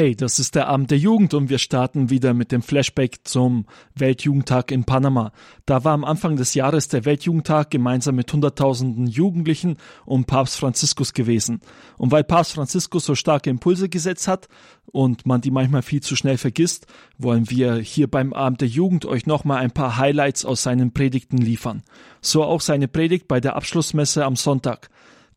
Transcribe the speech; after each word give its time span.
Hey, 0.00 0.16
das 0.16 0.38
ist 0.38 0.54
der 0.54 0.68
Abend 0.68 0.90
der 0.90 0.96
Jugend 0.96 1.34
und 1.34 1.50
wir 1.50 1.58
starten 1.58 2.08
wieder 2.08 2.32
mit 2.32 2.52
dem 2.52 2.62
Flashback 2.62 3.18
zum 3.24 3.66
Weltjugendtag 3.94 4.70
in 4.70 4.84
Panama. 4.84 5.30
Da 5.66 5.84
war 5.84 5.92
am 5.92 6.06
Anfang 6.06 6.36
des 6.36 6.54
Jahres 6.54 6.88
der 6.88 7.04
Weltjugendtag 7.04 7.70
gemeinsam 7.70 8.14
mit 8.14 8.32
Hunderttausenden 8.32 9.08
Jugendlichen 9.08 9.76
und 10.06 10.26
Papst 10.26 10.58
Franziskus 10.58 11.12
gewesen. 11.12 11.60
Und 11.98 12.12
weil 12.12 12.24
Papst 12.24 12.54
Franziskus 12.54 13.04
so 13.04 13.14
starke 13.14 13.50
Impulse 13.50 13.90
gesetzt 13.90 14.26
hat 14.26 14.48
und 14.86 15.26
man 15.26 15.42
die 15.42 15.50
manchmal 15.50 15.82
viel 15.82 16.00
zu 16.00 16.16
schnell 16.16 16.38
vergisst, 16.38 16.86
wollen 17.18 17.50
wir 17.50 17.74
hier 17.74 18.10
beim 18.10 18.32
Abend 18.32 18.62
der 18.62 18.68
Jugend 18.68 19.04
euch 19.04 19.26
nochmal 19.26 19.58
ein 19.58 19.70
paar 19.70 19.98
Highlights 19.98 20.46
aus 20.46 20.62
seinen 20.62 20.94
Predigten 20.94 21.36
liefern. 21.36 21.82
So 22.22 22.42
auch 22.42 22.62
seine 22.62 22.88
Predigt 22.88 23.28
bei 23.28 23.38
der 23.38 23.54
Abschlussmesse 23.54 24.24
am 24.24 24.36
Sonntag. 24.36 24.88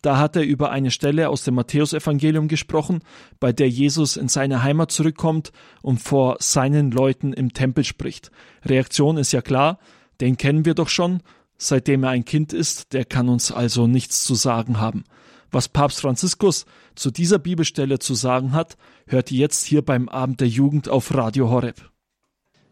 Da 0.04 0.18
hat 0.18 0.36
er 0.36 0.44
über 0.44 0.70
eine 0.70 0.92
Stelle 0.92 1.30
aus 1.30 1.44
dem 1.44 1.56
Matthäusevangelium 1.56 2.50
gesprochen, 2.50 3.00
bei 3.40 3.54
der 3.54 3.70
Jesus 3.70 4.18
in 4.18 4.28
seine 4.28 4.62
Heimat 4.62 4.92
zurückkommt 4.92 5.54
und 5.82 6.02
vor 6.02 6.36
seinen 6.42 6.92
Leuten 6.92 7.32
im 7.32 7.54
Tempel 7.54 7.86
spricht. 7.86 8.30
Reaktion 8.66 9.16
ist 9.16 9.32
ja 9.32 9.42
klar, 9.42 9.80
den 10.20 10.36
kennen 10.36 10.66
wir 10.66 10.74
doch 10.74 10.90
schon, 10.90 11.22
seitdem 11.58 12.04
er 12.04 12.10
ein 12.10 12.26
Kind 12.26 12.52
ist, 12.52 12.92
der 12.92 13.06
kann 13.06 13.30
uns 13.30 13.54
also 13.54 13.88
nichts 13.88 14.26
zu 14.26 14.36
sagen 14.36 14.78
haben. 14.82 15.06
Was 15.52 15.70
Papst 15.70 16.02
Franziskus 16.02 16.66
zu 16.96 17.10
dieser 17.10 17.40
Bibelstelle 17.40 17.98
zu 17.98 18.14
sagen 18.14 18.52
hat, 18.52 18.76
hört 19.08 19.32
ihr 19.32 19.40
jetzt 19.40 19.66
hier 19.66 19.84
beim 19.84 20.10
Abend 20.10 20.42
der 20.42 20.50
Jugend 20.50 20.90
auf 20.90 21.14
Radio 21.14 21.50
Horeb. 21.50 21.90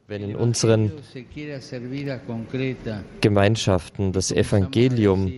Wenn 0.08 0.24
in 0.24 0.36
unseren 0.36 0.92
Gemeinschaften 3.22 4.12
das 4.12 4.32
Evangelium 4.34 5.32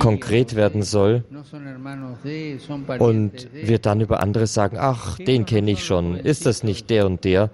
konkret 0.00 0.56
werden 0.56 0.82
soll 0.82 1.22
und 2.98 3.48
wir 3.52 3.78
dann 3.78 4.00
über 4.00 4.20
andere 4.20 4.48
sagen, 4.48 4.76
ach, 4.80 5.16
den 5.18 5.46
kenne 5.46 5.70
ich 5.70 5.84
schon, 5.84 6.16
ist 6.16 6.44
das 6.44 6.64
nicht 6.64 6.90
der 6.90 7.06
und 7.06 7.22
der? 7.22 7.50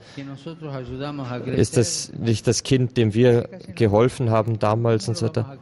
Ist 1.57 1.77
das 1.77 2.11
nicht 2.19 2.47
das 2.47 2.63
Kind, 2.63 2.97
dem 2.97 3.13
wir 3.13 3.51
geholfen 3.75 4.31
haben 4.31 4.59
damals 4.59 5.09
und 5.09 5.19
so 5.19 5.27
weiter? 5.27 5.59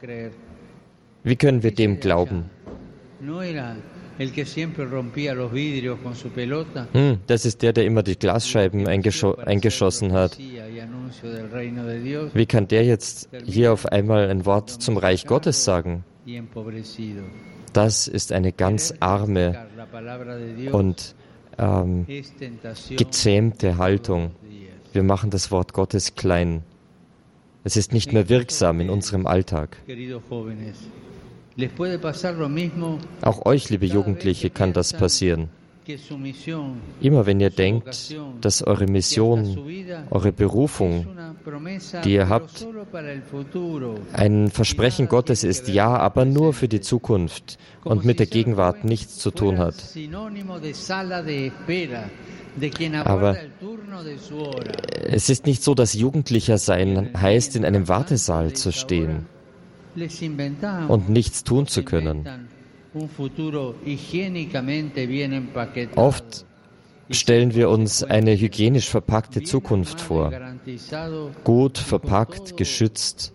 Wie 1.25 1.36
können 1.36 1.64
wir 1.64 1.75
dem 1.75 1.98
glauben? 1.98 2.45
Hm, 6.92 7.19
das 7.27 7.45
ist 7.45 7.62
der, 7.62 7.73
der 7.73 7.84
immer 7.84 8.05
die 8.05 8.17
Glasscheiben 8.17 8.86
eingeschossen 8.86 10.12
hat. 10.12 10.39
Wie 12.34 12.47
kann 12.47 12.69
der 12.69 12.84
jetzt 12.84 13.28
hier 13.44 13.72
auf 13.72 13.86
einmal 13.86 14.28
ein 14.28 14.47
Wort 14.47 14.70
zum 14.70 14.97
Reich 14.97 15.27
Gottes 15.27 15.64
sagen? 15.64 16.05
Das 17.72 18.08
ist 18.08 18.33
eine 18.33 18.52
ganz 18.52 18.94
arme 19.00 19.66
und 20.72 21.14
ähm, 21.58 22.06
gezähmte 22.96 23.78
Haltung. 23.78 24.30
Wir 24.92 25.02
machen 25.02 25.30
das 25.30 25.50
Wort 25.50 25.72
Gottes 25.72 26.14
klein. 26.14 26.62
Es 27.64 27.77
ist 27.77 27.92
nicht 27.92 28.12
mehr 28.12 28.28
wirksam 28.28 28.80
in 28.80 28.91
unserem 28.91 29.27
Alltag. 29.27 29.77
Auch 33.22 33.46
euch, 33.46 33.70
liebe 33.70 33.86
Jugendliche, 33.86 34.50
kann 34.50 34.72
das 34.72 34.92
passieren. 34.92 35.48
Immer 37.00 37.27
wenn 37.27 37.40
ihr 37.40 37.50
denkt, 37.50 38.16
dass 38.40 38.62
eure 38.62 38.86
Mission, 38.86 39.58
eure 40.10 40.32
Berufung, 40.32 41.06
die 42.04 42.14
ihr 42.14 42.28
habt, 42.28 42.66
ein 44.12 44.50
Versprechen 44.50 45.08
Gottes 45.08 45.44
ist, 45.44 45.68
ja, 45.68 45.96
aber 45.96 46.24
nur 46.24 46.52
für 46.55 46.68
die 46.68 46.80
Zukunft 46.80 47.58
und 47.84 48.05
mit 48.05 48.18
der 48.18 48.27
Gegenwart 48.27 48.84
nichts 48.84 49.18
zu 49.18 49.30
tun 49.30 49.58
hat. 49.58 49.74
Aber 53.05 53.36
es 55.06 55.28
ist 55.28 55.46
nicht 55.46 55.62
so, 55.62 55.74
dass 55.74 55.94
Jugendlicher 55.94 56.58
sein 56.58 57.11
heißt, 57.17 57.56
in 57.56 57.64
einem 57.64 57.89
Wartesaal 57.89 58.52
zu 58.52 58.73
stehen 58.73 59.27
und 60.89 61.08
nichts 61.08 61.44
tun 61.44 61.67
zu 61.67 61.83
können. 61.83 62.48
Oft 65.96 66.46
stellen 67.10 67.55
wir 67.55 67.68
uns 67.68 68.02
eine 68.02 68.38
hygienisch 68.38 68.88
verpackte 68.88 69.42
Zukunft 69.42 70.00
vor. 70.00 70.32
Gut 71.42 71.78
verpackt, 71.78 72.56
geschützt 72.56 73.32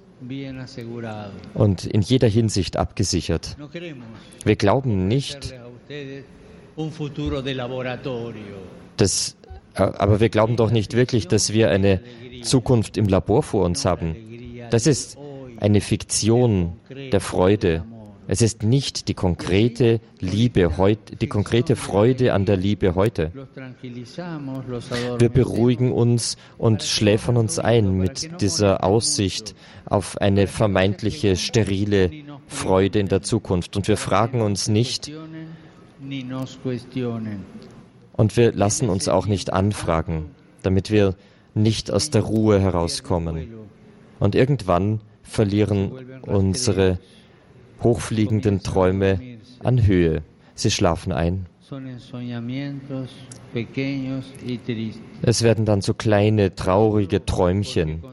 und 1.53 1.85
in 1.85 2.01
jeder 2.01 2.27
Hinsicht 2.27 2.77
abgesichert. 2.77 3.57
Wir 4.43 4.55
glauben 4.55 5.07
nicht, 5.07 5.53
dass, 8.97 9.37
aber 9.73 10.19
wir 10.19 10.29
glauben 10.29 10.55
doch 10.55 10.71
nicht 10.71 10.93
wirklich, 10.93 11.27
dass 11.27 11.53
wir 11.53 11.69
eine 11.69 12.01
Zukunft 12.43 12.97
im 12.97 13.07
Labor 13.07 13.43
vor 13.43 13.65
uns 13.65 13.85
haben. 13.85 14.15
Das 14.71 14.87
ist 14.87 15.17
eine 15.59 15.81
Fiktion 15.81 16.73
der 17.11 17.19
Freude. 17.19 17.83
Es 18.31 18.43
ist 18.43 18.61
nicht 18.61 19.07
die 19.07 19.15
konkrete 19.15 20.01
Liebe 20.19 20.77
heute, 20.77 21.15
die 21.15 21.25
konkrete 21.25 21.75
Freude 21.75 22.31
an 22.35 22.45
der 22.45 22.57
Liebe 22.57 22.93
heute. 22.93 23.31
Wir 25.17 25.29
beruhigen 25.29 25.91
uns 25.91 26.37
und 26.59 26.83
schläfern 26.83 27.37
uns 27.37 27.57
ein 27.57 27.97
mit 27.97 28.39
dieser 28.39 28.83
Aussicht 28.83 29.55
auf 29.85 30.21
eine 30.21 30.45
vermeintliche 30.45 31.37
sterile 31.37 32.11
Freude 32.45 32.99
in 32.99 33.07
der 33.07 33.23
Zukunft. 33.23 33.75
Und 33.75 33.87
wir 33.87 33.97
fragen 33.97 34.41
uns 34.41 34.67
nicht 34.67 35.11
und 38.13 38.37
wir 38.37 38.51
lassen 38.51 38.89
uns 38.89 39.07
auch 39.07 39.25
nicht 39.25 39.51
anfragen, 39.51 40.25
damit 40.61 40.91
wir 40.91 41.15
nicht 41.55 41.89
aus 41.89 42.11
der 42.11 42.21
Ruhe 42.21 42.59
herauskommen. 42.59 43.55
Und 44.19 44.35
irgendwann 44.35 45.01
verlieren 45.23 46.21
unsere 46.21 46.99
hochfliegenden 47.81 48.61
Träume 48.61 49.19
an 49.63 49.85
Höhe. 49.85 50.23
Sie 50.55 50.71
schlafen 50.71 51.11
ein. 51.11 51.45
Es 55.21 55.43
werden 55.43 55.65
dann 55.65 55.81
so 55.81 55.93
kleine, 55.93 56.55
traurige 56.55 57.25
Träumchen. 57.25 58.03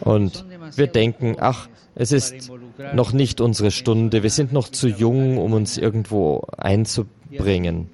Und 0.00 0.44
wir 0.76 0.86
denken, 0.86 1.36
ach, 1.38 1.68
es 1.94 2.12
ist 2.12 2.50
noch 2.94 3.12
nicht 3.12 3.40
unsere 3.40 3.70
Stunde, 3.70 4.22
wir 4.22 4.30
sind 4.30 4.52
noch 4.52 4.70
zu 4.70 4.88
jung, 4.88 5.36
um 5.36 5.52
uns 5.52 5.76
irgendwo 5.76 6.42
einzubringen. 6.56 7.90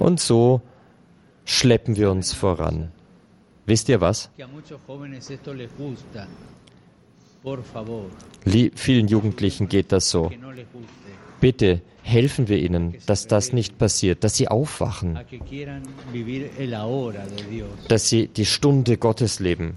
Und 0.00 0.20
so 0.20 0.60
schleppen 1.44 1.96
wir 1.96 2.10
uns 2.10 2.32
voran. 2.32 2.90
Wisst 3.66 3.88
ihr 3.88 4.00
was? 4.00 4.30
vielen 8.74 9.08
Jugendlichen 9.08 9.68
geht 9.68 9.92
das 9.92 10.10
so. 10.10 10.30
Bitte 11.40 11.82
helfen 12.02 12.48
wir 12.48 12.58
ihnen, 12.58 12.94
dass 13.06 13.26
das 13.26 13.52
nicht 13.52 13.78
passiert, 13.78 14.24
dass 14.24 14.36
sie 14.36 14.48
aufwachen, 14.48 15.18
dass 17.88 18.08
sie 18.08 18.28
die 18.28 18.46
Stunde 18.46 18.96
Gottes 18.98 19.40
leben. 19.40 19.76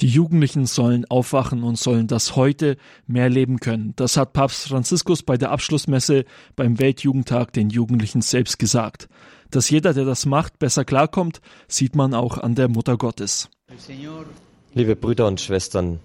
Die 0.00 0.08
Jugendlichen 0.08 0.66
sollen 0.66 1.06
aufwachen 1.06 1.62
und 1.62 1.78
sollen 1.78 2.06
das 2.06 2.36
heute 2.36 2.76
mehr 3.06 3.30
leben 3.30 3.60
können. 3.60 3.94
Das 3.96 4.18
hat 4.18 4.34
Papst 4.34 4.68
Franziskus 4.68 5.22
bei 5.22 5.38
der 5.38 5.50
Abschlussmesse 5.50 6.26
beim 6.54 6.78
Weltjugendtag 6.78 7.52
den 7.52 7.70
Jugendlichen 7.70 8.20
selbst 8.20 8.58
gesagt. 8.58 9.08
Dass 9.50 9.70
jeder, 9.70 9.94
der 9.94 10.04
das 10.04 10.26
macht, 10.26 10.58
besser 10.58 10.84
klarkommt, 10.84 11.40
sieht 11.68 11.94
man 11.94 12.14
auch 12.14 12.38
an 12.38 12.54
der 12.54 12.68
Mutter 12.68 12.96
Gottes. 12.96 13.48
Liebe 14.74 14.96
Brüder 14.96 15.26
und 15.26 15.40
Schwestern, 15.40 16.00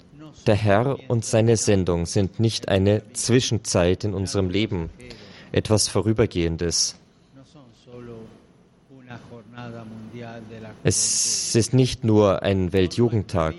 der 0.48 0.56
Herr 0.56 0.98
und 1.10 1.26
seine 1.26 1.58
Sendung 1.58 2.06
sind 2.06 2.40
nicht 2.40 2.70
eine 2.70 3.04
Zwischenzeit 3.14 4.04
in 4.04 4.14
unserem 4.14 4.50
Leben, 4.50 4.90
etwas 5.52 5.88
Vorübergehendes. 5.88 6.96
Es 10.84 11.56
ist 11.56 11.74
nicht 11.74 12.04
nur 12.04 12.44
ein 12.44 12.74
Weltjugendtag. 12.74 13.56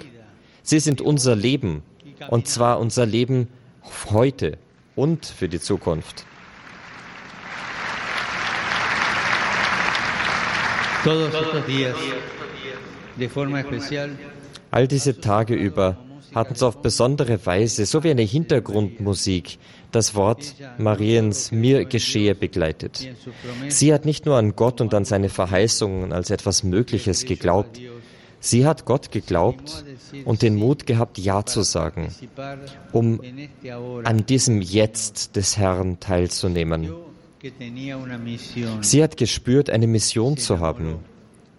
Sie 0.63 0.81
sind 0.81 1.01
unser 1.01 1.37
Leben, 1.37 1.83
und 2.29 2.49
zwar 2.49 2.81
unser 2.81 3.07
Leben 3.07 3.49
heute 4.11 4.59
und 4.97 5.27
für 5.27 5.49
die 5.49 5.61
Zukunft. 5.61 6.25
All 14.71 14.89
diese 14.89 15.21
Tage 15.21 15.55
über 15.55 15.97
hatten 16.35 16.55
sie 16.55 16.67
auf 16.67 16.81
besondere 16.81 17.45
Weise, 17.45 17.87
so 17.87 18.05
wie 18.05 18.11
eine 18.11 18.23
Hintergrundmusik, 18.23 19.59
das 19.91 20.15
Wort 20.15 20.55
Mariens 20.79 21.53
mir 21.53 21.85
geschehe 21.85 22.35
begleitet. 22.35 23.07
Sie 23.69 23.93
hat 23.93 24.05
nicht 24.07 24.25
nur 24.27 24.37
an 24.37 24.57
Gott 24.57 24.81
und 24.81 24.95
an 24.95 25.05
seine 25.05 25.29
Verheißungen 25.29 26.13
als 26.13 26.31
etwas 26.31 26.63
Mögliches 26.63 27.27
geglaubt, 27.27 27.81
Sie 28.45 28.67
hat 28.67 28.87
Gott 28.87 29.13
geglaubt 29.13 29.85
und 30.25 30.43
den 30.43 30.57
Mut 30.57 30.85
gehabt, 30.85 31.17
Ja 31.17 31.47
zu 31.47 31.63
sagen, 31.63 32.13
um 32.91 33.21
an 34.03 34.27
diesem 34.27 34.61
Jetzt 34.61 35.37
des 35.37 35.57
Herrn 35.57 36.01
teilzunehmen. 36.01 36.93
Sie 38.83 39.03
hat 39.03 39.17
gespürt, 39.17 39.71
eine 39.71 39.87
Mission 39.87 40.37
zu 40.37 40.61
haben. 40.61 40.99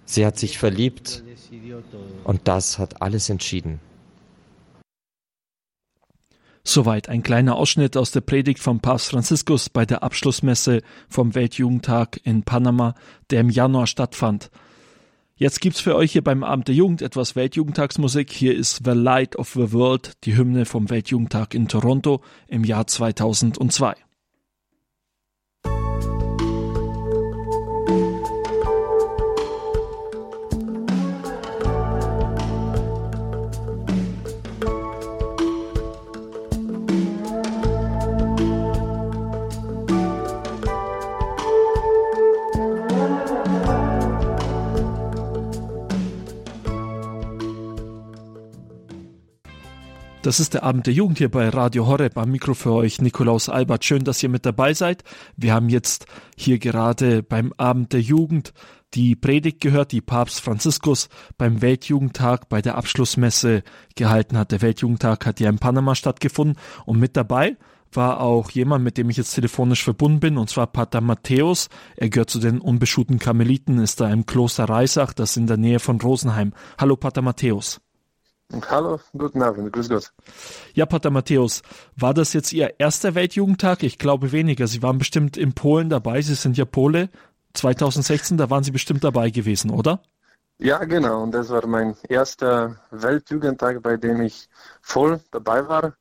Sie 0.05 0.25
hat 0.25 0.37
sich 0.37 0.57
verliebt 0.57 1.23
und 2.23 2.47
das 2.47 2.79
hat 2.79 3.01
alles 3.01 3.29
entschieden. 3.29 3.79
Soweit 6.65 7.09
ein 7.09 7.23
kleiner 7.23 7.57
Ausschnitt 7.57 7.97
aus 7.97 8.11
der 8.11 8.21
Predigt 8.21 8.59
von 8.59 8.79
Papst 8.79 9.09
Franziskus 9.09 9.69
bei 9.69 9.85
der 9.85 10.01
Abschlussmesse 10.01 10.81
vom 11.09 11.35
Weltjugendtag 11.35 12.21
in 12.23 12.43
Panama, 12.43 12.95
der 13.29 13.41
im 13.41 13.49
Januar 13.49 13.85
stattfand. 13.85 14.49
Jetzt 15.35 15.59
gibt's 15.59 15.81
für 15.81 15.95
euch 15.97 16.13
hier 16.13 16.23
beim 16.23 16.43
Abend 16.43 16.69
der 16.69 16.75
Jugend 16.75 17.01
etwas 17.01 17.35
Weltjugendtagsmusik. 17.35 18.31
Hier 18.31 18.55
ist 18.55 18.81
The 18.85 18.91
Light 18.91 19.35
of 19.35 19.51
the 19.55 19.73
World, 19.73 20.13
die 20.23 20.37
Hymne 20.37 20.65
vom 20.65 20.89
Weltjugendtag 20.89 21.53
in 21.53 21.67
Toronto 21.67 22.21
im 22.47 22.63
Jahr 22.63 22.87
2002. 22.87 23.95
Das 50.23 50.39
ist 50.39 50.53
der 50.53 50.63
Abend 50.63 50.87
der 50.87 50.93
Jugend 50.93 51.17
hier 51.17 51.29
bei 51.29 51.49
Radio 51.49 51.85
Horeb. 51.85 52.17
Am 52.17 52.31
Mikro 52.31 52.53
für 52.53 52.71
euch 52.71 53.01
Nikolaus 53.01 53.49
Albert. 53.49 53.83
Schön, 53.83 54.05
dass 54.05 54.23
ihr 54.23 54.29
mit 54.29 54.45
dabei 54.45 54.73
seid. 54.73 55.03
Wir 55.35 55.53
haben 55.53 55.67
jetzt 55.67 56.05
hier 56.37 56.59
gerade 56.59 57.21
beim 57.23 57.53
Abend 57.57 57.91
der 57.91 57.99
Jugend 57.99 58.53
die 58.93 59.17
Predigt 59.17 59.59
gehört, 59.59 59.91
die 59.91 59.99
Papst 59.99 60.39
Franziskus 60.39 61.09
beim 61.37 61.61
Weltjugendtag 61.61 62.47
bei 62.47 62.61
der 62.61 62.75
Abschlussmesse 62.75 63.63
gehalten 63.97 64.37
hat. 64.37 64.53
Der 64.53 64.61
Weltjugendtag 64.61 65.25
hat 65.25 65.41
ja 65.41 65.49
in 65.49 65.59
Panama 65.59 65.93
stattgefunden 65.93 66.57
und 66.85 66.99
mit 66.99 67.17
dabei 67.17 67.57
war 67.91 68.21
auch 68.21 68.49
jemand, 68.49 68.85
mit 68.85 68.97
dem 68.97 69.09
ich 69.09 69.17
jetzt 69.17 69.33
telefonisch 69.33 69.83
verbunden 69.83 70.21
bin, 70.21 70.37
und 70.37 70.49
zwar 70.49 70.67
Pater 70.67 71.01
Matthäus. 71.01 71.67
Er 71.97 72.09
gehört 72.09 72.29
zu 72.29 72.39
den 72.39 72.61
unbeschuhten 72.61 73.19
Karmeliten, 73.19 73.77
ist 73.77 73.99
da 73.99 74.09
im 74.09 74.25
Kloster 74.25 74.69
Reisach, 74.69 75.11
das 75.11 75.35
in 75.35 75.47
der 75.47 75.57
Nähe 75.57 75.79
von 75.79 75.99
Rosenheim. 75.99 76.53
Hallo 76.77 76.95
Pater 76.95 77.21
Matthäus. 77.21 77.82
Hallo, 78.69 78.99
guten 79.13 79.41
Abend, 79.41 79.71
grüß 79.73 79.89
Gott. 79.89 80.11
Ja, 80.73 80.85
Pater 80.85 81.09
Matthäus, 81.09 81.63
war 81.95 82.13
das 82.13 82.33
jetzt 82.33 82.53
Ihr 82.53 82.79
erster 82.79 83.15
Weltjugendtag? 83.15 83.83
Ich 83.83 83.97
glaube 83.97 84.31
weniger. 84.31 84.67
Sie 84.67 84.83
waren 84.83 84.97
bestimmt 84.97 85.37
in 85.37 85.53
Polen 85.53 85.89
dabei. 85.89 86.21
Sie 86.21 86.35
sind 86.35 86.57
ja 86.57 86.65
Pole. 86.65 87.09
2016, 87.53 88.37
da 88.37 88.49
waren 88.49 88.63
Sie 88.63 88.71
bestimmt 88.71 89.03
dabei 89.03 89.29
gewesen, 89.29 89.71
oder? 89.71 90.01
Ja, 90.59 90.83
genau. 90.85 91.23
Und 91.23 91.31
das 91.31 91.49
war 91.49 91.65
mein 91.67 91.95
erster 92.09 92.77
Weltjugendtag, 92.91 93.81
bei 93.81 93.97
dem 93.97 94.21
ich 94.21 94.47
voll 94.81 95.19
dabei 95.31 95.67
war. 95.67 95.95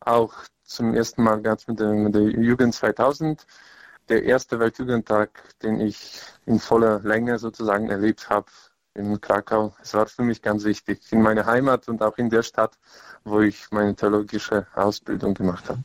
Auch 0.00 0.34
zum 0.64 0.94
ersten 0.94 1.22
Mal 1.22 1.42
ganz 1.42 1.66
mit 1.66 1.80
der, 1.80 1.92
mit 1.92 2.14
der 2.14 2.22
Jugend 2.22 2.74
2000. 2.74 3.46
Der 4.08 4.24
erste 4.24 4.58
Weltjugendtag, 4.58 5.30
den 5.62 5.80
ich 5.80 6.22
in 6.46 6.58
voller 6.60 7.00
Länge 7.00 7.38
sozusagen 7.38 7.90
erlebt 7.90 8.30
habe, 8.30 8.50
in 9.00 9.20
Krakau. 9.20 9.74
Es 9.82 9.94
war 9.94 10.06
für 10.06 10.22
mich 10.22 10.42
ganz 10.42 10.64
wichtig, 10.64 11.00
in 11.10 11.22
meiner 11.22 11.46
Heimat 11.46 11.88
und 11.88 12.02
auch 12.02 12.16
in 12.18 12.30
der 12.30 12.42
Stadt, 12.42 12.72
wo 13.24 13.40
ich 13.40 13.66
meine 13.70 13.94
theologische 13.94 14.66
Ausbildung 14.74 15.34
gemacht 15.34 15.68
habe. 15.68 15.82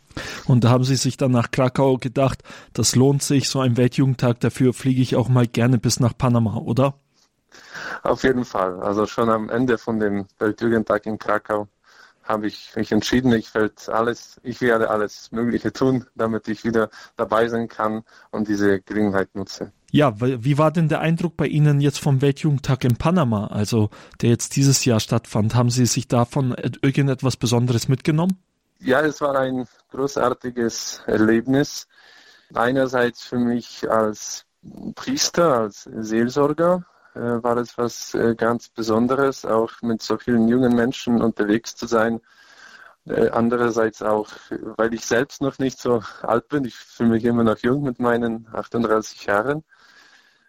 Und 0.47 0.63
da 0.63 0.69
haben 0.69 0.83
Sie 0.83 0.95
sich 0.95 1.17
dann 1.17 1.31
nach 1.31 1.51
Krakau 1.51 1.97
gedacht, 1.97 2.44
das 2.73 2.95
lohnt 2.95 3.23
sich, 3.23 3.50
so 3.50 3.59
ein 3.59 3.77
Weltjugendtag, 3.77 4.39
dafür 4.39 4.73
fliege 4.73 5.01
ich 5.01 5.15
auch 5.15 5.29
mal 5.29 5.47
gerne 5.47 5.77
bis 5.77 6.00
nach 6.00 6.17
Panama, 6.17 6.57
oder? 6.57 6.95
Auf 8.03 8.23
jeden 8.23 8.45
Fall. 8.45 8.81
Also 8.81 9.06
schon 9.06 9.29
am 9.29 9.50
Ende 9.50 9.77
von 9.77 10.00
dem 10.00 10.25
Weltjugendtag 10.39 11.06
in 11.06 11.17
Krakau 11.17 11.67
habe 12.25 12.48
ich 12.48 12.75
mich 12.75 12.92
entschieden, 12.92 13.31
ich 13.33 13.54
werde 13.54 13.74
alles, 13.94 14.39
ich 14.44 14.60
werde 14.60 14.89
alles 14.89 15.31
Mögliche 15.31 15.72
tun, 15.72 16.06
damit 16.16 16.48
ich 16.48 16.66
wieder 16.66 16.89
dabei 17.16 17.48
sein 17.48 17.68
kann 17.68 18.04
und 18.31 18.48
diese 18.48 18.81
Gelegenheit 18.81 19.36
nutze. 19.36 19.72
Ja, 19.92 20.19
wie 20.19 20.57
war 20.57 20.72
denn 20.72 20.89
der 20.89 21.00
Eindruck 21.00 21.38
bei 21.38 21.48
Ihnen 21.48 21.80
jetzt 21.80 22.00
vom 22.00 22.22
Weltjugendtag 22.22 22.83
in 22.83 22.98
Panama, 22.98 23.48
also 23.48 23.92
der 24.22 24.30
jetzt 24.30 24.57
dieses 24.57 24.83
Jahr 24.83 25.00
stattfand? 25.00 25.56
Haben 25.56 25.69
Sie 25.69 25.86
sich 25.86 26.07
davon 26.07 26.54
irgendetwas 26.81 27.38
Besonderes 27.38 27.88
mitgenommen? 27.88 28.38
Ja, 28.80 29.01
es 29.01 29.22
war 29.22 29.38
ein 29.39 29.68
großartiges 29.92 31.01
Erlebnis. 31.06 31.88
Einerseits 32.54 33.24
für 33.24 33.38
mich 33.38 33.89
als 33.89 34.45
Priester, 34.95 35.60
als 35.60 35.83
Seelsorger 35.83 36.86
war 37.15 37.57
es 37.57 37.77
was 37.77 38.13
äh, 38.13 38.35
ganz 38.35 38.69
Besonderes, 38.69 39.45
auch 39.45 39.81
mit 39.81 40.01
so 40.01 40.17
vielen 40.17 40.47
jungen 40.47 40.75
Menschen 40.75 41.21
unterwegs 41.21 41.75
zu 41.75 41.88
sein. 41.88 42.21
Äh, 43.07 43.29
andererseits 43.29 44.01
auch, 44.01 44.29
weil 44.77 44.94
ich 44.94 45.06
selbst 45.06 45.41
noch 45.41 45.59
nicht 45.59 45.79
so 45.79 46.01
alt 46.21 46.47
bin, 46.50 46.65
ich 46.65 46.75
fühle 46.75 47.12
mich 47.12 47.25
immer 47.25 47.44
noch 47.44 47.59
jung 47.59 47.83
mit 47.83 48.00
meinen 48.00 48.47
38 48.53 49.25
Jahren. 49.25 49.63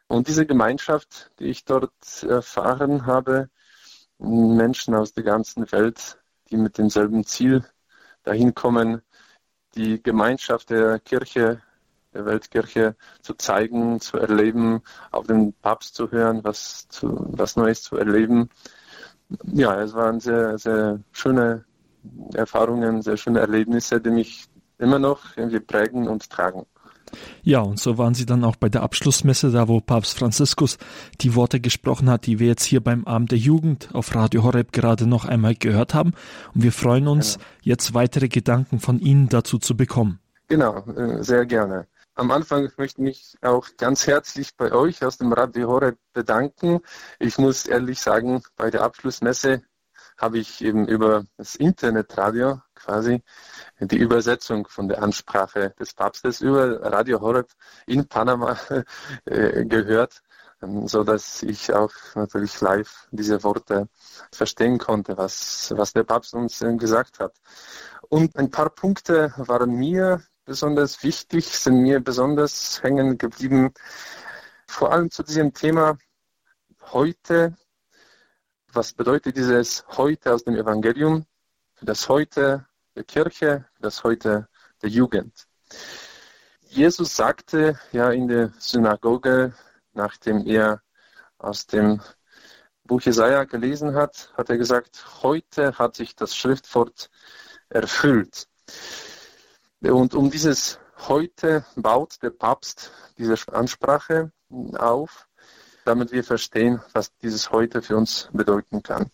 Und 0.09 0.29
diese 0.29 0.47
Gemeinschaft, 0.47 1.33
die 1.39 1.47
ich 1.47 1.65
dort 1.65 1.93
erfahren 2.23 3.07
habe, 3.07 3.51
Menschen 4.19 4.95
aus 4.95 5.13
der 5.13 5.25
ganzen 5.25 5.71
Welt, 5.73 6.19
die 6.51 6.57
mit 6.57 6.79
demselben 6.79 7.25
Ziel 7.25 7.65
dahin 8.23 8.55
kommen, 8.55 9.03
die 9.77 10.03
Gemeinschaft 10.03 10.71
der 10.71 10.99
Kirche, 11.01 11.63
der 12.17 12.27
Weltkirche 12.27 12.97
zu 13.21 13.35
zeigen, 13.35 14.01
zu 14.01 14.17
erleben, 14.17 14.81
auf 15.11 15.27
den 15.27 15.53
Papst 15.53 15.95
zu 15.95 16.11
hören, 16.11 16.41
was, 16.43 16.89
zu, 16.89 17.27
was 17.31 17.57
Neues 17.57 17.83
zu 17.83 17.97
erleben. 17.97 18.49
Ja, 19.53 19.81
es 19.83 19.93
waren 19.95 20.21
sehr, 20.21 20.59
sehr 20.59 21.01
schöne 21.13 21.65
Erfahrungen, 22.35 23.03
sehr 23.03 23.17
schöne 23.17 23.41
Erlebnisse, 23.41 24.01
die 24.01 24.11
mich 24.11 24.47
immer 24.79 24.99
noch 24.99 25.37
irgendwie 25.37 25.61
prägen 25.61 26.09
und 26.09 26.31
tragen. 26.31 26.65
Ja, 27.43 27.61
und 27.61 27.79
so 27.79 27.99
waren 27.99 28.15
sie 28.15 28.27
dann 28.27 28.45
auch 28.45 28.57
bei 28.57 28.69
der 28.69 28.83
Abschlussmesse, 28.83 29.53
da 29.53 29.69
wo 29.69 29.81
Papst 29.81 30.19
Franziskus 30.19 30.79
die 31.21 31.35
Worte 31.35 31.61
gesprochen 31.61 32.11
hat, 32.11 32.27
die 32.27 32.41
wir 32.41 32.49
jetzt 32.49 32.65
hier 32.65 32.83
beim 32.83 33.05
Abend 33.05 33.31
der 33.31 33.39
Jugend 33.39 33.91
auf 33.93 34.15
Radio 34.15 34.43
Horeb 34.43 34.73
gerade 34.73 35.07
noch 35.07 35.25
einmal 35.25 35.55
gehört 35.55 35.95
haben. 35.95 36.13
Und 36.55 36.63
wir 36.63 36.73
freuen 36.73 37.07
uns, 37.07 37.35
genau. 37.35 37.49
jetzt 37.63 37.95
weitere 37.95 38.29
Gedanken 38.29 38.81
von 38.81 38.99
Ihnen 38.99 39.29
dazu 39.29 39.59
zu 39.59 39.77
bekommen. 39.77 40.19
Genau, 40.49 40.79
äh, 40.97 41.23
sehr 41.23 41.47
gerne. 41.47 41.87
Am 42.19 42.31
Anfang 42.31 42.73
möchte 42.79 43.03
ich 43.03 43.05
mich 43.05 43.37
auch 43.43 43.69
ganz 43.77 44.07
herzlich 44.07 44.57
bei 44.57 44.73
euch 44.73 45.05
aus 45.05 45.19
dem 45.19 45.35
Radio 45.35 45.69
Horeb 45.69 45.99
bedanken. 46.15 46.81
Ich 47.19 47.37
muss 47.37 47.67
ehrlich 47.67 48.01
sagen, 48.01 48.43
bei 48.57 48.71
der 48.71 48.85
Abschlussmesse 48.85 49.63
habe 50.17 50.39
ich 50.39 50.65
eben 50.65 50.89
über 50.89 51.27
das 51.37 51.57
Internetradio 51.57 52.63
quasi 52.75 53.23
die 53.81 53.99
Übersetzung 53.99 54.67
von 54.67 54.89
der 54.89 55.03
Ansprache 55.03 55.75
des 55.79 55.93
Papstes 55.93 56.41
über 56.41 56.81
Radio 56.91 57.21
Horeb 57.21 57.51
in 57.85 58.09
Panama 58.09 58.59
äh, 59.27 59.67
gehört, 59.67 60.23
ähm, 60.63 60.89
so 60.89 61.05
dass 61.05 61.43
ich 61.43 61.71
auch 61.75 61.93
natürlich 62.15 62.59
live 62.63 63.09
diese 63.11 63.45
Worte 63.45 63.91
verstehen 64.33 64.79
konnte, 64.79 65.19
was, 65.19 65.75
was 65.77 65.93
der 65.93 66.05
Papst 66.05 66.33
uns 66.33 66.63
äh, 66.63 66.75
gesagt 66.77 67.21
hat. 67.21 67.35
Und 68.09 68.37
ein 68.37 68.51
paar 68.51 68.71
Punkte 68.71 69.35
waren 69.37 69.73
mir 69.73 70.23
besonders 70.47 71.03
wichtig, 71.03 71.45
sind 71.47 71.83
mir 71.83 72.01
besonders 72.01 72.83
hängen 72.83 73.19
geblieben, 73.19 73.75
vor 74.67 74.93
allem 74.93 75.11
zu 75.11 75.23
diesem 75.23 75.53
Thema 75.53 75.99
heute. 76.93 77.57
Was 78.73 78.93
bedeutet 78.93 79.37
dieses 79.37 79.85
heute 79.89 80.33
aus 80.33 80.45
dem 80.45 80.55
Evangelium? 80.55 81.27
Das 81.83 82.09
heute 82.09 82.67
der 82.95 83.05
Kirche, 83.05 83.67
das 83.81 84.05
heute 84.05 84.49
der 84.83 84.89
Jugend. 84.89 85.47
Jesus 86.61 87.17
sagte 87.17 87.79
ja 87.93 88.11
in 88.11 88.29
der 88.29 88.53
Synagoge, 88.59 89.53
nachdem 89.93 90.47
er 90.47 90.81
aus 91.39 91.67
dem 91.67 92.01
Buch 92.85 93.03
Jesaja 93.03 93.45
gelesen 93.45 93.95
hat, 93.95 94.33
hat 94.37 94.49
er 94.49 94.59
gesagt, 94.59 95.23
heute 95.23 95.77
hat 95.77 95.97
sich 95.97 96.15
das 96.15 96.37
Schriftwort 96.37 97.11
erfüllt. 97.69 98.49
Und 99.81 100.15
um 100.15 100.31
dieses 100.31 100.79
heute 101.09 101.65
baut 101.77 102.23
der 102.23 102.31
Papst 102.31 102.91
diese 103.19 103.37
Ansprache 103.53 104.33
auf, 104.79 105.29
damit 105.85 106.13
wir 106.13 106.25
verstehen, 106.25 106.81
was 106.93 107.15
dieses 107.19 107.51
heute 107.51 107.83
für 107.83 107.97
uns 107.97 108.29
bedeuten 108.33 108.83
kann. 108.83 109.11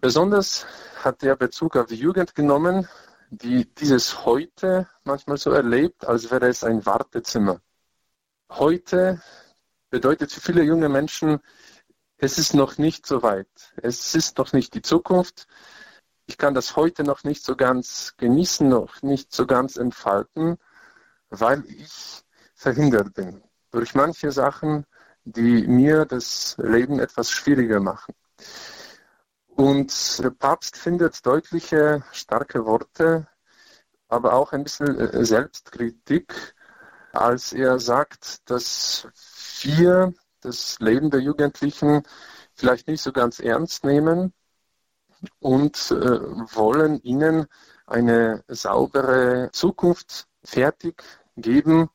Besonders 0.00 0.66
hat 1.02 1.22
er 1.22 1.36
Bezug 1.36 1.76
auf 1.76 1.86
die 1.86 1.94
Jugend 1.94 2.34
genommen, 2.34 2.88
die 3.30 3.64
dieses 3.74 4.24
heute 4.26 4.88
manchmal 5.04 5.38
so 5.38 5.50
erlebt, 5.50 6.04
als 6.06 6.30
wäre 6.30 6.48
es 6.48 6.64
ein 6.64 6.84
Wartezimmer. 6.84 7.60
Heute 8.50 9.22
bedeutet 9.88 10.32
für 10.32 10.40
viele 10.40 10.62
junge 10.62 10.88
Menschen, 10.88 11.40
es 12.18 12.38
ist 12.38 12.54
noch 12.54 12.78
nicht 12.78 13.06
so 13.06 13.22
weit. 13.22 13.48
Es 13.76 14.14
ist 14.14 14.38
noch 14.38 14.52
nicht 14.52 14.74
die 14.74 14.82
Zukunft. 14.82 15.46
Ich 16.26 16.38
kann 16.38 16.54
das 16.54 16.76
heute 16.76 17.02
noch 17.04 17.24
nicht 17.24 17.44
so 17.44 17.56
ganz 17.56 18.14
genießen, 18.16 18.68
noch 18.68 19.02
nicht 19.02 19.32
so 19.32 19.46
ganz 19.46 19.76
entfalten, 19.76 20.58
weil 21.30 21.64
ich 21.66 22.22
verhindert 22.54 23.14
bin 23.14 23.42
durch 23.70 23.94
manche 23.94 24.30
Sachen, 24.30 24.86
die 25.24 25.66
mir 25.66 26.04
das 26.04 26.56
Leben 26.58 27.00
etwas 27.00 27.30
schwieriger 27.30 27.80
machen. 27.80 28.14
Und 29.48 30.18
der 30.22 30.30
Papst 30.30 30.76
findet 30.76 31.24
deutliche, 31.26 32.04
starke 32.12 32.64
Worte, 32.64 33.28
aber 34.08 34.34
auch 34.34 34.52
ein 34.52 34.64
bisschen 34.64 34.98
äh, 34.98 35.24
Selbstkritik, 35.24 36.54
als 37.12 37.52
er 37.52 37.78
sagt, 37.78 38.48
dass 38.50 39.08
wir 39.62 40.14
das 40.40 40.78
Leben 40.80 41.10
der 41.10 41.20
Jugendlichen 41.20 42.02
vielleicht 42.54 42.88
nicht 42.88 43.02
so 43.02 43.12
ganz 43.12 43.40
ernst 43.40 43.84
nehmen 43.84 44.32
und 45.40 45.90
äh, 45.90 46.20
wollen 46.54 47.00
ihnen 47.02 47.46
eine 47.86 48.44
saubere 48.48 49.50
Zukunft 49.52 50.26
fertig 50.44 51.02
geben 51.36 51.90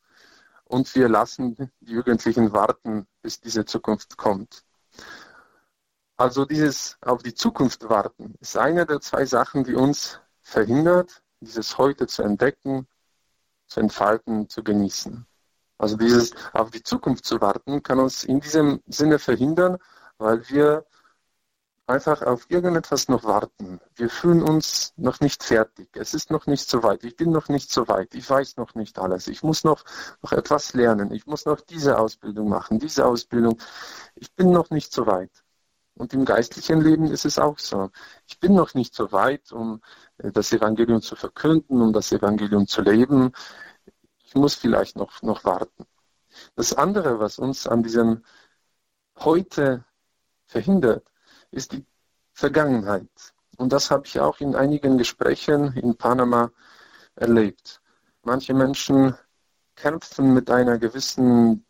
und 0.66 0.94
wir 0.96 1.10
lassen 1.10 1.56
die 1.82 1.94
Jugendlichen 1.94 2.52
warten, 2.52 3.08
bis 3.22 3.40
diese 3.40 3.66
Zukunft 3.66 4.18
kommt. 4.18 4.64
Also 6.18 6.46
dieses 6.46 6.98
auf 7.02 7.22
die 7.22 7.34
Zukunft 7.34 7.88
warten 7.90 8.36
ist 8.40 8.58
eine 8.58 8.86
der 8.86 9.02
zwei 9.02 9.26
Sachen, 9.26 9.64
die 9.64 9.76
uns 9.76 10.20
verhindert, 10.42 11.22
dieses 11.42 11.78
heute 11.78 12.08
zu 12.08 12.24
entdecken, 12.24 12.88
zu 13.68 13.80
entfalten, 13.82 14.50
zu 14.50 14.64
genießen. 14.64 15.26
Also 15.78 15.96
dieses 15.96 16.32
auf 16.54 16.72
die 16.72 16.82
Zukunft 16.82 17.26
zu 17.26 17.40
warten, 17.40 17.84
kann 17.84 18.00
uns 18.00 18.24
in 18.24 18.40
diesem 18.40 18.82
Sinne 18.88 19.20
verhindern, 19.20 19.78
weil 20.18 20.50
wir 20.50 20.86
einfach 21.88 22.22
auf 22.22 22.50
irgendetwas 22.50 23.08
noch 23.08 23.24
warten. 23.24 23.80
Wir 23.96 24.10
fühlen 24.10 24.44
uns 24.44 24.94
noch 24.98 25.20
nicht 25.22 25.44
fertig. 25.44 25.90
Es 25.96 26.14
ist 26.14 26.32
noch 26.32 26.46
nicht 26.46 26.70
so 26.70 26.84
weit. 26.84 27.04
Ich 27.06 27.16
bin 27.16 27.32
noch 27.32 27.48
nicht 27.50 27.72
so 27.72 27.88
weit. 27.88 28.14
Ich 28.14 28.30
weiß 28.30 28.58
noch 28.58 28.76
nicht 28.76 29.00
alles. 29.00 29.28
Ich 29.28 29.42
muss 29.44 29.64
noch, 29.64 29.84
noch 30.22 30.34
etwas 30.34 30.74
lernen. 30.74 31.12
Ich 31.12 31.26
muss 31.26 31.46
noch 31.46 31.62
diese 31.62 31.98
Ausbildung 31.98 32.50
machen, 32.50 32.80
diese 32.80 33.06
Ausbildung. 33.06 33.58
Ich 34.16 34.34
bin 34.36 34.52
noch 34.52 34.70
nicht 34.70 34.94
so 34.94 35.08
weit. 35.08 35.32
Und 35.96 36.14
im 36.14 36.26
geistlichen 36.26 36.82
Leben 36.82 37.08
ist 37.08 37.26
es 37.26 37.40
auch 37.40 37.58
so. 37.58 37.90
Ich 38.28 38.40
bin 38.40 38.54
noch 38.54 38.74
nicht 38.76 38.94
so 38.94 39.12
weit, 39.12 39.52
um 39.52 39.82
äh, 40.20 40.32
das 40.32 40.52
Evangelium 40.54 41.02
zu 41.02 41.16
verkünden, 41.16 41.82
um 41.82 41.94
das 41.94 42.12
Evangelium 42.12 42.68
zu 42.68 42.82
leben. 42.82 43.32
Ich 44.26 44.36
muss 44.36 44.54
vielleicht 44.56 44.96
noch, 44.98 45.22
noch 45.24 45.44
warten. 45.46 45.86
Das 46.56 46.74
andere, 46.74 47.20
was 47.20 47.40
uns 47.40 47.66
an 47.68 47.82
diesem 47.84 48.24
heute 49.18 49.86
verhindert, 50.46 51.04
ist 51.52 51.72
die 51.72 51.86
Vergangenheit. 52.34 53.10
Und 53.58 53.74
das 53.74 53.90
habe 53.90 54.06
ich 54.06 54.20
auch 54.20 54.40
in 54.40 54.56
einigen 54.56 54.98
Gesprächen 54.98 55.74
in 55.74 55.98
Panama 55.98 56.52
erlebt. 57.16 57.82
Manche 58.24 58.54
Menschen 58.54 59.16
kämpfen 59.76 60.34
mit 60.34 60.50
einer 60.50 60.78
gewissen 60.78 61.66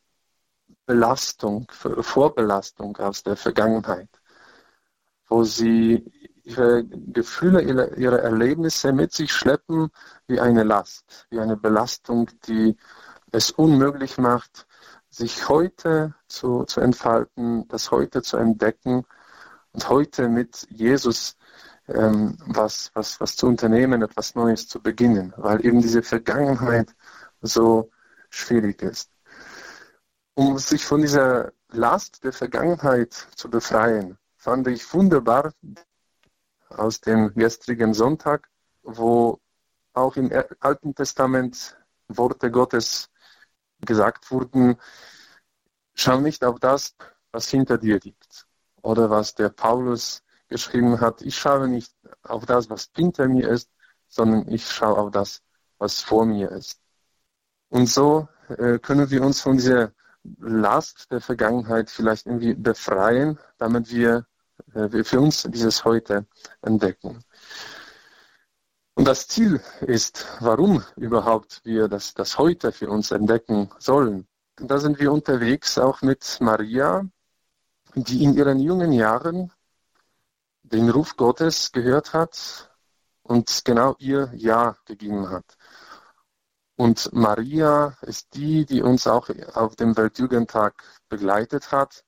Belastung, 0.85 1.69
Vorbelastung 1.71 2.97
aus 2.97 3.23
der 3.23 3.35
Vergangenheit, 3.35 4.09
wo 5.27 5.43
sie 5.43 6.05
ihre 6.43 6.85
Gefühle, 6.85 7.61
ihre, 7.97 8.21
Erlebnisse 8.21 8.93
mit 8.93 9.11
sich 9.11 9.33
schleppen 9.33 9.89
wie 10.27 10.39
eine 10.39 10.63
Last, 10.63 11.27
wie 11.29 11.39
eine 11.39 11.57
Belastung, 11.57 12.29
die 12.47 12.77
es 13.31 13.51
unmöglich 13.51 14.17
macht, 14.17 14.65
sich 15.09 15.49
heute 15.49 16.15
zu, 16.27 16.63
zu 16.63 16.79
entfalten, 16.79 17.67
das 17.67 17.91
heute 17.91 18.21
zu 18.21 18.37
entdecken 18.37 19.05
und 19.77 19.89
heute 19.89 20.27
mit 20.27 20.65
Jesus 20.71 21.37
ähm, 21.87 22.35
was, 22.47 22.89
was, 22.95 23.21
was 23.21 23.35
zu 23.35 23.45
unternehmen, 23.45 24.01
etwas 24.01 24.33
Neues 24.33 24.67
zu 24.67 24.81
beginnen, 24.81 25.35
weil 25.37 25.63
eben 25.63 25.81
diese 25.81 26.01
Vergangenheit 26.01 26.95
so 27.41 27.91
schwierig 28.31 28.81
ist. 28.81 29.11
Um 30.33 30.57
sich 30.57 30.83
von 30.83 31.01
dieser 31.01 31.51
Last 31.69 32.23
der 32.23 32.33
Vergangenheit 32.33 33.13
zu 33.35 33.51
befreien, 33.51 34.17
fand 34.35 34.67
ich 34.67 34.91
wunderbar 34.95 35.53
aus 36.69 36.99
dem 36.99 37.35
gestrigen 37.35 37.93
Sonntag, 37.93 38.49
wo 38.81 39.39
auch 39.93 40.15
im 40.15 40.31
Alten 40.59 40.95
Testament 40.95 41.77
Worte 42.07 42.49
Gottes 42.49 43.11
gesagt 43.85 44.31
wurden, 44.31 44.77
schau 45.93 46.19
nicht 46.19 46.43
auf 46.43 46.59
das, 46.59 46.95
was 47.31 47.47
hinter 47.49 47.77
dir 47.77 47.99
liegt, 47.99 48.16
oder 48.87 49.09
was 49.09 49.35
der 49.35 49.49
Paulus 49.49 50.23
geschrieben 50.47 51.01
hat, 51.01 51.21
ich 51.21 51.37
schaue 51.37 51.67
nicht 51.67 51.93
auf 52.23 52.45
das, 52.45 52.69
was 52.69 52.89
hinter 52.95 53.27
mir 53.27 53.49
ist, 53.49 53.69
sondern 54.07 54.47
ich 54.47 54.65
schaue 54.65 54.97
auf 54.97 55.11
das, 55.11 55.41
was 55.77 56.01
vor 56.01 56.25
mir 56.25 56.49
ist. 56.51 56.79
Und 57.67 57.87
so 57.89 58.29
äh, 58.47 58.79
können 58.79 59.11
wir 59.11 59.23
uns 59.23 59.41
von 59.41 59.57
dieser 59.57 59.91
Last 60.39 61.11
der 61.11 61.19
Vergangenheit 61.19 61.89
vielleicht 61.89 62.27
irgendwie 62.27 62.53
befreien, 62.53 63.37
damit 63.57 63.91
wir 63.91 64.25
äh, 64.73 65.03
für 65.03 65.19
uns 65.19 65.43
dieses 65.43 65.83
Heute 65.83 66.25
entdecken. 66.61 67.19
Und 68.95 69.05
das 69.05 69.27
Ziel 69.27 69.59
ist, 69.81 70.25
warum 70.39 70.81
überhaupt 70.95 71.59
wir 71.65 71.89
das, 71.89 72.13
das 72.13 72.37
Heute 72.37 72.71
für 72.71 72.89
uns 72.89 73.11
entdecken 73.11 73.69
sollen. 73.79 74.27
Da 74.55 74.79
sind 74.79 74.97
wir 74.97 75.11
unterwegs 75.11 75.77
auch 75.77 76.01
mit 76.01 76.37
Maria, 76.39 77.05
die 78.03 78.23
in 78.23 78.35
ihren 78.35 78.59
jungen 78.59 78.91
Jahren 78.91 79.51
den 80.63 80.89
Ruf 80.89 81.17
Gottes 81.17 81.71
gehört 81.71 82.13
hat 82.13 82.69
und 83.23 83.63
genau 83.65 83.95
ihr 83.99 84.31
Ja 84.35 84.77
gegeben 84.85 85.29
hat. 85.29 85.57
Und 86.75 87.11
Maria 87.11 87.97
ist 88.01 88.35
die, 88.35 88.65
die 88.65 88.83
uns 88.83 89.07
auch 89.07 89.29
auf 89.55 89.75
dem 89.75 89.97
Weltjugendtag 89.97 90.83
begleitet 91.09 91.71
hat. 91.71 92.05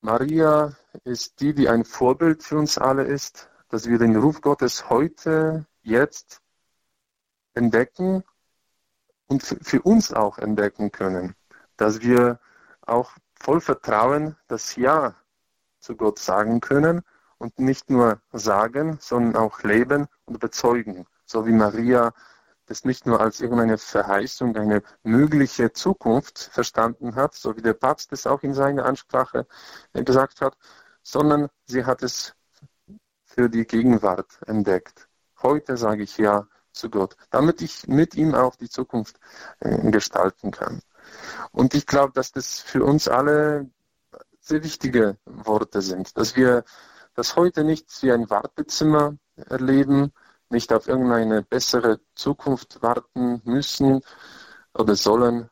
Maria 0.00 0.76
ist 1.02 1.40
die, 1.40 1.52
die 1.52 1.68
ein 1.68 1.84
Vorbild 1.84 2.44
für 2.44 2.58
uns 2.58 2.78
alle 2.78 3.02
ist, 3.02 3.50
dass 3.68 3.88
wir 3.88 3.98
den 3.98 4.14
Ruf 4.14 4.40
Gottes 4.40 4.88
heute, 4.88 5.66
jetzt 5.82 6.42
entdecken 7.54 8.22
und 9.26 9.42
für 9.42 9.82
uns 9.82 10.12
auch 10.12 10.38
entdecken 10.38 10.92
können. 10.92 11.34
Dass 11.76 12.00
wir 12.02 12.38
auch 12.82 13.10
voll 13.40 13.60
Vertrauen 13.60 14.36
das 14.48 14.76
Ja 14.76 15.14
zu 15.80 15.96
Gott 15.96 16.18
sagen 16.18 16.60
können 16.60 17.02
und 17.38 17.58
nicht 17.58 17.90
nur 17.90 18.20
sagen, 18.32 18.98
sondern 19.00 19.36
auch 19.36 19.62
leben 19.62 20.06
und 20.24 20.40
bezeugen. 20.40 21.06
So 21.24 21.46
wie 21.46 21.52
Maria 21.52 22.12
das 22.66 22.84
nicht 22.84 23.06
nur 23.06 23.20
als 23.20 23.40
irgendeine 23.40 23.78
Verheißung, 23.78 24.56
eine 24.56 24.82
mögliche 25.04 25.72
Zukunft 25.72 26.38
verstanden 26.52 27.14
hat, 27.14 27.34
so 27.34 27.56
wie 27.56 27.62
der 27.62 27.74
Papst 27.74 28.12
es 28.12 28.26
auch 28.26 28.42
in 28.42 28.54
seiner 28.54 28.84
Ansprache 28.84 29.46
gesagt 29.92 30.40
hat, 30.40 30.56
sondern 31.02 31.48
sie 31.66 31.84
hat 31.84 32.02
es 32.02 32.34
für 33.24 33.48
die 33.48 33.66
Gegenwart 33.66 34.40
entdeckt. 34.46 35.08
Heute 35.42 35.76
sage 35.76 36.02
ich 36.02 36.18
Ja 36.18 36.48
zu 36.72 36.90
Gott, 36.90 37.16
damit 37.30 37.62
ich 37.62 37.86
mit 37.86 38.14
ihm 38.14 38.34
auch 38.34 38.56
die 38.56 38.68
Zukunft 38.68 39.18
äh, 39.60 39.90
gestalten 39.90 40.50
kann. 40.50 40.80
Und 41.56 41.72
ich 41.72 41.86
glaube, 41.86 42.12
dass 42.12 42.32
das 42.32 42.60
für 42.60 42.84
uns 42.84 43.08
alle 43.08 43.70
sehr 44.40 44.62
wichtige 44.62 45.16
Worte 45.24 45.80
sind, 45.80 46.18
dass 46.18 46.36
wir 46.36 46.64
das 47.14 47.34
heute 47.34 47.64
nicht 47.64 47.86
wie 48.02 48.12
ein 48.12 48.28
Wartezimmer 48.28 49.16
erleben, 49.36 50.12
nicht 50.50 50.70
auf 50.74 50.86
irgendeine 50.86 51.42
bessere 51.42 51.98
Zukunft 52.14 52.82
warten 52.82 53.40
müssen 53.44 54.02
oder 54.74 54.96
sollen, 54.96 55.48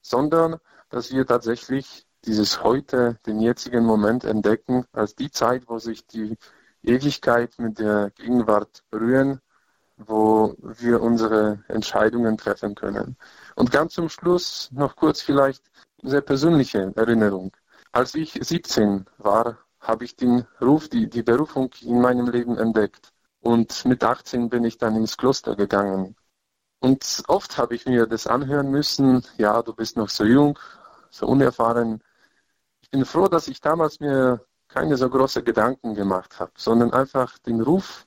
sondern 0.00 0.60
dass 0.88 1.12
wir 1.12 1.26
tatsächlich 1.26 2.06
dieses 2.24 2.62
heute, 2.62 3.18
den 3.26 3.38
jetzigen 3.38 3.84
Moment 3.84 4.24
entdecken, 4.24 4.86
als 4.92 5.14
die 5.14 5.30
Zeit, 5.30 5.64
wo 5.68 5.78
sich 5.78 6.06
die 6.06 6.38
Ewigkeit 6.82 7.58
mit 7.58 7.78
der 7.80 8.12
Gegenwart 8.12 8.82
berühren, 8.88 9.42
wo 9.96 10.54
wir 10.58 11.00
unsere 11.00 11.64
Entscheidungen 11.68 12.36
treffen 12.36 12.74
können. 12.74 13.16
Und 13.54 13.70
ganz 13.70 13.94
zum 13.94 14.08
Schluss 14.08 14.70
noch 14.72 14.96
kurz 14.96 15.22
vielleicht 15.22 15.62
sehr 16.02 16.20
persönliche 16.20 16.92
Erinnerung. 16.96 17.52
Als 17.92 18.14
ich 18.14 18.32
17 18.32 19.06
war, 19.18 19.58
habe 19.80 20.04
ich 20.04 20.16
den 20.16 20.46
Ruf, 20.60 20.88
die, 20.88 21.08
die 21.08 21.22
Berufung 21.22 21.70
in 21.82 22.00
meinem 22.00 22.28
Leben 22.28 22.58
entdeckt. 22.58 23.12
Und 23.40 23.84
mit 23.84 24.02
18 24.02 24.48
bin 24.48 24.64
ich 24.64 24.78
dann 24.78 24.96
ins 24.96 25.16
Kloster 25.16 25.54
gegangen. 25.54 26.16
Und 26.80 27.22
oft 27.28 27.56
habe 27.56 27.74
ich 27.74 27.86
mir 27.86 28.06
das 28.06 28.26
anhören 28.26 28.70
müssen, 28.70 29.24
ja, 29.38 29.62
du 29.62 29.74
bist 29.74 29.96
noch 29.96 30.08
so 30.08 30.24
jung, 30.24 30.58
so 31.10 31.26
unerfahren. 31.26 32.02
Ich 32.82 32.90
bin 32.90 33.04
froh, 33.04 33.28
dass 33.28 33.48
ich 33.48 33.60
damals 33.60 34.00
mir 34.00 34.44
keine 34.68 34.96
so 34.96 35.08
große 35.08 35.42
Gedanken 35.42 35.94
gemacht 35.94 36.40
habe, 36.40 36.52
sondern 36.56 36.92
einfach 36.92 37.38
den 37.38 37.60
Ruf 37.60 38.06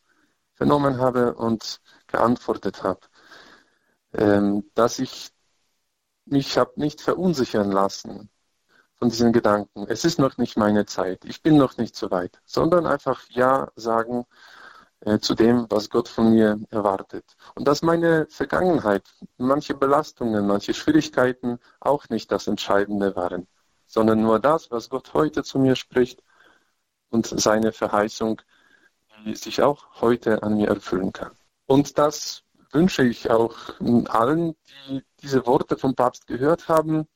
vernommen 0.57 0.99
habe 0.99 1.35
und 1.35 1.79
geantwortet 2.07 2.83
habe. 2.83 3.01
Ähm, 4.13 4.69
dass 4.75 4.99
ich 4.99 5.29
mich 6.25 6.57
habe 6.57 6.73
nicht 6.75 7.01
verunsichern 7.01 7.71
lassen, 7.71 8.29
von 8.97 9.09
diesen 9.09 9.31
Gedanken. 9.31 9.85
Es 9.87 10.05
ist 10.05 10.19
noch 10.19 10.37
nicht 10.37 10.57
meine 10.57 10.85
Zeit. 10.85 11.23
Ich 11.25 11.41
bin 11.41 11.57
noch 11.57 11.77
nicht 11.77 11.95
so 11.95 12.11
weit. 12.11 12.41
Sondern 12.45 12.85
einfach 12.87 13.23
Ja 13.29 13.71
sagen 13.75 14.25
äh, 15.01 15.19
zu 15.19 15.35
dem, 15.35 15.67
was 15.69 15.89
Gott 15.89 16.07
von 16.09 16.33
mir 16.33 16.59
erwartet. 16.69 17.35
Und 17.55 17.67
dass 17.67 17.81
meine 17.83 18.27
Vergangenheit, 18.29 19.03
manche 19.37 19.75
Belastungen, 19.75 20.47
manche 20.47 20.73
Schwierigkeiten 20.73 21.59
auch 21.79 22.09
nicht 22.09 22.31
das 22.31 22.47
Entscheidende 22.47 23.15
waren, 23.15 23.47
sondern 23.85 24.21
nur 24.21 24.39
das, 24.39 24.71
was 24.71 24.89
Gott 24.89 25.13
heute 25.13 25.43
zu 25.43 25.59
mir 25.59 25.75
spricht 25.75 26.23
und 27.09 27.27
seine 27.27 27.71
Verheißung, 27.71 28.41
die 29.25 29.35
sich 29.35 29.61
auch 29.61 30.01
heute 30.01 30.43
an 30.43 30.55
mir 30.57 30.67
erfüllen 30.67 31.11
kann. 31.13 31.31
Und 31.65 31.97
das 31.97 32.43
wünsche 32.71 33.03
ich 33.03 33.29
auch 33.29 33.55
allen, 34.09 34.55
die 34.89 35.03
diese 35.21 35.45
Worte 35.45 35.77
vom 35.77 35.95
Papst 35.95 36.27
gehört 36.27 36.67
haben 36.67 37.07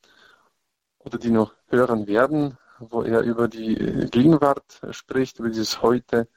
oder 1.00 1.18
die 1.18 1.32
noch 1.32 1.54
hören 1.68 2.08
werden, 2.08 2.58
wo 2.80 3.04
er 3.04 3.22
über 3.22 3.48
die 3.48 3.76
Gegenwart 4.12 4.82
spricht, 4.92 5.40
über 5.40 5.50
dieses 5.50 5.82
Heute, 5.82 6.28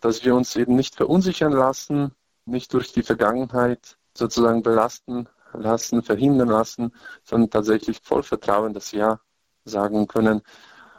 dass 0.00 0.24
wir 0.24 0.34
uns 0.34 0.56
eben 0.56 0.74
nicht 0.74 0.96
verunsichern 0.96 1.52
lassen, 1.52 2.14
nicht 2.44 2.72
durch 2.72 2.92
die 2.92 3.02
Vergangenheit 3.02 3.96
sozusagen 4.16 4.62
belasten 4.62 5.28
lassen, 5.52 6.02
verhindern 6.02 6.48
lassen, 6.48 6.92
sondern 7.22 7.50
tatsächlich 7.50 8.00
voll 8.02 8.22
Vertrauen 8.22 8.74
das 8.74 8.92
Ja 8.92 9.20
sagen 9.64 10.06
können 10.06 10.42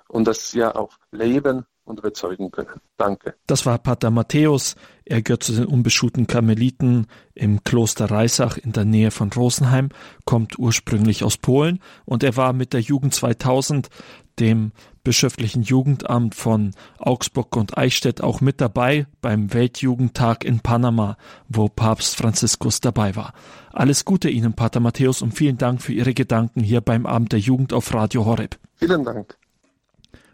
und 0.07 0.27
das 0.27 0.53
Ja 0.53 0.75
auch 0.75 0.97
leben 1.11 1.65
und 1.85 1.99
überzeugen 1.99 2.51
können. 2.51 2.81
Danke. 2.97 3.35
Das 3.47 3.65
war 3.65 3.77
Pater 3.77 4.11
Matthäus. 4.11 4.75
Er 5.05 5.21
gehört 5.21 5.43
zu 5.43 5.53
den 5.53 5.65
unbeschuhten 5.65 6.27
Karmeliten 6.27 7.07
im 7.35 7.63
Kloster 7.63 8.09
Reisach 8.09 8.57
in 8.57 8.73
der 8.73 8.85
Nähe 8.85 9.11
von 9.11 9.31
Rosenheim, 9.31 9.89
kommt 10.25 10.57
ursprünglich 10.57 11.23
aus 11.23 11.37
Polen 11.37 11.79
und 12.05 12.23
er 12.23 12.35
war 12.35 12.53
mit 12.53 12.73
der 12.73 12.81
Jugend 12.81 13.13
2000, 13.13 13.89
dem 14.39 14.71
bischöflichen 15.03 15.61
Jugendamt 15.61 16.35
von 16.35 16.71
Augsburg 16.97 17.55
und 17.55 17.77
Eichstätt 17.77 18.21
auch 18.21 18.41
mit 18.41 18.59
dabei 18.59 19.05
beim 19.21 19.53
Weltjugendtag 19.53 20.43
in 20.43 20.59
Panama, 20.59 21.17
wo 21.47 21.69
Papst 21.69 22.17
Franziskus 22.17 22.81
dabei 22.81 23.15
war. 23.15 23.33
Alles 23.71 24.03
Gute 24.03 24.29
Ihnen, 24.29 24.53
Pater 24.53 24.79
Matthäus, 24.79 25.21
und 25.21 25.33
vielen 25.33 25.57
Dank 25.57 25.81
für 25.81 25.93
Ihre 25.93 26.13
Gedanken 26.13 26.61
hier 26.61 26.81
beim 26.81 27.05
Abend 27.05 27.31
der 27.31 27.39
Jugend 27.39 27.71
auf 27.71 27.93
Radio 27.93 28.25
Horeb. 28.25 28.57
Vielen 28.75 29.05
Dank. 29.05 29.37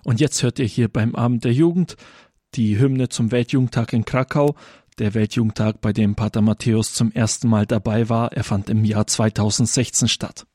Und 0.03 0.19
jetzt 0.19 0.41
hört 0.43 0.59
ihr 0.59 0.65
hier 0.65 0.87
beim 0.87 1.15
Abend 1.15 1.43
der 1.43 1.53
Jugend 1.53 1.95
die 2.55 2.77
Hymne 2.79 3.09
zum 3.09 3.31
Weltjugendtag 3.31 3.93
in 3.93 4.05
Krakau. 4.05 4.55
Der 4.99 5.13
Weltjugendtag, 5.13 5.79
bei 5.81 5.93
dem 5.93 6.15
Pater 6.15 6.41
Matthäus 6.41 6.93
zum 6.93 7.11
ersten 7.11 7.47
Mal 7.47 7.65
dabei 7.65 8.09
war, 8.09 8.33
er 8.33 8.43
fand 8.43 8.69
im 8.69 8.83
Jahr 8.83 9.07
2016 9.07 10.07
statt. 10.09 10.45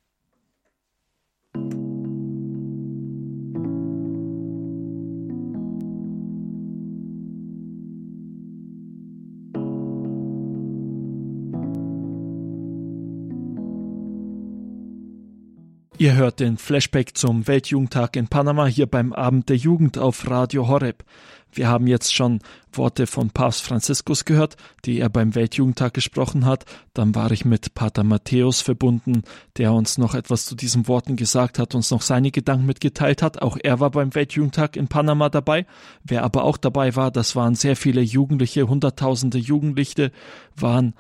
Ihr 15.99 16.15
hört 16.15 16.41
den 16.41 16.59
Flashback 16.59 17.17
zum 17.17 17.47
Weltjugendtag 17.47 18.17
in 18.17 18.29
Panama 18.29 18.67
hier 18.67 18.87
beim 18.87 19.15
Abend 19.15 19.49
der 19.49 19.57
Jugend 19.57 19.97
auf 19.97 20.29
Radio 20.29 20.69
Horeb. 20.69 21.05
Wir 21.51 21.69
haben 21.69 21.87
jetzt 21.87 22.15
schon 22.15 22.41
Worte 22.71 23.07
von 23.07 23.31
Papst 23.31 23.63
Franziskus 23.63 24.27
gehört, 24.27 24.59
die 24.85 25.01
er 25.01 25.09
beim 25.09 25.35
Weltjugendtag 25.35 25.95
gesprochen 25.95 26.45
hat. 26.45 26.67
Dann 26.93 27.15
war 27.15 27.31
ich 27.31 27.47
mit 27.47 27.73
Pater 27.73 28.05
Matthäus 28.05 28.61
verbunden, 28.61 29.23
der 29.57 29.73
uns 29.73 29.97
noch 29.97 30.15
etwas 30.15 30.45
zu 30.45 30.55
diesen 30.55 30.87
Worten 30.87 31.17
gesagt 31.17 31.59
hat, 31.59 31.75
uns 31.75 31.91
noch 31.91 32.03
seine 32.03 32.31
Gedanken 32.31 32.67
mitgeteilt 32.67 33.23
hat. 33.23 33.41
Auch 33.41 33.57
er 33.63 33.81
war 33.81 33.91
beim 33.91 34.15
Weltjugendtag 34.15 34.77
in 34.77 34.89
Panama 34.89 35.31
dabei. 35.31 35.65
Wer 36.05 36.25
aber 36.25 36.45
auch 36.45 36.59
dabei 36.59 36.95
war, 36.95 37.11
das 37.11 37.37
waren 37.37 37.55
sehr 37.55 37.75
viele 37.75 38.03
Jugendliche, 38.03 38.69
hunderttausende 38.69 39.39
Jugendliche 39.39 40.13
waren 40.57 40.93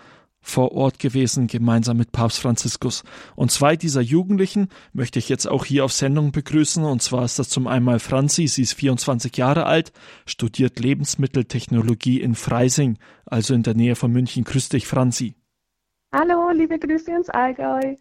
vor 0.47 0.73
Ort 0.73 1.00
gewesen, 1.00 1.49
gemeinsam 1.49 1.97
mit 1.97 2.12
Papst 2.12 2.39
Franziskus. 2.39 3.02
Und 3.35 3.50
zwei 3.50 3.75
dieser 3.75 4.00
Jugendlichen 4.00 4.69
möchte 4.93 5.19
ich 5.19 5.28
jetzt 5.28 5.47
auch 5.49 5.65
hier 5.65 5.85
auf 5.85 5.93
Sendung 5.93 6.30
begrüßen. 6.30 6.85
Und 6.85 7.02
zwar 7.02 7.25
ist 7.25 7.41
das 7.41 7.49
zum 7.49 7.67
einen 7.67 7.99
Franzi, 7.99 8.47
sie 8.47 8.63
ist 8.63 8.75
24 8.75 9.37
Jahre 9.37 9.67
alt, 9.67 9.93
studiert 10.25 10.78
Lebensmitteltechnologie 10.78 12.21
in 12.21 12.37
Freising, 12.37 12.97
also 13.25 13.54
in 13.54 13.65
der 13.65 13.75
Nähe 13.75 13.97
von 13.97 14.13
München. 14.13 14.45
Grüß 14.45 14.69
dich, 14.69 14.87
Franzi. 14.87 15.35
Hallo, 16.15 16.50
liebe 16.52 16.78
Grüße 16.78 17.11
ins 17.11 17.28
Allgäu. 17.28 17.97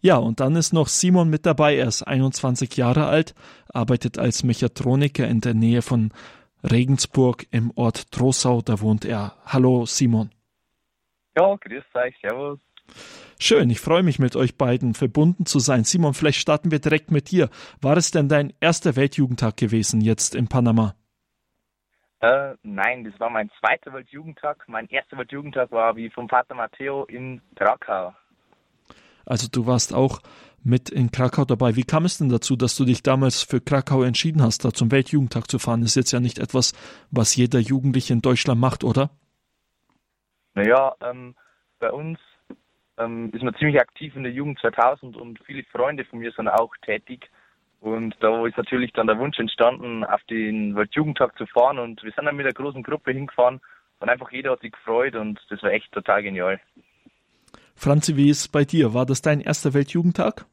Ja, 0.00 0.18
und 0.18 0.38
dann 0.38 0.54
ist 0.54 0.72
noch 0.72 0.86
Simon 0.86 1.28
mit 1.28 1.44
dabei. 1.44 1.76
Er 1.76 1.88
ist 1.88 2.02
21 2.02 2.76
Jahre 2.76 3.06
alt, 3.06 3.34
arbeitet 3.68 4.16
als 4.18 4.44
Mechatroniker 4.44 5.26
in 5.26 5.40
der 5.40 5.54
Nähe 5.54 5.82
von 5.82 6.12
Regensburg 6.62 7.46
im 7.50 7.72
Ort 7.74 8.12
Trossau. 8.12 8.62
Da 8.62 8.80
wohnt 8.80 9.04
er. 9.04 9.34
Hallo, 9.44 9.86
Simon. 9.86 10.30
Ja, 11.36 11.56
grüß 11.56 11.84
euch, 11.94 12.14
servus. 12.20 12.60
Schön, 13.40 13.68
ich 13.70 13.80
freue 13.80 14.02
mich 14.02 14.18
mit 14.18 14.36
euch 14.36 14.56
beiden 14.56 14.94
verbunden 14.94 15.46
zu 15.46 15.58
sein. 15.58 15.84
Simon, 15.84 16.14
vielleicht 16.14 16.38
starten 16.38 16.70
wir 16.70 16.78
direkt 16.78 17.10
mit 17.10 17.30
dir. 17.30 17.50
War 17.80 17.96
es 17.96 18.10
denn 18.10 18.28
dein 18.28 18.52
erster 18.60 18.96
Weltjugendtag 18.96 19.56
gewesen 19.56 20.00
jetzt 20.00 20.34
in 20.34 20.48
Panama? 20.48 20.94
Äh, 22.20 22.54
nein, 22.62 23.04
das 23.04 23.18
war 23.18 23.30
mein 23.30 23.50
zweiter 23.58 23.92
Weltjugendtag. 23.92 24.64
Mein 24.68 24.88
erster 24.88 25.18
Weltjugendtag 25.18 25.72
war 25.72 25.96
wie 25.96 26.08
vom 26.10 26.28
Vater 26.28 26.54
Matteo 26.54 27.04
in 27.04 27.42
Krakau. 27.56 28.14
Also 29.26 29.48
du 29.50 29.66
warst 29.66 29.92
auch 29.92 30.20
mit 30.62 30.88
in 30.88 31.10
Krakau 31.10 31.44
dabei. 31.44 31.76
Wie 31.76 31.84
kam 31.84 32.04
es 32.04 32.18
denn 32.18 32.28
dazu, 32.28 32.56
dass 32.56 32.76
du 32.76 32.84
dich 32.84 33.02
damals 33.02 33.42
für 33.42 33.60
Krakau 33.60 34.02
entschieden 34.02 34.42
hast, 34.42 34.64
da 34.64 34.72
zum 34.72 34.90
Weltjugendtag 34.90 35.50
zu 35.50 35.58
fahren? 35.58 35.80
Das 35.80 35.90
ist 35.90 35.96
jetzt 35.96 36.12
ja 36.12 36.20
nicht 36.20 36.38
etwas, 36.38 36.72
was 37.10 37.36
jeder 37.36 37.58
Jugendliche 37.58 38.12
in 38.12 38.22
Deutschland 38.22 38.60
macht, 38.60 38.84
oder? 38.84 39.10
Naja, 40.54 40.94
ähm, 41.00 41.34
bei 41.78 41.90
uns 41.90 42.18
ähm, 42.98 43.30
ist 43.32 43.42
man 43.42 43.54
ziemlich 43.56 43.80
aktiv 43.80 44.14
in 44.16 44.22
der 44.22 44.32
Jugend 44.32 44.58
2000 44.60 45.16
und 45.16 45.38
viele 45.44 45.64
Freunde 45.64 46.04
von 46.04 46.20
mir 46.20 46.32
sind 46.32 46.48
auch 46.48 46.74
tätig. 46.82 47.30
Und 47.80 48.16
da 48.20 48.46
ist 48.46 48.56
natürlich 48.56 48.92
dann 48.92 49.08
der 49.08 49.18
Wunsch 49.18 49.38
entstanden, 49.38 50.04
auf 50.04 50.22
den 50.24 50.74
Weltjugendtag 50.74 51.36
zu 51.36 51.44
fahren. 51.46 51.78
Und 51.78 52.02
wir 52.02 52.12
sind 52.12 52.24
dann 52.24 52.36
mit 52.36 52.46
einer 52.46 52.54
großen 52.54 52.82
Gruppe 52.82 53.12
hingefahren 53.12 53.60
und 54.00 54.08
einfach 54.08 54.30
jeder 54.32 54.52
hat 54.52 54.60
sich 54.60 54.72
gefreut 54.72 55.14
und 55.16 55.40
das 55.50 55.62
war 55.62 55.70
echt 55.70 55.92
total 55.92 56.22
genial. 56.22 56.60
Franzi, 57.74 58.16
wie 58.16 58.30
ist 58.30 58.40
es 58.40 58.48
bei 58.48 58.64
dir? 58.64 58.94
War 58.94 59.06
das 59.06 59.20
dein 59.22 59.40
erster 59.40 59.74
Weltjugendtag? 59.74 60.46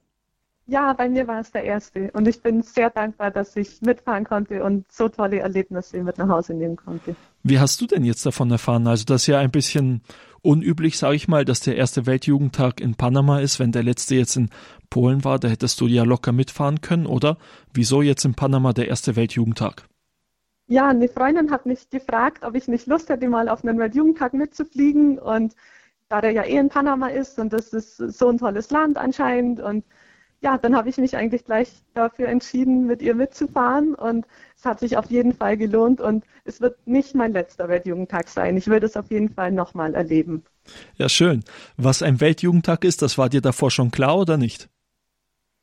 Ja, 0.68 0.94
bei 0.94 1.10
mir 1.10 1.28
war 1.28 1.40
es 1.40 1.52
der 1.52 1.64
erste. 1.64 2.12
Und 2.12 2.28
ich 2.28 2.42
bin 2.42 2.62
sehr 2.62 2.90
dankbar, 2.90 3.32
dass 3.32 3.56
ich 3.56 3.82
mitfahren 3.82 4.24
konnte 4.24 4.64
und 4.64 4.92
so 4.92 5.10
tolle 5.10 5.40
Erlebnisse 5.40 6.04
mit 6.04 6.18
nach 6.18 6.30
Hause 6.30 6.54
nehmen 6.54 6.76
konnte. 6.76 7.16
Wie 7.44 7.60
hast 7.60 7.82
du 7.82 7.88
denn 7.88 8.04
jetzt 8.04 8.26
davon 8.26 8.52
erfahren? 8.52 8.88
Also 8.88 9.06
das 9.06 9.24
ist 9.24 9.28
ja 9.28 9.40
ein 9.40 9.52
bisschen 9.52 10.02
unüblich, 10.42 10.98
sage 10.98 11.16
ich 11.16 11.28
mal, 11.28 11.46
dass 11.46 11.60
der 11.60 11.76
erste 11.76 12.06
Weltjugendtag 12.06 12.82
in 12.82 12.96
Panama 12.96 13.40
ist. 13.40 13.60
Wenn 13.60 13.72
der 13.72 13.84
letzte 13.84 14.16
jetzt 14.16 14.36
in 14.36 14.50
Polen 14.90 15.24
war, 15.24 15.40
da 15.40 15.48
hättest 15.48 15.80
du 15.82 15.88
ja 15.88 16.04
locker 16.04 16.32
mitfahren 16.32 16.82
können, 16.82 17.06
oder? 17.06 17.38
Wieso 17.74 18.02
jetzt 18.02 18.26
in 18.26 18.36
Panama 18.36 18.74
der 18.74 18.88
erste 18.88 19.16
Weltjugendtag? 19.16 19.88
Ja, 20.68 20.88
eine 20.88 21.10
Freundin 21.10 21.52
hat 21.52 21.66
mich 21.66 21.90
gefragt, 21.90 22.44
ob 22.44 22.56
ich 22.56 22.68
nicht 22.68 22.88
Lust 22.88 23.10
hätte, 23.10 23.28
mal 23.28 23.50
auf 23.50 23.64
einen 23.64 23.78
Weltjugendtag 23.78 24.34
mitzufliegen. 24.34 25.20
Und 25.20 25.56
da 26.12 26.22
der 26.22 26.32
ja 26.32 26.44
eh 26.44 26.58
in 26.58 26.70
Panama 26.70 27.08
ist 27.08 27.40
und 27.40 27.54
das 27.54 27.74
ist 27.74 27.98
so 27.98 28.30
ein 28.30 28.38
tolles 28.38 28.70
Land 28.70 28.98
anscheinend 28.98 29.62
und 29.62 29.86
ja, 30.42 30.58
dann 30.58 30.76
habe 30.76 30.90
ich 30.90 30.98
mich 30.98 31.16
eigentlich 31.16 31.46
gleich 31.46 31.72
dafür 31.94 32.28
entschieden, 32.28 32.88
mit 32.88 33.02
ihr 33.04 33.14
mitzufahren 33.14 33.94
und 33.94 34.26
es 34.58 34.66
hat 34.66 34.80
sich 34.80 34.98
auf 34.98 35.10
jeden 35.12 35.34
Fall 35.34 35.56
gelohnt 35.56 36.02
und 36.02 36.26
es 36.46 36.62
wird 36.62 36.88
nicht 36.88 37.14
mein 37.14 37.32
letzter 37.32 37.70
Weltjugendtag 37.70 38.28
sein. 38.28 38.58
Ich 38.58 38.68
würde 38.68 38.88
es 38.88 38.98
auf 38.98 39.12
jeden 39.12 39.30
Fall 39.30 39.52
nochmal 39.52 39.94
erleben. 39.94 40.44
Ja, 40.98 41.10
schön. 41.10 41.44
Was 41.78 42.02
ein 42.02 42.20
Weltjugendtag 42.20 42.84
ist, 42.84 43.04
das 43.04 43.20
war 43.20 43.30
dir 43.30 43.42
davor 43.42 43.70
schon 43.70 43.92
klar 43.92 44.18
oder 44.18 44.38
nicht? 44.38 44.68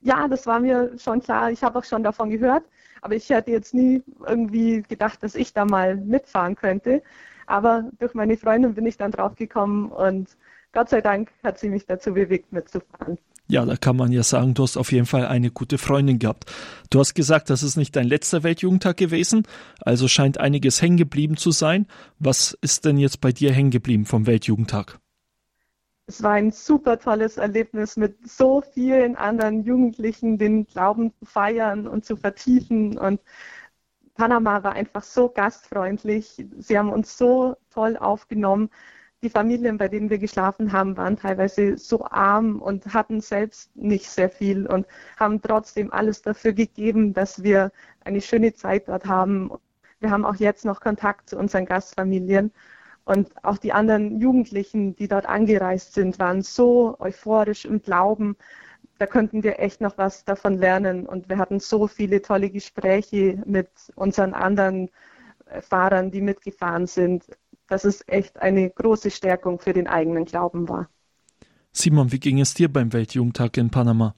Ja, 0.00 0.28
das 0.28 0.46
war 0.46 0.60
mir 0.60 0.96
schon 0.96 1.20
klar. 1.20 1.50
Ich 1.50 1.64
habe 1.64 1.80
auch 1.80 1.84
schon 1.84 2.04
davon 2.04 2.30
gehört, 2.30 2.62
aber 3.02 3.16
ich 3.16 3.28
hätte 3.30 3.50
jetzt 3.50 3.74
nie 3.74 4.04
irgendwie 4.24 4.82
gedacht, 4.82 5.24
dass 5.24 5.34
ich 5.34 5.52
da 5.52 5.64
mal 5.64 5.96
mitfahren 5.96 6.54
könnte. 6.54 7.02
Aber 7.46 7.90
durch 7.98 8.14
meine 8.14 8.36
Freundin 8.36 8.74
bin 8.74 8.86
ich 8.86 8.96
dann 8.96 9.10
drauf 9.10 9.34
gekommen 9.34 9.90
und 9.90 10.36
Gott 10.72 10.88
sei 10.90 11.00
Dank 11.00 11.32
hat 11.42 11.58
sie 11.58 11.68
mich 11.68 11.86
dazu 11.86 12.14
bewegt, 12.14 12.52
mitzufahren. 12.52 13.18
Ja, 13.50 13.64
da 13.64 13.76
kann 13.76 13.96
man 13.96 14.12
ja 14.12 14.22
sagen, 14.22 14.52
du 14.52 14.62
hast 14.62 14.76
auf 14.76 14.92
jeden 14.92 15.06
Fall 15.06 15.26
eine 15.26 15.50
gute 15.50 15.78
Freundin 15.78 16.18
gehabt. 16.18 16.52
Du 16.90 17.00
hast 17.00 17.14
gesagt, 17.14 17.48
das 17.48 17.62
ist 17.62 17.76
nicht 17.76 17.96
dein 17.96 18.06
letzter 18.06 18.42
Weltjugendtag 18.42 18.98
gewesen, 18.98 19.44
also 19.80 20.06
scheint 20.06 20.38
einiges 20.38 20.82
hängen 20.82 20.98
geblieben 20.98 21.38
zu 21.38 21.50
sein. 21.50 21.86
Was 22.18 22.56
ist 22.60 22.84
denn 22.84 22.98
jetzt 22.98 23.22
bei 23.22 23.32
dir 23.32 23.50
hängen 23.52 23.70
geblieben 23.70 24.04
vom 24.04 24.26
Weltjugendtag? 24.26 24.98
Es 26.06 26.22
war 26.22 26.32
ein 26.32 26.50
super 26.50 26.98
tolles 26.98 27.38
Erlebnis 27.38 27.96
mit 27.96 28.28
so 28.28 28.62
vielen 28.62 29.16
anderen 29.16 29.62
Jugendlichen, 29.62 30.36
den 30.36 30.66
Glauben 30.66 31.12
zu 31.18 31.24
feiern 31.24 31.86
und 31.86 32.04
zu 32.04 32.16
vertiefen. 32.16 32.98
Und 32.98 33.20
Panama 34.14 34.62
war 34.62 34.72
einfach 34.72 35.02
so 35.02 35.30
gastfreundlich. 35.30 36.44
Sie 36.58 36.78
haben 36.78 36.90
uns 36.90 37.16
so 37.16 37.56
toll 37.70 37.96
aufgenommen. 37.96 38.68
Die 39.22 39.30
Familien, 39.30 39.78
bei 39.78 39.88
denen 39.88 40.10
wir 40.10 40.18
geschlafen 40.18 40.72
haben, 40.72 40.96
waren 40.96 41.16
teilweise 41.16 41.76
so 41.76 42.04
arm 42.04 42.62
und 42.62 42.94
hatten 42.94 43.20
selbst 43.20 43.74
nicht 43.76 44.08
sehr 44.08 44.30
viel 44.30 44.66
und 44.66 44.86
haben 45.18 45.42
trotzdem 45.42 45.92
alles 45.92 46.22
dafür 46.22 46.52
gegeben, 46.52 47.14
dass 47.14 47.42
wir 47.42 47.72
eine 48.04 48.20
schöne 48.20 48.54
Zeit 48.54 48.88
dort 48.88 49.06
haben. 49.06 49.50
Wir 50.00 50.10
haben 50.10 50.24
auch 50.24 50.36
jetzt 50.36 50.64
noch 50.64 50.80
Kontakt 50.80 51.30
zu 51.30 51.36
unseren 51.38 51.66
Gastfamilien. 51.66 52.52
Und 53.04 53.32
auch 53.44 53.58
die 53.58 53.72
anderen 53.72 54.20
Jugendlichen, 54.20 54.94
die 54.94 55.08
dort 55.08 55.26
angereist 55.26 55.94
sind, 55.94 56.18
waren 56.18 56.42
so 56.42 56.96
euphorisch 57.00 57.64
im 57.64 57.82
Glauben. 57.82 58.36
Da 58.98 59.06
könnten 59.06 59.42
wir 59.42 59.58
echt 59.58 59.80
noch 59.80 59.98
was 59.98 60.24
davon 60.24 60.58
lernen. 60.58 61.06
Und 61.06 61.28
wir 61.28 61.38
hatten 61.38 61.58
so 61.58 61.88
viele 61.88 62.22
tolle 62.22 62.50
Gespräche 62.50 63.42
mit 63.46 63.70
unseren 63.96 64.34
anderen 64.34 64.90
Fahrern, 65.60 66.10
die 66.10 66.20
mitgefahren 66.20 66.86
sind 66.86 67.24
dass 67.68 67.84
es 67.84 68.04
echt 68.08 68.38
eine 68.40 68.70
große 68.70 69.10
Stärkung 69.10 69.60
für 69.60 69.72
den 69.72 69.86
eigenen 69.86 70.24
Glauben 70.24 70.68
war. 70.68 70.88
Simon, 71.72 72.10
wie 72.10 72.18
ging 72.18 72.40
es 72.40 72.54
dir 72.54 72.72
beim 72.72 72.92
Weltjugendtag 72.92 73.56
in 73.56 73.70
Panama? 73.70 74.14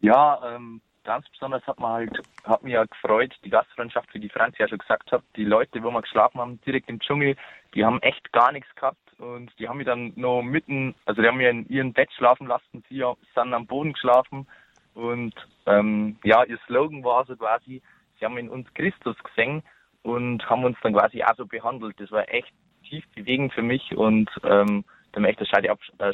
Ja, 0.00 0.40
ähm, 0.54 0.80
ganz 1.04 1.28
besonders 1.30 1.66
hat 1.66 1.78
man 1.78 1.92
halt, 1.92 2.22
hat 2.44 2.62
mich 2.62 2.72
ja 2.72 2.84
gefreut, 2.84 3.34
die 3.44 3.50
Gastfreundschaft, 3.50 4.12
wie 4.12 4.20
die 4.20 4.28
Franzi 4.28 4.60
ja 4.60 4.68
schon 4.68 4.78
gesagt 4.78 5.12
hat, 5.12 5.22
die 5.36 5.44
Leute, 5.44 5.82
wo 5.82 5.90
wir 5.90 6.02
geschlafen 6.02 6.40
haben, 6.40 6.60
direkt 6.62 6.88
im 6.88 7.00
Dschungel, 7.00 7.36
die 7.74 7.84
haben 7.84 8.02
echt 8.02 8.32
gar 8.32 8.52
nichts 8.52 8.74
gehabt 8.74 8.98
und 9.18 9.52
die 9.58 9.68
haben 9.68 9.78
mich 9.78 9.86
dann 9.86 10.12
noch 10.16 10.42
mitten, 10.42 10.94
also 11.04 11.22
die 11.22 11.28
haben 11.28 11.38
mich 11.38 11.48
in 11.48 11.68
ihrem 11.68 11.92
Bett 11.92 12.10
schlafen 12.12 12.46
lassen, 12.46 12.84
sie 12.88 13.02
sind 13.34 13.54
am 13.54 13.66
Boden 13.66 13.92
geschlafen 13.92 14.46
und 14.94 15.34
ähm, 15.66 16.18
ja, 16.24 16.44
ihr 16.44 16.58
Slogan 16.66 17.04
war 17.04 17.24
so 17.26 17.36
quasi, 17.36 17.82
sie 18.18 18.24
haben 18.24 18.38
in 18.38 18.48
uns 18.48 18.72
Christus 18.74 19.16
gesehen 19.22 19.62
und 20.06 20.48
haben 20.48 20.64
uns 20.64 20.76
dann 20.82 20.94
quasi 20.94 21.22
auch 21.22 21.36
so 21.36 21.46
behandelt. 21.46 21.96
Das 21.98 22.10
war 22.10 22.32
echt 22.32 22.52
tief 22.88 23.04
bewegend 23.14 23.52
für 23.52 23.62
mich 23.62 23.96
und 23.96 24.30
ähm, 24.44 24.84
da 25.12 25.20
ich 25.24 25.36
Scheibe, 25.48 25.70
absch 25.70 25.90
äh, 25.98 26.12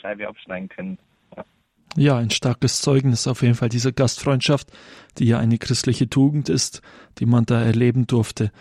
Scheibe 0.00 0.28
abschneiden 0.28 0.68
können. 0.68 0.98
Ja. 1.36 1.44
ja, 1.96 2.16
ein 2.18 2.30
starkes 2.30 2.80
Zeugnis 2.80 3.26
auf 3.26 3.42
jeden 3.42 3.54
Fall 3.54 3.68
dieser 3.68 3.92
Gastfreundschaft, 3.92 4.68
die 5.18 5.26
ja 5.26 5.38
eine 5.38 5.58
christliche 5.58 6.08
Tugend 6.08 6.48
ist, 6.48 6.82
die 7.18 7.26
man 7.26 7.44
da 7.44 7.60
erleben 7.60 8.06
durfte. 8.06 8.52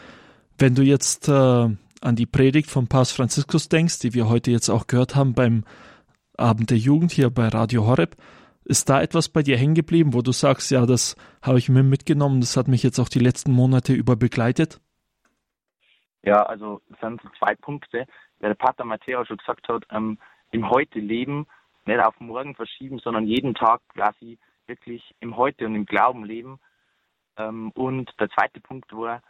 Wenn 0.58 0.76
du 0.76 0.82
jetzt 0.82 1.28
äh, 1.28 1.32
an 1.32 2.16
die 2.16 2.26
Predigt 2.26 2.70
von 2.70 2.88
Papst 2.88 3.16
Franziskus 3.16 3.70
denkst, 3.70 4.00
die 4.00 4.14
wir 4.14 4.30
heute 4.30 4.50
jetzt 4.50 4.70
auch 4.70 4.88
gehört 4.88 5.16
haben 5.16 5.34
beim 5.34 5.64
Abend 6.38 6.72
der 6.72 6.78
Jugend 6.78 7.12
hier 7.12 7.30
bei 7.30 7.48
Radio 7.50 7.86
Horeb, 7.86 8.16
ist 8.66 8.90
da 8.90 9.02
etwas 9.02 9.30
bei 9.30 9.42
dir 9.42 9.58
hängen 9.58 9.76
geblieben, 9.76 10.14
wo 10.14 10.22
du 10.22 10.32
sagst, 10.32 10.72
ja, 10.72 10.86
das 10.86 11.16
habe 11.42 11.58
ich 11.58 11.70
mir 11.70 11.84
mitgenommen, 11.84 12.42
das 12.42 12.58
hat 12.58 12.68
mich 12.68 12.84
jetzt 12.84 13.00
auch 13.00 13.10
die 13.10 13.20
letzten 13.20 13.52
Monate 13.52 13.94
über 13.94 14.16
begleitet? 14.16 14.80
Ja, 16.24 16.44
also 16.44 16.82
es 16.92 17.00
sind 17.00 17.22
so 17.22 17.30
zwei 17.40 17.56
Punkte. 17.56 18.06
Der 18.42 18.54
Pater 18.54 18.86
Matteo 18.86 19.26
schon 19.26 19.38
gesagt 19.38 19.68
hat, 19.68 19.84
ähm, 19.92 20.18
im 20.52 20.70
Heute 20.70 21.00
leben, 21.00 21.48
nicht 21.86 22.00
auf 22.00 22.20
morgen 22.20 22.56
verschieben, 22.56 23.00
sondern 23.00 23.26
jeden 23.26 23.56
Tag 23.56 23.82
quasi 23.90 24.38
wirklich 24.68 25.16
im 25.20 25.36
Heute 25.36 25.66
und 25.66 25.76
im 25.76 25.86
Glauben 25.86 26.24
leben. 26.24 26.60
Ähm, 27.38 27.72
und 27.72 28.12
der 28.20 28.30
zweite 28.30 28.60
Punkt 28.60 28.92
war, 28.96 29.22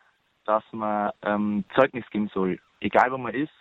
dass 0.45 0.63
man 0.71 1.11
ähm, 1.21 1.63
Zeugnis 1.75 2.05
geben 2.09 2.29
soll, 2.33 2.59
egal 2.79 3.11
wo 3.11 3.17
man 3.17 3.33
ist, 3.33 3.53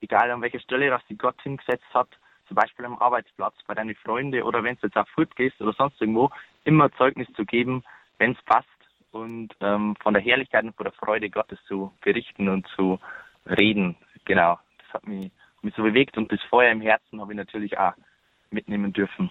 egal 0.00 0.30
an 0.30 0.42
welcher 0.42 0.60
Stelle, 0.60 0.90
dass 0.90 1.04
die 1.08 1.18
Gott 1.18 1.40
hingesetzt 1.42 1.92
hat, 1.92 2.08
zum 2.50 2.56
Beispiel 2.56 2.84
am 2.84 2.98
Arbeitsplatz, 2.98 3.54
bei 3.68 3.74
deinen 3.74 3.94
Freunden 3.94 4.42
oder 4.42 4.64
wenn 4.64 4.74
du 4.74 4.88
jetzt 4.88 4.96
auf 4.96 5.08
Food 5.10 5.34
gehst 5.36 5.60
oder 5.60 5.72
sonst 5.72 6.00
irgendwo, 6.00 6.30
immer 6.64 6.90
Zeugnis 6.94 7.28
zu 7.36 7.44
geben, 7.44 7.84
wenn 8.18 8.32
es 8.32 8.42
passt 8.44 8.66
und 9.12 9.54
ähm, 9.60 9.94
von 10.02 10.14
der 10.14 10.22
Herrlichkeit 10.22 10.64
und 10.64 10.74
von 10.74 10.84
der 10.84 10.92
Freude 10.92 11.30
Gottes 11.30 11.60
zu 11.68 11.92
berichten 12.02 12.48
und 12.48 12.66
zu 12.74 12.98
reden. 13.46 13.96
Genau, 14.24 14.58
das 14.78 14.94
hat 14.94 15.06
mich, 15.06 15.30
mich 15.62 15.74
so 15.76 15.84
bewegt 15.84 16.18
und 16.18 16.32
das 16.32 16.40
Feuer 16.50 16.72
im 16.72 16.80
Herzen 16.80 17.20
habe 17.20 17.32
ich 17.32 17.36
natürlich 17.36 17.78
auch 17.78 17.92
mitnehmen 18.50 18.92
dürfen. 18.92 19.30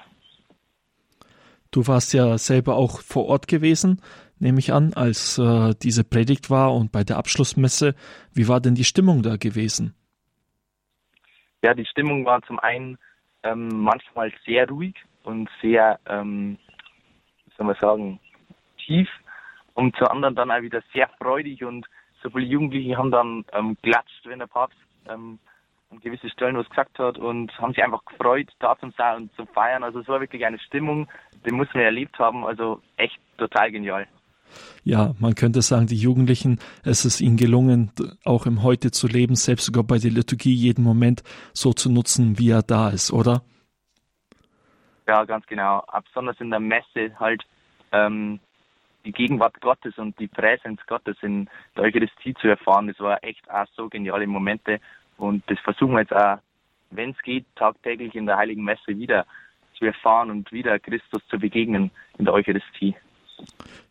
Du 1.71 1.85
warst 1.85 2.13
ja 2.13 2.37
selber 2.37 2.75
auch 2.75 3.01
vor 3.01 3.25
Ort 3.25 3.49
gewesen, 3.49 4.01
nehme 4.39 4.59
ich 4.59 4.71
an, 4.71 4.93
als 4.93 5.37
äh, 5.37 5.75
diese 5.83 6.05
Predigt 6.05 6.49
war 6.49 6.73
und 6.73 6.93
bei 6.93 7.03
der 7.03 7.17
Abschlussmesse. 7.17 7.95
Wie 8.33 8.47
war 8.47 8.61
denn 8.61 8.75
die 8.75 8.85
Stimmung 8.85 9.23
da 9.23 9.35
gewesen? 9.35 9.93
Ja, 11.61 11.73
die 11.73 11.85
Stimmung 11.85 12.25
war 12.25 12.41
zum 12.43 12.57
einen 12.57 12.97
ähm, 13.43 13.69
manchmal 13.81 14.31
sehr 14.45 14.67
ruhig 14.67 14.95
und 15.23 15.49
sehr, 15.61 15.99
ähm, 16.07 16.57
wie 17.45 17.55
soll 17.55 17.65
man 17.67 17.75
sagen, 17.79 18.19
tief 18.77 19.09
und 19.73 19.95
zu 19.95 20.05
anderen 20.09 20.35
dann 20.35 20.51
auch 20.51 20.61
wieder 20.61 20.81
sehr 20.93 21.09
freudig 21.17 21.63
und 21.63 21.87
so 22.21 22.29
viele 22.29 22.45
Jugendliche 22.45 22.97
haben 22.97 23.11
dann 23.11 23.45
ähm, 23.53 23.77
klatscht, 23.81 24.25
wenn 24.25 24.39
der 24.39 24.47
Papst 24.47 24.77
ähm, 25.07 25.39
an 25.89 25.99
gewisse 26.01 26.29
Stellen 26.29 26.57
was 26.57 26.69
gesagt 26.69 26.99
hat 26.99 27.17
und 27.17 27.57
haben 27.59 27.73
sich 27.73 27.83
einfach 27.83 28.03
gefreut, 28.05 28.49
da 28.59 28.77
zu 28.77 28.89
sein 28.91 29.23
und 29.23 29.35
zu 29.35 29.45
feiern. 29.45 29.83
Also 29.83 29.99
es 29.99 30.07
war 30.07 30.19
wirklich 30.19 30.45
eine 30.45 30.59
Stimmung, 30.59 31.07
die 31.45 31.53
muss 31.53 31.73
man 31.73 31.83
erlebt 31.83 32.19
haben, 32.19 32.45
also 32.45 32.81
echt 32.97 33.19
total 33.37 33.71
genial. 33.71 34.07
Ja, 34.83 35.13
man 35.19 35.35
könnte 35.35 35.61
sagen, 35.61 35.87
die 35.87 35.97
Jugendlichen, 35.97 36.59
es 36.83 37.05
ist 37.05 37.21
ihnen 37.21 37.37
gelungen, 37.37 37.91
auch 38.23 38.45
im 38.45 38.63
Heute 38.63 38.91
zu 38.91 39.07
leben, 39.07 39.35
selbst 39.35 39.65
sogar 39.65 39.83
bei 39.83 39.97
der 39.97 40.11
Liturgie 40.11 40.53
jeden 40.53 40.83
Moment 40.83 41.23
so 41.53 41.73
zu 41.73 41.91
nutzen, 41.91 42.39
wie 42.39 42.51
er 42.51 42.61
da 42.61 42.89
ist, 42.89 43.11
oder? 43.11 43.41
Ja, 45.07 45.25
ganz 45.25 45.45
genau. 45.47 45.83
Besonders 46.05 46.39
in 46.39 46.51
der 46.51 46.59
Messe 46.59 47.19
halt 47.19 47.43
ähm, 47.91 48.39
die 49.05 49.11
Gegenwart 49.11 49.59
Gottes 49.61 49.97
und 49.97 50.19
die 50.19 50.27
Präsenz 50.27 50.81
Gottes 50.87 51.17
in 51.21 51.49
der 51.75 51.85
Eucharistie 51.85 52.33
zu 52.35 52.47
erfahren, 52.47 52.87
das 52.87 52.99
war 52.99 53.23
echt 53.23 53.49
auch 53.49 53.65
so 53.75 53.89
geniale 53.89 54.27
Momente 54.27 54.79
und 55.17 55.43
das 55.49 55.59
versuchen 55.59 55.93
wir 55.93 56.01
jetzt 56.01 56.13
auch, 56.13 56.37
wenn 56.91 57.11
es 57.11 57.21
geht, 57.21 57.45
tagtäglich 57.55 58.15
in 58.15 58.25
der 58.25 58.37
Heiligen 58.37 58.63
Messe 58.63 58.87
wieder 58.87 59.25
zu 59.77 59.85
erfahren 59.85 60.29
und 60.29 60.51
wieder 60.51 60.77
Christus 60.79 61.25
zu 61.27 61.39
begegnen 61.39 61.91
in 62.17 62.25
der 62.25 62.33
Eucharistie. 62.33 62.95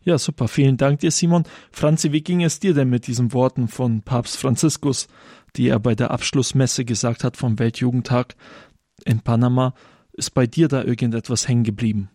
Ja, 0.03 0.17
super. 0.17 0.47
Vielen 0.47 0.77
Dank 0.77 0.99
dir, 0.99 1.11
Simon. 1.11 1.43
Franzi, 1.71 2.11
wie 2.11 2.21
ging 2.21 2.43
es 2.43 2.59
dir 2.59 2.73
denn 2.73 2.89
mit 2.89 3.07
diesen 3.07 3.33
Worten 3.33 3.67
von 3.67 4.01
Papst 4.01 4.37
Franziskus, 4.37 5.07
die 5.55 5.67
er 5.67 5.79
bei 5.79 5.95
der 5.95 6.11
Abschlussmesse 6.11 6.85
gesagt 6.85 7.23
hat 7.23 7.37
vom 7.37 7.59
Weltjugendtag 7.59 8.35
in 9.05 9.21
Panama? 9.21 9.73
Ist 10.13 10.31
bei 10.31 10.47
dir 10.47 10.67
da 10.67 10.83
irgendetwas 10.83 11.47
hängen 11.47 11.63
geblieben? 11.63 12.09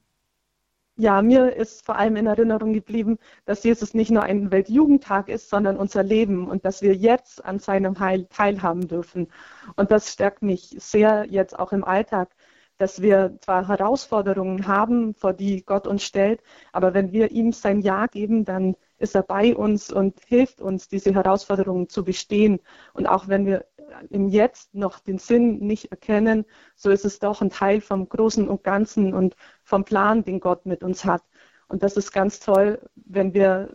Ja, 0.96 1.22
mir 1.22 1.56
ist 1.56 1.84
vor 1.84 1.96
allem 1.96 2.14
in 2.14 2.26
Erinnerung 2.26 2.72
geblieben, 2.72 3.18
dass 3.46 3.64
Jesus 3.64 3.94
nicht 3.94 4.12
nur 4.12 4.22
ein 4.22 4.52
Weltjugendtag 4.52 5.28
ist, 5.28 5.50
sondern 5.50 5.76
unser 5.76 6.04
Leben 6.04 6.46
und 6.46 6.64
dass 6.64 6.82
wir 6.82 6.94
jetzt 6.94 7.44
an 7.44 7.58
seinem 7.58 7.98
Heil 7.98 8.26
teilhaben 8.26 8.86
dürfen. 8.86 9.26
Und 9.74 9.90
das 9.90 10.12
stärkt 10.12 10.42
mich 10.42 10.76
sehr 10.78 11.26
jetzt 11.28 11.58
auch 11.58 11.72
im 11.72 11.82
Alltag, 11.82 12.30
dass 12.78 13.00
wir 13.02 13.38
zwar 13.40 13.68
Herausforderungen 13.68 14.66
haben, 14.66 15.14
vor 15.14 15.32
die 15.32 15.64
Gott 15.64 15.86
uns 15.86 16.02
stellt, 16.04 16.42
aber 16.72 16.94
wenn 16.94 17.12
wir 17.12 17.30
ihm 17.30 17.52
sein 17.52 17.80
Ja 17.80 18.06
geben, 18.06 18.44
dann 18.44 18.76
ist 18.98 19.14
er 19.14 19.22
bei 19.22 19.54
uns 19.54 19.92
und 19.92 20.20
hilft 20.26 20.60
uns, 20.60 20.88
diese 20.88 21.14
Herausforderungen 21.14 21.88
zu 21.88 22.04
bestehen. 22.04 22.60
Und 22.92 23.06
auch 23.06 23.28
wenn 23.28 23.46
wir 23.46 23.66
im 24.10 24.28
Jetzt 24.28 24.74
noch 24.74 24.98
den 24.98 25.18
Sinn 25.18 25.58
nicht 25.58 25.90
erkennen, 25.90 26.44
so 26.74 26.90
ist 26.90 27.04
es 27.04 27.18
doch 27.18 27.42
ein 27.42 27.50
Teil 27.50 27.80
vom 27.80 28.08
Großen 28.08 28.48
und 28.48 28.64
Ganzen 28.64 29.14
und 29.14 29.36
vom 29.62 29.84
Plan, 29.84 30.24
den 30.24 30.40
Gott 30.40 30.66
mit 30.66 30.82
uns 30.82 31.04
hat. 31.04 31.22
Und 31.68 31.82
das 31.82 31.96
ist 31.96 32.12
ganz 32.12 32.40
toll, 32.40 32.80
wenn 32.94 33.34
wir 33.34 33.74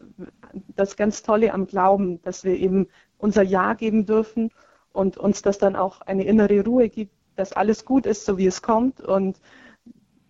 das 0.76 0.96
ganz 0.96 1.24
Tolle 1.24 1.54
am 1.54 1.68
Glauben, 1.68 2.22
dass 2.22 2.44
wir 2.44 2.56
eben 2.56 2.88
unser 3.18 3.44
Ja 3.44 3.74
geben 3.74 4.06
dürfen 4.06 4.52
und 4.94 5.18
uns 5.18 5.42
das 5.42 5.58
dann 5.58 5.76
auch 5.76 6.02
eine 6.02 6.24
innere 6.24 6.64
Ruhe 6.64 6.90
gibt, 6.90 7.14
dass 7.40 7.54
alles 7.54 7.86
gut 7.86 8.06
ist, 8.06 8.26
so 8.26 8.38
wie 8.38 8.48
es 8.48 8.62
kommt 8.62 9.00
und 9.00 9.38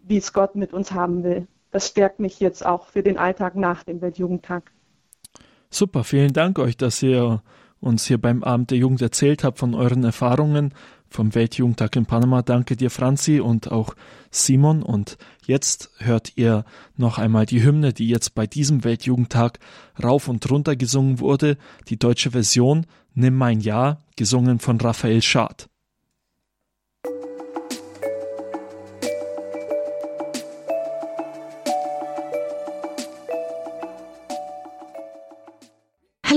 wie 0.04 0.17
es 0.17 0.32
Gott 0.32 0.56
mit 0.56 0.74
uns 0.74 0.91
haben 0.91 1.24
will. 1.24 1.48
Das 1.72 1.88
stärkt 1.88 2.19
mich 2.19 2.39
jetzt 2.39 2.65
auch 2.65 2.88
für 2.88 3.04
den 3.04 3.17
Alltag 3.17 3.56
nach 3.56 3.84
dem 3.84 4.02
Weltjugendtag. 4.02 4.72
Super, 5.69 6.04
vielen 6.04 6.34
Dank 6.34 6.58
euch, 6.60 6.78
dass 6.78 7.02
ihr 7.04 7.41
uns 7.80 8.06
hier 8.06 8.19
beim 8.19 8.43
Abend 8.43 8.72
der 8.72 8.80
Jugend 8.80 9.02
erzählt 9.02 9.43
habt 9.43 9.60
von 9.60 9.76
euren 9.76 10.04
Erfahrungen 10.04 10.74
vom 11.10 11.34
Weltjugendtag 11.34 11.95
in 11.95 12.06
Panama. 12.06 12.41
Danke 12.41 12.76
dir, 12.76 12.89
Franzi, 12.91 13.39
und 13.39 13.72
auch 13.72 13.95
Simon. 14.30 14.84
Und 14.84 15.17
jetzt 15.45 15.91
hört 15.98 16.34
ihr 16.36 16.65
noch 16.98 17.17
einmal 17.17 17.45
die 17.45 17.63
Hymne, 17.63 17.93
die 17.93 18.08
jetzt 18.08 18.36
bei 18.36 18.45
diesem 18.45 18.84
Weltjugendtag 18.84 19.60
rauf 20.04 20.28
und 20.28 20.50
runter 20.50 20.76
gesungen 20.76 21.19
wurde. 21.19 21.58
Die 21.88 21.98
deutsche 21.98 22.32
Version 22.32 22.86
Nimm 23.15 23.36
mein 23.36 23.60
Ja, 23.60 23.98
gesungen 24.15 24.60
von 24.60 24.80
Raphael 24.80 25.22
Schad. 25.22 25.69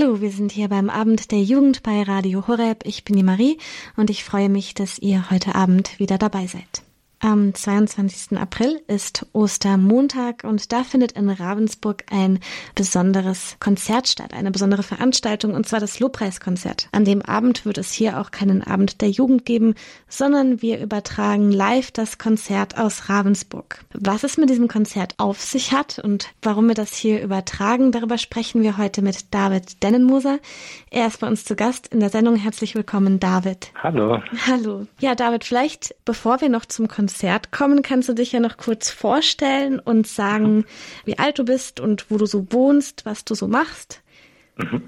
Hallo, 0.02 0.20
wir 0.20 0.32
sind 0.32 0.50
hier 0.50 0.68
beim 0.68 0.90
Abend 0.90 1.30
der 1.30 1.42
Jugend 1.42 1.84
bei 1.84 2.02
Radio 2.02 2.48
Horeb. 2.48 2.84
Ich 2.84 3.04
bin 3.04 3.14
die 3.14 3.22
Marie 3.22 3.58
und 3.96 4.10
ich 4.10 4.24
freue 4.24 4.48
mich, 4.48 4.74
dass 4.74 4.98
ihr 4.98 5.30
heute 5.30 5.54
Abend 5.54 6.00
wieder 6.00 6.18
dabei 6.18 6.48
seid. 6.48 6.82
Am 7.24 7.54
22. 7.54 8.36
April 8.36 8.82
ist 8.88 9.26
Ostermontag 9.32 10.42
und 10.42 10.72
da 10.72 10.82
findet 10.82 11.12
in 11.12 11.30
Ravensburg 11.30 12.02
ein 12.10 12.40
besonderes 12.74 13.58
Konzert 13.60 14.08
statt, 14.08 14.34
eine 14.34 14.50
besondere 14.50 14.82
Veranstaltung 14.82 15.54
und 15.54 15.64
zwar 15.68 15.78
das 15.78 16.00
Lobpreiskonzert. 16.00 16.88
An 16.90 17.04
dem 17.04 17.22
Abend 17.22 17.64
wird 17.64 17.78
es 17.78 17.92
hier 17.92 18.18
auch 18.18 18.32
keinen 18.32 18.64
Abend 18.64 19.02
der 19.02 19.10
Jugend 19.10 19.46
geben, 19.46 19.76
sondern 20.08 20.62
wir 20.62 20.80
übertragen 20.80 21.52
live 21.52 21.92
das 21.92 22.18
Konzert 22.18 22.76
aus 22.76 23.08
Ravensburg. 23.08 23.84
Was 23.92 24.24
es 24.24 24.36
mit 24.36 24.50
diesem 24.50 24.66
Konzert 24.66 25.14
auf 25.18 25.40
sich 25.40 25.70
hat 25.70 26.00
und 26.00 26.28
warum 26.42 26.66
wir 26.66 26.74
das 26.74 26.92
hier 26.92 27.22
übertragen, 27.22 27.92
darüber 27.92 28.18
sprechen 28.18 28.62
wir 28.62 28.78
heute 28.78 29.00
mit 29.00 29.32
David 29.32 29.80
Dennenmoser. 29.84 30.40
Er 30.90 31.06
ist 31.06 31.20
bei 31.20 31.28
uns 31.28 31.44
zu 31.44 31.54
Gast 31.54 31.86
in 31.86 32.00
der 32.00 32.10
Sendung. 32.10 32.34
Herzlich 32.34 32.74
willkommen, 32.74 33.20
David. 33.20 33.70
Hallo. 33.80 34.20
Hallo. 34.44 34.88
Ja, 34.98 35.14
David, 35.14 35.44
vielleicht 35.44 35.94
bevor 36.04 36.40
wir 36.40 36.48
noch 36.48 36.66
zum 36.66 36.88
Konzert 36.88 37.11
Konzert 37.12 37.52
kommen, 37.52 37.82
kannst 37.82 38.08
du 38.08 38.14
dich 38.14 38.32
ja 38.32 38.40
noch 38.40 38.56
kurz 38.56 38.90
vorstellen 38.90 39.78
und 39.78 40.06
sagen, 40.06 40.64
wie 41.04 41.18
alt 41.18 41.38
du 41.38 41.44
bist 41.44 41.78
und 41.78 42.10
wo 42.10 42.16
du 42.16 42.24
so 42.24 42.50
wohnst, 42.50 43.04
was 43.04 43.26
du 43.26 43.34
so 43.34 43.48
machst. 43.48 44.02
Mhm. 44.56 44.82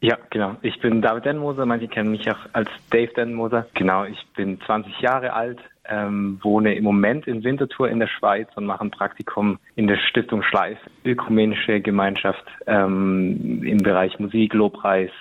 Ja, 0.00 0.18
genau. 0.30 0.56
Ich 0.62 0.80
bin 0.80 1.00
David 1.00 1.26
Denmoser, 1.26 1.66
manche 1.66 1.86
kennen 1.86 2.10
mich 2.10 2.28
auch 2.28 2.38
als 2.54 2.68
Dave 2.90 3.12
Denmoser. 3.16 3.66
Genau, 3.74 4.04
ich 4.04 4.18
bin 4.34 4.60
20 4.62 5.00
Jahre 5.00 5.32
alt, 5.32 5.60
ähm, 5.84 6.40
wohne 6.42 6.74
im 6.74 6.82
Moment 6.82 7.28
in 7.28 7.44
Winterthur 7.44 7.88
in 7.88 8.00
der 8.00 8.08
Schweiz 8.08 8.48
und 8.56 8.66
mache 8.66 8.80
ein 8.82 8.90
Praktikum 8.90 9.60
in 9.76 9.86
der 9.86 9.98
Stiftung 10.08 10.42
Schleif, 10.42 10.78
ökumenische 11.04 11.80
Gemeinschaft 11.80 12.44
ähm, 12.66 13.62
im 13.62 13.78
Bereich 13.78 14.18
Musik, 14.18 14.54
Lobpreis, 14.54 15.12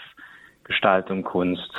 Gestaltung, 0.64 1.22
Kunst. 1.22 1.72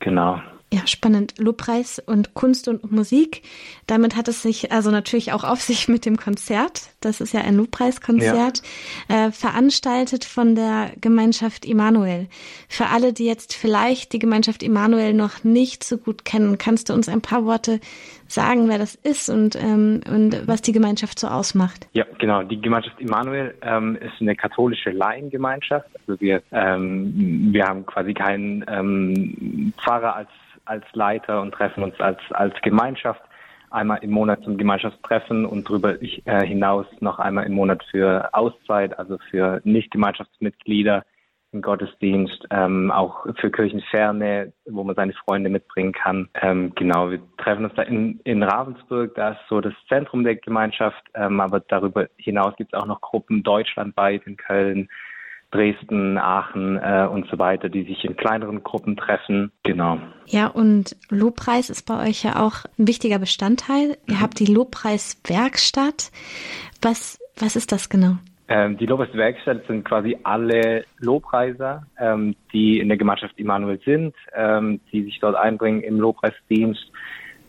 Genau. 0.00 0.40
Ja, 0.76 0.86
spannend. 0.86 1.32
Lobpreis 1.38 1.98
und 2.04 2.34
Kunst 2.34 2.68
und 2.68 2.92
Musik. 2.92 3.40
Damit 3.86 4.14
hat 4.14 4.28
es 4.28 4.42
sich 4.42 4.72
also 4.72 4.90
natürlich 4.90 5.32
auch 5.32 5.42
auf 5.42 5.60
sich 5.62 5.88
mit 5.88 6.04
dem 6.04 6.18
Konzert. 6.18 6.90
Das 7.00 7.22
ist 7.22 7.32
ja 7.32 7.40
ein 7.40 7.56
Lobpreiskonzert, 7.56 8.60
ja. 9.08 9.28
äh, 9.28 9.32
veranstaltet 9.32 10.26
von 10.26 10.54
der 10.54 10.90
Gemeinschaft 11.00 11.64
Immanuel. 11.64 12.28
Für 12.68 12.88
alle, 12.88 13.14
die 13.14 13.24
jetzt 13.24 13.54
vielleicht 13.54 14.12
die 14.12 14.18
Gemeinschaft 14.18 14.62
Immanuel 14.62 15.14
noch 15.14 15.44
nicht 15.44 15.82
so 15.82 15.96
gut 15.96 16.26
kennen, 16.26 16.58
kannst 16.58 16.90
du 16.90 16.92
uns 16.92 17.08
ein 17.08 17.22
paar 17.22 17.46
Worte 17.46 17.80
sagen, 18.28 18.68
wer 18.68 18.78
das 18.78 18.96
ist 18.96 19.30
und, 19.30 19.56
ähm, 19.56 20.02
und 20.06 20.46
was 20.46 20.60
die 20.60 20.72
Gemeinschaft 20.72 21.18
so 21.18 21.28
ausmacht? 21.28 21.88
Ja, 21.92 22.04
genau. 22.18 22.42
Die 22.42 22.60
Gemeinschaft 22.60 23.00
Immanuel 23.00 23.54
ähm, 23.62 23.96
ist 23.96 24.20
eine 24.20 24.36
katholische 24.36 24.90
Laiengemeinschaft. 24.90 25.88
Also 26.00 26.20
wir, 26.20 26.42
ähm, 26.52 27.48
wir 27.52 27.64
haben 27.64 27.86
quasi 27.86 28.12
keinen 28.12 28.62
ähm, 28.68 29.72
Pfarrer 29.82 30.16
als 30.16 30.28
als 30.66 30.84
Leiter 30.92 31.40
und 31.40 31.52
treffen 31.52 31.82
uns 31.82 31.98
als, 32.00 32.18
als 32.30 32.54
Gemeinschaft 32.62 33.22
einmal 33.70 33.98
im 34.02 34.10
Monat 34.10 34.42
zum 34.42 34.56
Gemeinschaftstreffen 34.56 35.44
und 35.44 35.68
darüber 35.68 36.00
äh, 36.00 36.46
hinaus 36.46 36.86
noch 37.00 37.18
einmal 37.18 37.46
im 37.46 37.54
Monat 37.54 37.84
für 37.90 38.32
Auszeit, 38.32 38.98
also 38.98 39.18
für 39.30 39.60
Nicht-Gemeinschaftsmitglieder 39.64 41.04
im 41.52 41.62
Gottesdienst, 41.62 42.46
ähm, 42.50 42.90
auch 42.90 43.26
für 43.36 43.50
Kirchenferne, 43.50 44.52
wo 44.66 44.84
man 44.84 44.94
seine 44.94 45.12
Freunde 45.12 45.48
mitbringen 45.48 45.92
kann. 45.92 46.28
Ähm, 46.34 46.72
genau, 46.74 47.10
wir 47.10 47.20
treffen 47.38 47.64
uns 47.64 47.74
da 47.74 47.82
in, 47.82 48.20
in 48.24 48.42
Ravensburg, 48.42 49.14
da 49.14 49.30
ist 49.30 49.40
so 49.48 49.60
das 49.60 49.72
Zentrum 49.88 50.24
der 50.24 50.36
Gemeinschaft, 50.36 51.02
ähm, 51.14 51.40
aber 51.40 51.60
darüber 51.60 52.08
hinaus 52.16 52.54
gibt 52.56 52.74
es 52.74 52.80
auch 52.80 52.86
noch 52.86 53.00
Gruppen 53.00 53.42
deutschlandweit 53.42 54.26
in 54.26 54.36
Köln, 54.36 54.88
Dresden, 55.50 56.18
Aachen 56.18 56.76
äh, 56.76 57.06
und 57.10 57.28
so 57.30 57.38
weiter, 57.38 57.68
die 57.68 57.84
sich 57.84 58.04
in 58.04 58.16
kleineren 58.16 58.62
Gruppen 58.62 58.96
treffen. 58.96 59.52
Genau. 59.62 59.98
Ja, 60.26 60.48
und 60.48 60.96
Lobpreis 61.08 61.70
ist 61.70 61.86
bei 61.86 62.08
euch 62.08 62.24
ja 62.24 62.44
auch 62.44 62.64
ein 62.78 62.88
wichtiger 62.88 63.18
Bestandteil. 63.18 63.96
Ihr 64.06 64.16
mhm. 64.16 64.20
habt 64.20 64.38
die 64.38 64.46
Lobpreiswerkstatt. 64.46 66.10
Was, 66.82 67.18
was 67.38 67.56
ist 67.56 67.72
das 67.72 67.88
genau? 67.88 68.16
Ähm, 68.48 68.76
die 68.76 68.86
Lobpreiswerkstatt 68.86 69.66
sind 69.66 69.84
quasi 69.84 70.16
alle 70.22 70.84
Lobpreiser, 70.98 71.84
ähm, 71.98 72.36
die 72.52 72.78
in 72.78 72.88
der 72.88 72.96
Gemeinschaft 72.96 73.38
Immanuel 73.38 73.80
sind, 73.84 74.14
ähm, 74.34 74.80
die 74.92 75.02
sich 75.02 75.18
dort 75.18 75.34
einbringen 75.34 75.82
im 75.82 75.98
Lobpreisdienst. 75.98 76.92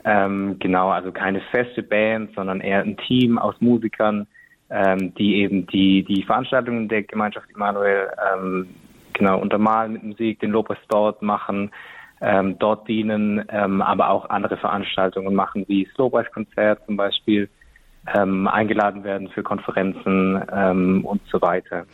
Ähm, 0.05 0.57
genau, 0.59 0.89
also 0.89 1.11
keine 1.11 1.41
feste 1.51 1.83
Band, 1.83 2.33
sondern 2.33 2.61
eher 2.61 2.81
ein 2.81 2.97
Team 2.97 3.37
aus 3.37 3.55
Musikern, 3.59 4.25
ähm, 4.69 5.13
die 5.15 5.37
eben 5.37 5.65
die, 5.67 6.03
die 6.03 6.23
Veranstaltungen 6.23 6.87
der 6.87 7.03
Gemeinschaft 7.03 7.49
Immanuel 7.53 8.09
ähm, 8.33 8.67
genau 9.13 9.39
untermalen 9.39 9.93
mit 9.93 10.03
Musik, 10.03 10.39
den 10.39 10.51
Lobpreis 10.51 10.77
dort 10.89 11.21
machen, 11.21 11.71
ähm, 12.21 12.57
dort 12.59 12.87
dienen, 12.87 13.45
ähm, 13.49 13.81
aber 13.81 14.09
auch 14.09 14.29
andere 14.29 14.57
Veranstaltungen 14.57 15.33
machen, 15.35 15.65
wie 15.67 15.85
das 15.85 15.97
Lobpreiskonzert 15.97 16.85
zum 16.85 16.97
Beispiel, 16.97 17.49
ähm, 18.15 18.47
eingeladen 18.47 19.03
werden 19.03 19.29
für 19.29 19.43
Konferenzen 19.43 20.41
ähm, 20.51 21.05
und 21.05 21.21
so 21.31 21.41
weiter. 21.41 21.85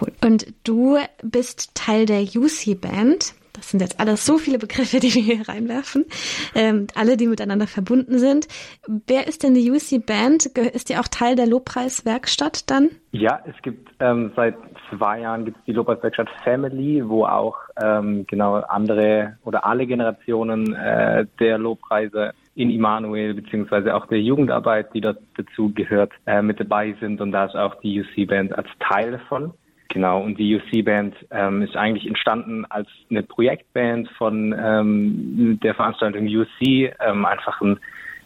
Cool. 0.00 0.12
Und 0.24 0.52
du 0.64 0.98
bist 1.22 1.74
Teil 1.74 2.06
der 2.06 2.22
UC 2.22 2.80
Band. 2.80 3.34
Das 3.54 3.70
sind 3.70 3.80
jetzt 3.80 4.00
alles 4.00 4.26
so 4.26 4.36
viele 4.36 4.58
Begriffe, 4.58 4.98
die 5.00 5.14
wir 5.14 5.22
hier 5.22 5.48
reinwerfen. 5.48 6.04
Ähm, 6.54 6.88
alle, 6.94 7.16
die 7.16 7.28
miteinander 7.28 7.68
verbunden 7.68 8.18
sind. 8.18 8.48
Wer 9.06 9.28
ist 9.28 9.44
denn 9.44 9.54
die 9.54 9.70
UC 9.70 10.04
Band? 10.04 10.46
Ist 10.46 10.88
die 10.88 10.96
auch 10.96 11.08
Teil 11.08 11.36
der 11.36 11.46
Lobpreiswerkstatt 11.46 12.68
dann? 12.68 12.90
Ja, 13.12 13.40
es 13.46 13.54
gibt 13.62 13.90
ähm, 14.00 14.32
seit 14.34 14.56
zwei 14.90 15.20
Jahren 15.20 15.44
gibt 15.44 15.56
es 15.58 15.64
die 15.66 15.72
Lobpreiswerkstatt 15.72 16.28
Family, 16.42 17.08
wo 17.08 17.24
auch 17.24 17.56
ähm, 17.80 18.26
genau 18.26 18.54
andere 18.56 19.38
oder 19.44 19.64
alle 19.64 19.86
Generationen 19.86 20.74
äh, 20.74 21.24
der 21.38 21.56
Lobpreise 21.58 22.32
in 22.56 22.70
Immanuel 22.70 23.34
beziehungsweise 23.34 23.94
auch 23.94 24.06
der 24.06 24.20
Jugendarbeit, 24.20 24.94
die 24.94 25.00
dort 25.00 25.18
dazu 25.36 25.72
gehört, 25.72 26.12
äh, 26.26 26.42
mit 26.42 26.58
dabei 26.58 26.96
sind 27.00 27.20
und 27.20 27.30
da 27.32 27.46
ist 27.46 27.54
auch 27.54 27.76
die 27.80 28.00
UC 28.00 28.28
Band 28.28 28.56
als 28.56 28.68
Teil 28.80 29.12
davon. 29.12 29.54
Genau, 29.88 30.22
und 30.22 30.38
die 30.38 30.56
UC-Band 30.56 31.14
ähm, 31.30 31.62
ist 31.62 31.76
eigentlich 31.76 32.06
entstanden 32.06 32.64
als 32.68 32.88
eine 33.10 33.22
Projektband 33.22 34.08
von 34.12 34.54
ähm, 34.58 35.60
der 35.62 35.74
Veranstaltung 35.74 36.26
UC, 36.26 36.94
ähm, 37.00 37.24
einfach 37.24 37.60
ein, 37.60 37.78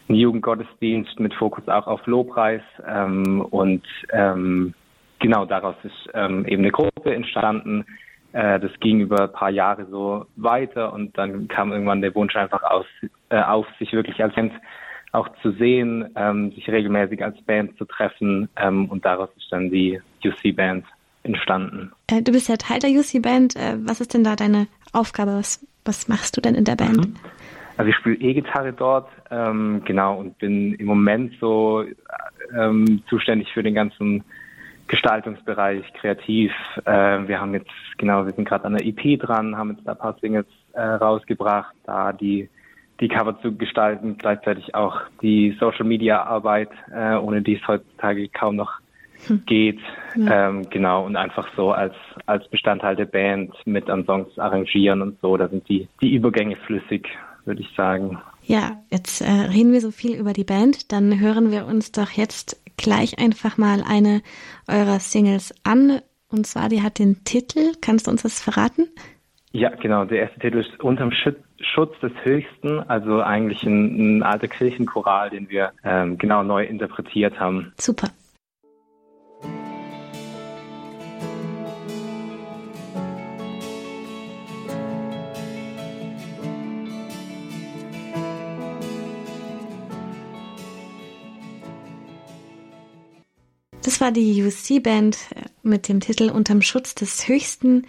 ein 0.07 0.15
Jugendgottesdienst 0.15 1.19
mit 1.19 1.33
Fokus 1.33 1.67
auch 1.67 1.85
auf 1.85 2.05
Lobpreis. 2.07 2.61
Ähm, 2.87 3.41
und 3.41 3.83
ähm, 4.11 4.73
genau 5.19 5.45
daraus 5.45 5.75
ist 5.83 6.09
ähm, 6.13 6.45
eben 6.45 6.63
eine 6.63 6.71
Gruppe 6.71 7.13
entstanden. 7.13 7.85
Äh, 8.31 8.59
das 8.59 8.71
ging 8.79 9.01
über 9.01 9.23
ein 9.23 9.33
paar 9.33 9.51
Jahre 9.51 9.85
so 9.85 10.25
weiter 10.37 10.93
und 10.93 11.17
dann 11.17 11.47
kam 11.47 11.71
irgendwann 11.71 12.01
der 12.01 12.15
Wunsch 12.15 12.35
einfach 12.35 12.63
aus, 12.63 12.85
äh, 13.29 13.41
auf, 13.41 13.67
sich 13.77 13.93
wirklich 13.93 14.21
als 14.23 14.33
Band 14.33 14.53
auch 15.11 15.27
zu 15.41 15.51
sehen, 15.51 16.09
ähm, 16.15 16.51
sich 16.51 16.69
regelmäßig 16.69 17.23
als 17.23 17.39
Band 17.41 17.77
zu 17.77 17.85
treffen 17.85 18.47
ähm, 18.55 18.85
und 18.89 19.05
daraus 19.05 19.29
ist 19.37 19.51
dann 19.51 19.71
die 19.71 19.99
UC-Band 20.23 20.85
entstanden. 21.23 21.91
Äh, 22.07 22.21
du 22.21 22.31
bist 22.31 22.49
ja 22.49 22.57
Teil 22.57 22.79
der 22.79 22.91
UC 22.91 23.21
Band. 23.21 23.55
Äh, 23.55 23.77
was 23.83 24.01
ist 24.01 24.13
denn 24.13 24.23
da 24.23 24.35
deine 24.35 24.67
Aufgabe? 24.93 25.35
Was, 25.35 25.65
was 25.85 26.07
machst 26.07 26.37
du 26.37 26.41
denn 26.41 26.55
in 26.55 26.65
der 26.65 26.75
Band? 26.75 26.97
Mhm. 26.97 27.15
Also 27.77 27.89
ich 27.91 27.95
spiele 27.95 28.15
E-Gitarre 28.15 28.73
dort, 28.73 29.09
ähm, 29.31 29.81
genau, 29.85 30.19
und 30.19 30.37
bin 30.37 30.73
im 30.73 30.85
Moment 30.85 31.33
so 31.39 31.85
ähm, 32.53 33.01
zuständig 33.07 33.53
für 33.53 33.63
den 33.63 33.73
ganzen 33.73 34.25
Gestaltungsbereich, 34.87 35.85
kreativ. 35.93 36.51
Äh, 36.83 37.27
wir 37.27 37.39
haben 37.39 37.53
jetzt, 37.53 37.71
genau, 37.97 38.25
wir 38.25 38.33
sind 38.33 38.45
gerade 38.45 38.65
an 38.65 38.75
der 38.75 38.85
EP 38.85 39.17
dran, 39.17 39.55
haben 39.55 39.71
jetzt 39.71 39.87
da 39.87 39.93
ein 39.93 39.97
paar 39.97 40.17
Singles 40.19 40.47
äh, 40.73 40.81
rausgebracht, 40.81 41.73
da 41.85 42.11
die 42.11 42.49
die 42.99 43.07
Cover 43.07 43.39
zu 43.41 43.55
gestalten, 43.55 44.17
gleichzeitig 44.17 44.75
auch 44.75 44.99
die 45.21 45.55
Social 45.59 45.85
Media 45.85 46.23
Arbeit, 46.23 46.69
äh, 46.93 47.15
ohne 47.15 47.41
die 47.41 47.55
es 47.55 47.67
heutzutage 47.67 48.27
kaum 48.27 48.57
noch. 48.57 48.79
Geht. 49.45 49.79
Ja. 50.15 50.49
Ähm, 50.49 50.69
genau, 50.69 51.05
und 51.05 51.15
einfach 51.15 51.47
so 51.55 51.71
als, 51.71 51.93
als 52.25 52.47
Bestandteil 52.49 52.95
der 52.95 53.05
Band 53.05 53.53
mit 53.65 53.89
an 53.89 54.05
Songs 54.05 54.37
arrangieren 54.37 55.01
und 55.01 55.19
so. 55.21 55.37
Da 55.37 55.47
sind 55.47 55.67
die, 55.69 55.87
die 56.01 56.13
Übergänge 56.15 56.55
flüssig, 56.55 57.07
würde 57.45 57.61
ich 57.61 57.69
sagen. 57.75 58.19
Ja, 58.43 58.81
jetzt 58.89 59.21
äh, 59.21 59.29
reden 59.29 59.73
wir 59.73 59.81
so 59.81 59.91
viel 59.91 60.15
über 60.15 60.33
die 60.33 60.43
Band. 60.43 60.91
Dann 60.91 61.19
hören 61.19 61.51
wir 61.51 61.65
uns 61.65 61.91
doch 61.91 62.11
jetzt 62.11 62.61
gleich 62.77 63.19
einfach 63.19 63.57
mal 63.57 63.83
eine 63.87 64.21
eurer 64.67 64.99
Singles 64.99 65.53
an. 65.63 66.01
Und 66.29 66.47
zwar, 66.47 66.69
die 66.69 66.81
hat 66.81 66.99
den 66.99 67.23
Titel. 67.23 67.73
Kannst 67.81 68.07
du 68.07 68.11
uns 68.11 68.23
das 68.23 68.41
verraten? 68.41 68.87
Ja, 69.51 69.69
genau. 69.69 70.05
Der 70.05 70.19
erste 70.19 70.39
Titel 70.39 70.59
ist 70.59 70.79
Unterm 70.79 71.11
Schutz 71.11 71.99
des 72.01 72.11
Höchsten, 72.23 72.79
also 72.87 73.21
eigentlich 73.21 73.63
ein, 73.63 74.19
ein 74.19 74.23
alter 74.23 74.47
Kirchenchoral, 74.47 75.31
den 75.31 75.49
wir 75.49 75.71
ähm, 75.83 76.17
genau 76.17 76.43
neu 76.43 76.63
interpretiert 76.63 77.39
haben. 77.39 77.73
Super. 77.77 78.09
War 93.99 94.11
die 94.11 94.43
UC-Band 94.43 95.17
äh, 95.35 95.41
mit 95.61 95.89
dem 95.89 95.99
Titel 95.99 96.29
Unterm 96.29 96.61
Schutz 96.61 96.95
des 96.95 97.27
Höchsten. 97.27 97.85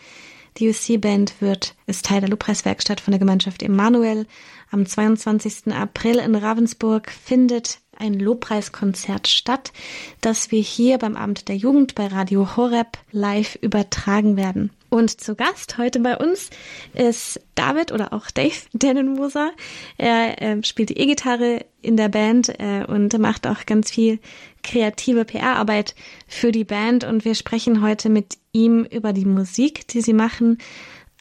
Die 0.57 0.69
UC-Band 0.69 1.35
wird, 1.41 1.77
ist 1.87 2.05
Teil 2.05 2.21
der 2.21 2.31
Lobpreiswerkstatt 2.31 3.01
von 3.01 3.13
der 3.13 3.21
Gemeinschaft 3.21 3.63
Emanuel. 3.63 4.27
Am 4.71 4.85
22. 4.85 5.73
April 5.73 6.19
in 6.19 6.35
Ravensburg 6.35 7.11
findet 7.11 7.79
ein 7.97 8.15
Lobpreiskonzert 8.15 9.29
statt, 9.29 9.73
das 10.21 10.51
wir 10.51 10.61
hier 10.61 10.99
beim 10.99 11.17
Abend 11.17 11.49
der 11.49 11.57
Jugend 11.57 11.95
bei 11.95 12.09
Radio 12.09 12.57
Horeb 12.57 12.99
live 13.13 13.57
übertragen 13.61 14.37
werden. 14.37 14.71
Und 14.91 15.21
zu 15.21 15.37
Gast 15.37 15.79
heute 15.79 16.01
bei 16.01 16.17
uns 16.17 16.51
ist 16.95 17.41
David 17.55 17.93
oder 17.93 18.13
auch 18.13 18.31
Dave 18.31 18.57
Dennenmoser. 18.73 19.53
Er 19.97 20.43
äh, 20.43 20.63
spielt 20.65 20.91
die 20.91 20.99
E-Gitarre 20.99 21.65
in 21.81 21.97
der 21.97 22.09
Band 22.09 22.49
äh, 22.61 22.85
und 22.87 23.17
macht 23.19 23.47
auch 23.47 23.65
ganz 23.67 23.91
viel 23.91 24.19
kreative 24.65 25.25
PR-Arbeit 25.25 25.95
für 26.27 26.51
die 26.51 26.65
Band. 26.65 27.05
Und 27.05 27.25
wir 27.25 27.37
sprechen 27.37 27.83
heute 27.83 28.09
mit 28.09 28.37
ihm 28.53 28.85
über 28.85 29.13
die 29.13 29.25
Musik, 29.25 29.87
die 29.87 30.01
sie 30.01 30.13
machen, 30.13 30.59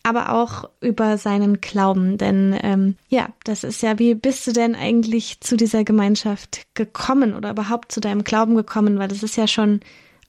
aber 0.02 0.34
auch 0.34 0.68
über 0.82 1.20
seinen 1.20 1.62
Glauben. 1.62 2.18
Denn 2.18 2.58
ähm, 2.64 2.96
ja, 3.08 3.30
das 3.44 3.64
ist 3.64 3.84
ja, 3.84 4.00
wie 4.00 4.16
bist 4.16 4.48
du 4.48 4.52
denn 4.52 4.74
eigentlich 4.74 5.42
zu 5.42 5.58
dieser 5.58 5.84
Gemeinschaft 5.84 6.62
gekommen 6.74 7.36
oder 7.36 7.52
überhaupt 7.52 7.92
zu 7.92 8.00
deinem 8.00 8.24
Glauben 8.24 8.56
gekommen? 8.56 8.98
Weil 8.98 9.10
das 9.10 9.22
ist 9.22 9.38
ja 9.38 9.48
schon 9.48 9.82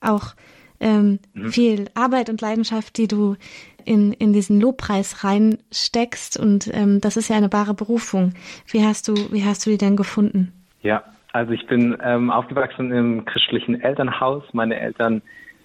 auch 0.03 0.35
ähm, 0.81 1.19
mhm. 1.35 1.49
viel 1.49 1.85
Arbeit 1.95 2.31
und 2.31 2.41
Leidenschaft, 2.41 2.97
die 2.97 3.09
du 3.09 3.37
in, 3.85 4.13
in 4.13 4.33
diesen 4.33 4.61
Lobpreis 4.61 5.25
reinsteckst. 5.25 6.39
Und 6.39 6.71
ähm, 6.75 7.01
das 7.01 7.17
ist 7.17 7.29
ja 7.29 7.37
eine 7.37 7.53
wahre 7.53 7.75
Berufung. 7.75 8.35
Wie 8.67 8.85
hast 8.85 9.09
du, 9.09 9.15
wie 9.33 9.45
hast 9.45 9.67
du 9.67 9.71
die 9.71 9.79
denn 9.79 9.97
gefunden? 9.97 10.53
Ja, 10.83 11.05
also 11.33 11.53
ich 11.53 11.67
bin 11.67 11.97
ähm, 12.03 12.31
aufgewachsen 12.31 12.93
im 12.93 13.25
christlichen 13.25 13.81
Elternhaus. 13.81 14.43
Meine 14.53 14.79
Eltern 14.79 15.23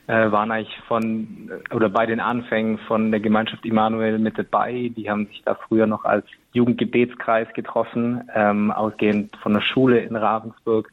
äh, 0.08 0.32
waren 0.32 0.52
eigentlich 0.52 0.78
von 0.88 1.52
oder 1.74 1.90
bei 1.90 2.06
den 2.06 2.20
Anfängen 2.20 2.78
von 2.88 3.12
der 3.12 3.20
Gemeinschaft 3.20 3.66
Immanuel 3.66 4.20
mit 4.20 4.38
dabei. 4.38 4.92
Die 4.96 5.10
haben 5.10 5.26
sich 5.28 5.42
da 5.44 5.56
früher 5.56 5.88
noch 5.88 6.06
als 6.06 6.26
Jugendgebetskreis 6.54 7.48
getroffen, 7.54 8.30
ähm, 8.34 8.72
ausgehend 8.72 9.36
von 9.42 9.54
der 9.54 9.62
Schule 9.62 10.00
in 10.00 10.16
Ravensburg. 10.16 10.92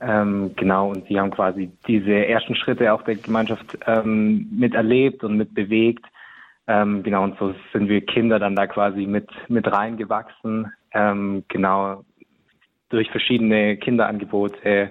Ähm, 0.00 0.52
genau, 0.56 0.90
und 0.90 1.06
sie 1.06 1.18
haben 1.18 1.30
quasi 1.30 1.70
diese 1.86 2.26
ersten 2.26 2.56
Schritte 2.56 2.92
auch 2.92 3.02
der 3.02 3.16
Gemeinschaft 3.16 3.78
ähm, 3.86 4.48
miterlebt 4.50 5.24
und 5.24 5.36
mitbewegt. 5.36 6.04
Ähm, 6.66 7.02
genau, 7.02 7.24
und 7.24 7.38
so 7.38 7.54
sind 7.72 7.88
wir 7.88 8.04
Kinder 8.04 8.38
dann 8.38 8.56
da 8.56 8.66
quasi 8.66 9.06
mit, 9.06 9.28
mit 9.48 9.70
reingewachsen. 9.70 10.72
Ähm, 10.92 11.44
genau, 11.48 12.04
durch 12.88 13.10
verschiedene 13.10 13.76
Kinderangebote, 13.76 14.90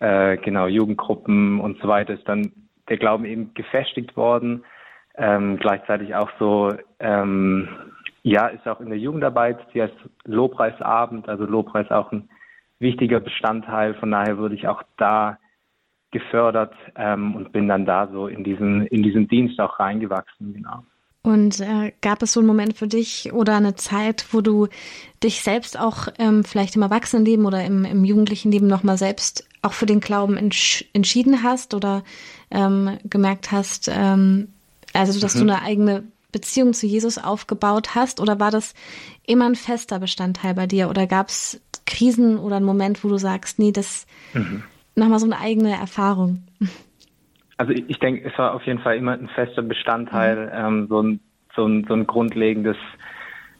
äh, 0.00 0.36
genau, 0.38 0.66
Jugendgruppen 0.66 1.60
und 1.60 1.80
so 1.80 1.88
weiter 1.88 2.14
ist 2.14 2.28
dann 2.28 2.52
der 2.88 2.96
Glauben 2.96 3.24
eben 3.24 3.54
gefestigt 3.54 4.16
worden. 4.16 4.64
Ähm, 5.16 5.58
gleichzeitig 5.58 6.14
auch 6.14 6.30
so, 6.38 6.72
ähm, 6.98 7.68
ja, 8.22 8.46
ist 8.46 8.66
auch 8.66 8.80
in 8.80 8.88
der 8.88 8.98
Jugendarbeit, 8.98 9.58
die 9.74 9.82
heißt 9.82 9.94
Lobpreisabend, 10.24 11.28
also 11.28 11.44
Lobpreis 11.44 11.90
auch 11.90 12.10
ein 12.12 12.28
wichtiger 12.82 13.20
Bestandteil. 13.20 13.94
Von 13.94 14.10
daher 14.10 14.36
wurde 14.36 14.54
ich 14.54 14.68
auch 14.68 14.82
da 14.98 15.38
gefördert 16.10 16.74
ähm, 16.96 17.34
und 17.34 17.52
bin 17.52 17.68
dann 17.68 17.86
da 17.86 18.08
so 18.12 18.26
in 18.26 18.44
diesen, 18.44 18.86
in 18.88 19.02
diesen 19.02 19.28
Dienst 19.28 19.58
auch 19.60 19.80
reingewachsen, 19.80 20.52
genau. 20.52 20.84
Und 21.24 21.60
äh, 21.60 21.92
gab 22.00 22.20
es 22.22 22.32
so 22.32 22.40
einen 22.40 22.48
Moment 22.48 22.76
für 22.76 22.88
dich 22.88 23.32
oder 23.32 23.56
eine 23.56 23.76
Zeit, 23.76 24.26
wo 24.32 24.40
du 24.40 24.66
dich 25.22 25.40
selbst 25.42 25.78
auch 25.78 26.08
ähm, 26.18 26.42
vielleicht 26.42 26.74
im 26.74 26.82
Erwachsenenleben 26.82 27.46
oder 27.46 27.64
im, 27.64 27.84
im 27.84 28.04
jugendlichen 28.04 28.50
Leben 28.50 28.66
nochmal 28.66 28.98
selbst 28.98 29.48
auch 29.62 29.72
für 29.72 29.86
den 29.86 30.00
Glauben 30.00 30.36
entsch 30.36 30.84
entschieden 30.92 31.44
hast 31.44 31.74
oder 31.74 32.02
ähm, 32.50 32.98
gemerkt 33.04 33.52
hast, 33.52 33.88
ähm, 33.88 34.48
also 34.92 35.20
dass 35.20 35.36
mhm. 35.36 35.46
du 35.46 35.52
eine 35.52 35.62
eigene 35.62 36.04
Beziehung 36.32 36.72
zu 36.72 36.86
Jesus 36.86 37.18
aufgebaut 37.18 37.94
hast? 37.94 38.18
Oder 38.18 38.40
war 38.40 38.50
das 38.50 38.74
immer 39.24 39.46
ein 39.46 39.54
fester 39.54 40.00
Bestandteil 40.00 40.54
bei 40.54 40.66
dir? 40.66 40.88
Oder 40.88 41.06
gab 41.06 41.28
es 41.28 41.60
Krisen 41.92 42.38
oder 42.38 42.56
einen 42.56 42.64
Moment, 42.64 43.04
wo 43.04 43.08
du 43.08 43.18
sagst, 43.18 43.58
nee, 43.58 43.72
das 43.72 44.06
mhm. 44.32 44.62
nochmal 44.96 45.18
so 45.18 45.26
eine 45.26 45.38
eigene 45.38 45.72
Erfahrung? 45.72 46.42
Also 47.58 47.72
ich, 47.72 47.84
ich 47.88 47.98
denke, 47.98 48.28
es 48.28 48.36
war 48.38 48.54
auf 48.54 48.64
jeden 48.64 48.80
Fall 48.80 48.96
immer 48.96 49.12
ein 49.12 49.28
fester 49.28 49.62
Bestandteil, 49.62 50.46
mhm. 50.46 50.52
ähm, 50.54 50.86
so, 50.88 51.02
ein, 51.02 51.20
so, 51.54 51.66
ein, 51.66 51.84
so 51.86 51.94
ein 51.94 52.06
grundlegendes 52.06 52.78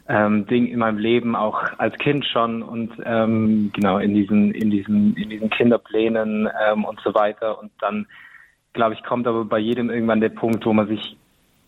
ähm, 0.08 0.46
Ding 0.46 0.66
in 0.66 0.78
meinem 0.78 0.98
Leben, 0.98 1.36
auch 1.36 1.62
als 1.78 1.96
Kind 1.98 2.24
schon 2.26 2.62
und 2.62 2.92
ähm, 3.04 3.70
genau 3.72 3.98
in 3.98 4.14
diesen, 4.14 4.52
in 4.52 4.70
diesen, 4.70 5.14
in 5.16 5.30
diesen 5.30 5.50
Kinderplänen 5.50 6.48
ähm, 6.66 6.84
und 6.84 7.00
so 7.04 7.14
weiter. 7.14 7.60
Und 7.60 7.70
dann, 7.80 8.06
glaube 8.72 8.94
ich, 8.94 9.04
kommt 9.04 9.26
aber 9.26 9.44
bei 9.44 9.58
jedem 9.58 9.90
irgendwann 9.90 10.20
der 10.20 10.30
Punkt, 10.30 10.64
wo 10.66 10.72
man 10.72 10.88
sich 10.88 11.16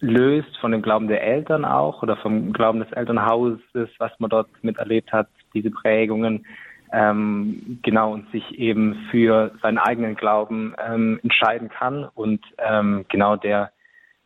löst 0.00 0.56
von 0.60 0.72
dem 0.72 0.82
Glauben 0.82 1.08
der 1.08 1.22
Eltern 1.22 1.64
auch 1.64 2.02
oder 2.02 2.16
vom 2.16 2.52
Glauben 2.52 2.80
des 2.80 2.92
Elternhauses, 2.92 3.60
was 3.98 4.12
man 4.18 4.30
dort 4.30 4.48
miterlebt 4.62 5.12
hat, 5.12 5.28
diese 5.54 5.70
Prägungen, 5.70 6.46
ähm, 6.92 7.80
genau, 7.82 8.12
und 8.12 8.30
sich 8.30 8.58
eben 8.58 8.94
für 9.10 9.52
seinen 9.62 9.78
eigenen 9.78 10.14
Glauben 10.14 10.74
ähm, 10.86 11.18
entscheiden 11.22 11.68
kann. 11.68 12.08
Und 12.14 12.40
ähm, 12.58 13.04
genau 13.08 13.36
der, 13.36 13.72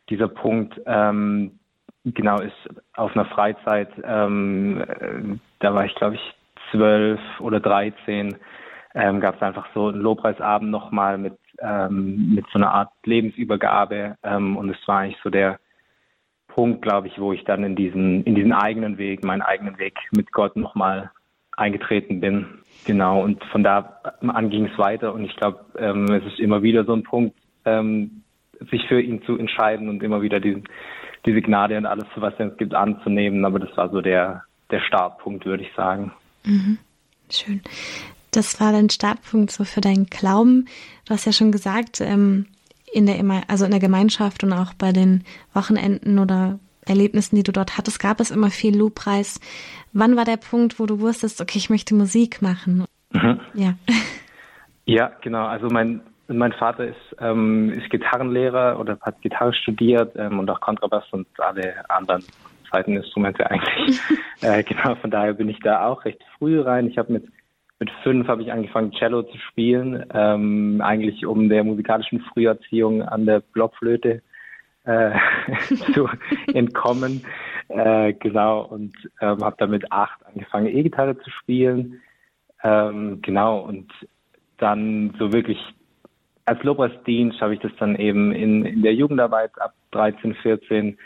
dieser 0.09 0.27
Punkt, 0.27 0.79
ähm, 0.85 1.59
genau, 2.05 2.39
ist 2.39 2.69
auf 2.93 3.15
einer 3.15 3.25
Freizeit, 3.25 3.89
ähm, 4.03 4.81
äh, 4.81 5.37
da 5.59 5.73
war 5.73 5.85
ich, 5.85 5.95
glaube 5.95 6.15
ich, 6.15 6.33
zwölf 6.71 7.19
oder 7.39 7.59
dreizehn, 7.59 8.35
ähm, 8.93 9.19
gab 9.19 9.35
es 9.35 9.41
einfach 9.41 9.67
so 9.73 9.87
einen 9.87 10.01
Lobpreisabend 10.01 10.69
nochmal 10.69 11.17
mit, 11.17 11.37
ähm, 11.59 12.35
mit 12.35 12.45
so 12.51 12.59
einer 12.59 12.71
Art 12.71 12.91
Lebensübergabe. 13.03 14.15
Ähm, 14.21 14.57
und 14.57 14.69
es 14.69 14.87
war 14.87 14.99
eigentlich 14.99 15.21
so 15.23 15.29
der, 15.29 15.59
Punkt, 16.49 16.81
glaube 16.81 17.07
ich, 17.07 17.17
wo 17.19 17.31
ich 17.31 17.45
dann 17.45 17.63
in 17.63 17.77
diesen, 17.77 18.23
in 18.25 18.35
diesen 18.35 18.51
eigenen 18.51 18.97
Weg, 18.97 19.23
meinen 19.23 19.41
eigenen 19.41 19.77
Weg 19.77 19.97
mit 20.11 20.33
Gott 20.33 20.57
nochmal 20.57 21.09
eingetreten 21.59 22.19
bin. 22.19 22.45
Genau, 22.85 23.21
und 23.23 23.43
von 23.45 23.63
da 23.63 23.99
an 24.21 24.49
ging 24.49 24.65
es 24.65 24.77
weiter 24.77 25.13
und 25.13 25.25
ich 25.25 25.35
glaube, 25.35 25.65
ähm, 25.77 26.05
es 26.05 26.25
ist 26.25 26.39
immer 26.39 26.63
wieder 26.63 26.85
so 26.85 26.93
ein 26.93 27.03
Punkt, 27.03 27.35
ähm, 27.65 28.23
sich 28.71 28.87
für 28.87 29.01
ihn 29.01 29.21
zu 29.23 29.37
entscheiden 29.37 29.89
und 29.89 30.01
immer 30.01 30.21
wieder 30.21 30.39
diesen, 30.39 30.63
diese 31.25 31.41
Gnade 31.41 31.77
und 31.77 31.85
alles, 31.85 32.05
was 32.15 32.33
es 32.37 32.57
gibt, 32.57 32.73
anzunehmen. 32.73 33.45
Aber 33.45 33.59
das 33.59 33.75
war 33.77 33.89
so 33.89 34.01
der, 34.01 34.43
der 34.71 34.79
Startpunkt, 34.81 35.45
würde 35.45 35.63
ich 35.63 35.73
sagen. 35.75 36.11
Mhm. 36.45 36.77
Schön. 37.29 37.61
Das 38.31 38.59
war 38.59 38.71
dein 38.71 38.89
Startpunkt 38.89 39.51
so 39.51 39.63
für 39.63 39.81
deinen 39.81 40.05
Glauben. 40.05 40.67
Du 41.05 41.13
hast 41.13 41.25
ja 41.25 41.31
schon 41.31 41.51
gesagt, 41.51 42.01
ähm, 42.01 42.45
in 42.91 43.05
der 43.05 43.19
also 43.47 43.65
in 43.65 43.71
der 43.71 43.79
Gemeinschaft 43.79 44.43
und 44.43 44.53
auch 44.53 44.73
bei 44.73 44.91
den 44.91 45.23
Wochenenden 45.53 46.19
oder 46.19 46.59
Erlebnissen, 46.89 47.35
die 47.35 47.43
du 47.43 47.51
dort 47.51 47.77
hattest, 47.77 47.99
gab 47.99 48.19
es 48.19 48.31
immer 48.31 48.49
viel 48.49 48.77
Lobpreis. 48.77 49.39
Wann 49.93 50.15
war 50.15 50.25
der 50.25 50.37
Punkt, 50.37 50.79
wo 50.79 50.85
du 50.85 50.99
wusstest, 50.99 51.41
okay, 51.41 51.57
ich 51.57 51.69
möchte 51.69 51.95
Musik 51.95 52.41
machen? 52.41 52.85
Mhm. 53.11 53.39
Ja. 53.53 53.73
Ja, 54.85 55.11
genau. 55.21 55.45
Also 55.45 55.67
mein 55.67 56.01
mein 56.29 56.51
Vater 56.53 56.85
ist, 56.87 57.15
ähm, 57.19 57.71
ist 57.71 57.89
Gitarrenlehrer 57.91 58.79
oder 58.79 58.97
hat 59.01 59.21
Gitarre 59.21 59.53
studiert 59.53 60.15
ähm, 60.15 60.39
und 60.39 60.49
auch 60.49 60.59
Kontrabass 60.61 61.03
und 61.11 61.27
alle 61.37 61.87
anderen 61.89 62.23
Seiteninstrumente 62.71 63.49
eigentlich. 63.49 63.99
äh, 64.41 64.63
genau, 64.63 64.95
von 64.95 65.11
daher 65.11 65.33
bin 65.33 65.49
ich 65.49 65.59
da 65.59 65.85
auch 65.85 66.05
recht 66.05 66.21
früh 66.37 66.59
rein. 66.59 66.87
Ich 66.87 66.97
habe 66.97 67.13
mit 67.13 67.27
mit 67.79 67.89
fünf 68.03 68.27
habe 68.27 68.41
ich 68.41 68.51
angefangen, 68.51 68.91
Cello 68.91 69.23
zu 69.23 69.37
spielen, 69.37 70.05
ähm, 70.13 70.81
eigentlich 70.83 71.25
um 71.25 71.47
der 71.47 71.63
musikalischen 71.63 72.19
Früherziehung 72.19 73.01
an 73.03 73.25
der 73.25 73.39
Blockflöte 73.39 74.21
äh, 74.89 75.11
zu 75.93 76.09
entkommen. 76.53 77.23
Äh, 77.67 78.13
genau, 78.13 78.61
und 78.61 78.93
ähm, 79.21 79.43
habe 79.43 79.55
dann 79.59 79.69
mit 79.69 79.91
acht 79.91 80.25
angefangen, 80.25 80.67
E-Gitarre 80.67 81.17
zu 81.19 81.29
spielen. 81.29 82.01
Ähm, 82.63 83.21
genau, 83.21 83.59
und 83.59 83.91
dann 84.57 85.13
so 85.19 85.31
wirklich 85.31 85.59
als 86.45 86.63
Lobpreisdienst 86.63 87.39
habe 87.41 87.53
ich 87.53 87.59
das 87.59 87.71
dann 87.79 87.95
eben 87.95 88.31
in, 88.31 88.65
in 88.65 88.81
der 88.81 88.95
Jugendarbeit 88.95 89.51
ab 89.61 89.73
13, 89.91 90.33
14 90.33 90.97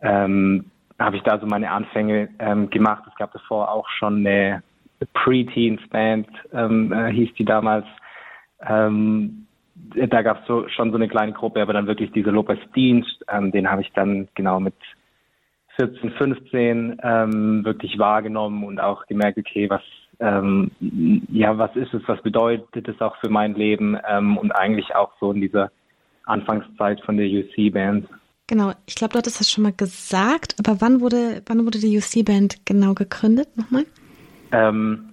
ähm, 0.00 0.70
habe 0.98 1.16
ich 1.16 1.22
da 1.22 1.38
so 1.38 1.46
meine 1.46 1.70
Anfänge 1.70 2.30
ähm, 2.38 2.70
gemacht. 2.70 3.04
Es 3.06 3.14
gab 3.16 3.32
davor 3.32 3.70
auch 3.70 3.88
schon 3.90 4.26
eine 4.26 4.62
Pre-Teens 5.12 5.80
Band 5.90 6.28
ähm, 6.52 6.92
äh, 6.92 7.12
hieß 7.12 7.34
die 7.34 7.44
damals. 7.44 7.86
Ähm, 8.66 9.46
da 10.08 10.22
gab 10.22 10.42
es 10.42 10.46
so, 10.46 10.68
schon 10.68 10.90
so 10.90 10.96
eine 10.96 11.08
kleine 11.08 11.32
Gruppe, 11.32 11.62
aber 11.62 11.72
dann 11.72 11.86
wirklich 11.86 12.12
dieser 12.12 12.32
Lopez 12.32 12.58
Dienst, 12.74 13.24
ähm, 13.28 13.52
den 13.52 13.70
habe 13.70 13.82
ich 13.82 13.90
dann 13.94 14.28
genau 14.34 14.60
mit 14.60 14.74
14, 15.76 16.10
15 16.12 17.00
ähm, 17.02 17.64
wirklich 17.64 17.98
wahrgenommen 17.98 18.64
und 18.64 18.80
auch 18.80 19.06
gemerkt, 19.06 19.38
okay, 19.38 19.68
was 19.70 19.82
ähm, 20.20 20.70
ja, 21.32 21.56
was 21.56 21.74
ist 21.76 21.94
es, 21.94 22.02
was 22.06 22.22
bedeutet 22.22 22.86
es 22.86 23.00
auch 23.00 23.16
für 23.20 23.30
mein 23.30 23.54
Leben 23.54 23.96
ähm, 24.06 24.36
und 24.36 24.52
eigentlich 24.52 24.94
auch 24.94 25.12
so 25.18 25.32
in 25.32 25.40
dieser 25.40 25.70
Anfangszeit 26.26 27.00
von 27.00 27.16
der 27.16 27.26
UC-Band. 27.26 28.06
Genau, 28.46 28.72
ich 28.86 28.96
glaube, 28.96 29.12
du 29.12 29.18
hattest 29.18 29.40
das 29.40 29.50
schon 29.50 29.64
mal 29.64 29.72
gesagt, 29.72 30.56
aber 30.58 30.80
wann 30.80 31.00
wurde, 31.00 31.42
wann 31.46 31.64
wurde 31.64 31.78
die 31.78 31.96
UC-Band 31.96 32.66
genau 32.66 32.94
gegründet 32.94 33.56
nochmal? 33.56 33.86
Ähm, 34.52 35.09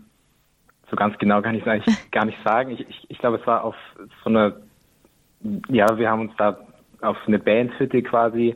so 0.90 0.96
ganz 0.96 1.18
genau 1.18 1.42
kann 1.42 1.56
ich 1.56 1.62
es 1.62 1.68
eigentlich 1.68 2.12
gar 2.12 2.26
nicht 2.26 2.38
sagen. 2.44 2.72
Ich, 2.72 2.82
ich, 2.82 3.06
ich 3.10 3.18
glaube, 3.20 3.38
es 3.38 3.48
war 3.48 3.64
auf 3.64 3.76
so 4.24 4.30
eine, 4.30 4.62
ja, 5.70 5.98
wir 5.98 6.10
haben 6.10 6.22
uns 6.22 6.34
da 6.38 6.58
auf 7.02 7.18
eine 7.28 7.40
Bandhütte 7.40 8.02
quasi 8.02 8.56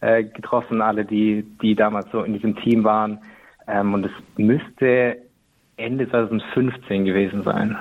äh, 0.00 0.24
getroffen, 0.24 0.82
alle, 0.82 1.04
die, 1.04 1.44
die 1.62 1.74
damals 1.74 2.10
so 2.12 2.22
in 2.22 2.34
diesem 2.34 2.56
Team 2.56 2.84
waren. 2.84 3.18
Ähm, 3.66 3.94
und 3.94 4.06
es 4.06 4.12
müsste 4.36 5.18
Ende 5.76 6.08
2015 6.08 7.04
gewesen 7.04 7.42
sein. 7.44 7.76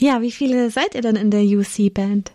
Ja, 0.00 0.20
wie 0.20 0.30
viele 0.30 0.70
seid 0.70 0.94
ihr 0.94 1.02
denn 1.02 1.16
in 1.16 1.30
der 1.30 1.42
UC-Band? 1.42 2.32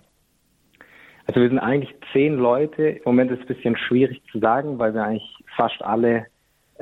Also 1.28 1.40
wir 1.40 1.48
sind 1.48 1.60
eigentlich 1.60 1.94
zehn 2.12 2.36
Leute. 2.36 2.84
Im 2.84 3.02
Moment 3.06 3.32
ist 3.32 3.40
es 3.40 3.50
ein 3.50 3.56
bisschen 3.56 3.78
schwierig 3.78 4.22
zu 4.32 4.40
sagen, 4.40 4.78
weil 4.80 4.94
wir 4.94 5.04
eigentlich 5.04 5.38
fast 5.56 5.82
alle 5.82 6.26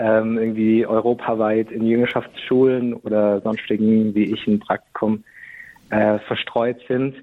ähm, 0.02 0.38
irgendwie 0.40 0.86
europaweit 0.86 1.70
in 1.72 1.86
Jüngerschaftsschulen 1.86 2.96
oder 2.96 3.42
sonstigen, 3.42 4.16
wie 4.16 4.34
ich, 4.34 4.48
ein 4.48 4.60
Praktikum 4.60 5.24
äh, 5.92 6.18
verstreut 6.20 6.82
sind. 6.88 7.16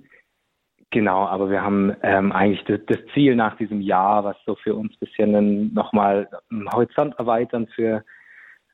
Genau, 0.90 1.26
aber 1.26 1.50
wir 1.50 1.60
haben 1.60 1.94
ähm, 2.02 2.30
eigentlich 2.32 2.64
das, 2.64 2.80
das, 2.86 2.98
Ziel 3.12 3.34
nach 3.34 3.56
diesem 3.56 3.80
Jahr, 3.80 4.24
was 4.24 4.36
so 4.46 4.54
für 4.54 4.74
uns 4.74 4.92
ein 4.92 4.98
bisschen 5.00 5.74
nochmal 5.74 6.28
einen 6.50 6.70
Horizont 6.70 7.18
erweitern 7.18 7.66
für 7.74 8.04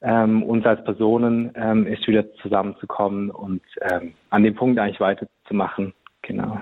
ähm, 0.03 0.43
uns 0.43 0.67
als 0.67 0.85
Personen, 0.85 1.51
ähm, 1.57 1.87
ist 1.87 2.07
wieder 2.07 2.31
zusammenzukommen 2.35 3.31
und 3.31 3.63
ähm, 3.81 4.13
an 4.31 4.45
dem 4.45 4.55
Punkt 4.55 4.79
eigentlich 4.79 5.01
weiterzumachen. 5.01 5.95
Genau. 6.23 6.61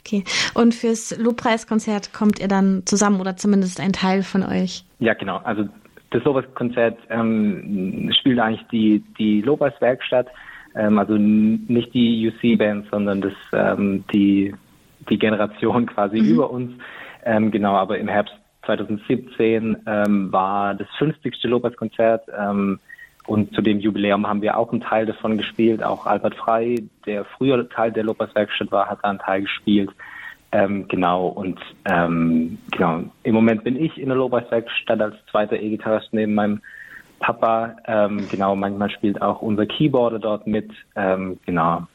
Okay. 0.00 0.22
Und 0.54 0.74
fürs 0.74 1.16
Lobpreiskonzert 1.18 2.12
kommt 2.12 2.38
ihr 2.40 2.48
dann 2.48 2.82
zusammen 2.84 3.20
oder 3.20 3.36
zumindest 3.36 3.80
ein 3.80 3.92
Teil 3.92 4.22
von 4.22 4.42
euch? 4.42 4.84
Ja, 4.98 5.14
genau. 5.14 5.38
Also 5.38 5.68
das 6.12 6.24
Lobpreiskonzert 6.24 6.98
ähm, 7.10 8.10
spielt 8.18 8.38
eigentlich 8.38 8.66
die, 8.70 9.02
die 9.18 9.40
Lobpreiswerkstatt, 9.42 10.28
ähm, 10.74 10.98
also 10.98 11.14
nicht 11.16 11.92
die 11.94 12.28
UC-Band, 12.28 12.86
sondern 12.90 13.20
das, 13.20 13.34
ähm, 13.52 14.04
die, 14.12 14.54
die 15.08 15.18
Generation 15.18 15.86
quasi 15.94 16.20
mhm. 16.20 16.28
über 16.28 16.50
uns. 16.50 16.72
Ähm, 17.24 17.50
genau, 17.50 17.74
aber 17.74 17.98
im 17.98 18.08
Herbst 18.08 18.34
2017 18.66 19.76
ähm, 19.86 20.32
war 20.32 20.74
das 20.74 20.88
50. 20.98 21.42
Lobpreiskonzert 21.44 22.28
ähm, 22.38 22.78
und 23.26 23.54
zu 23.54 23.62
dem 23.62 23.80
Jubiläum 23.80 24.26
haben 24.26 24.42
wir 24.42 24.56
auch 24.56 24.72
einen 24.72 24.80
Teil 24.80 25.06
davon 25.06 25.38
gespielt. 25.38 25.82
Auch 25.82 26.06
Albert 26.06 26.34
Frei, 26.34 26.76
der 27.06 27.24
früher 27.24 27.68
Teil 27.68 27.92
der 27.92 28.04
Lobpreiswerkstatt 28.04 28.72
war, 28.72 28.88
hat 28.88 28.98
da 29.02 29.10
einen 29.10 29.18
Teil 29.18 29.42
gespielt. 29.42 29.90
Ähm, 30.52 30.86
genau, 30.88 31.28
und 31.28 31.58
ähm, 31.86 32.58
genau, 32.70 33.04
im 33.22 33.34
Moment 33.34 33.64
bin 33.64 33.76
ich 33.76 33.96
in 33.98 34.08
der 34.08 34.16
Lobpreiswerkstatt 34.18 35.00
als 35.00 35.14
zweiter 35.30 35.58
E-Gitarrist 35.58 36.10
neben 36.12 36.34
meinem 36.34 36.60
Papa. 37.20 37.76
Ähm, 37.86 38.28
genau, 38.30 38.54
manchmal 38.54 38.90
spielt 38.90 39.22
auch 39.22 39.40
unser 39.40 39.64
Keyboarder 39.64 40.18
dort 40.18 40.46
mit. 40.46 40.70
Ähm, 40.94 41.38
genau. 41.46 41.86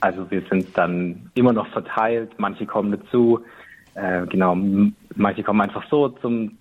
Also 0.00 0.30
wir 0.30 0.42
sind 0.50 0.76
dann 0.76 1.30
immer 1.34 1.52
noch 1.52 1.68
verteilt, 1.68 2.32
manche 2.36 2.66
kommen 2.66 2.92
dazu. 2.92 3.40
Äh, 3.94 4.26
genau, 4.26 4.56
manche 5.14 5.42
kommen 5.42 5.62
einfach 5.62 5.84
so 5.88 6.08
zum, 6.08 6.58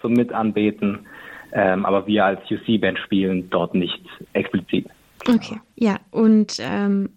zum 0.00 0.12
Mitanbeten, 0.12 1.06
ähm, 1.52 1.86
aber 1.86 2.06
wir 2.06 2.24
als 2.24 2.40
UC-Band 2.50 2.98
spielen 2.98 3.48
dort 3.48 3.74
nicht 3.74 4.04
explizit. 4.34 4.88
Okay, 5.26 5.60
ja, 5.76 5.96
und 6.10 6.58
ähm, 6.60 7.10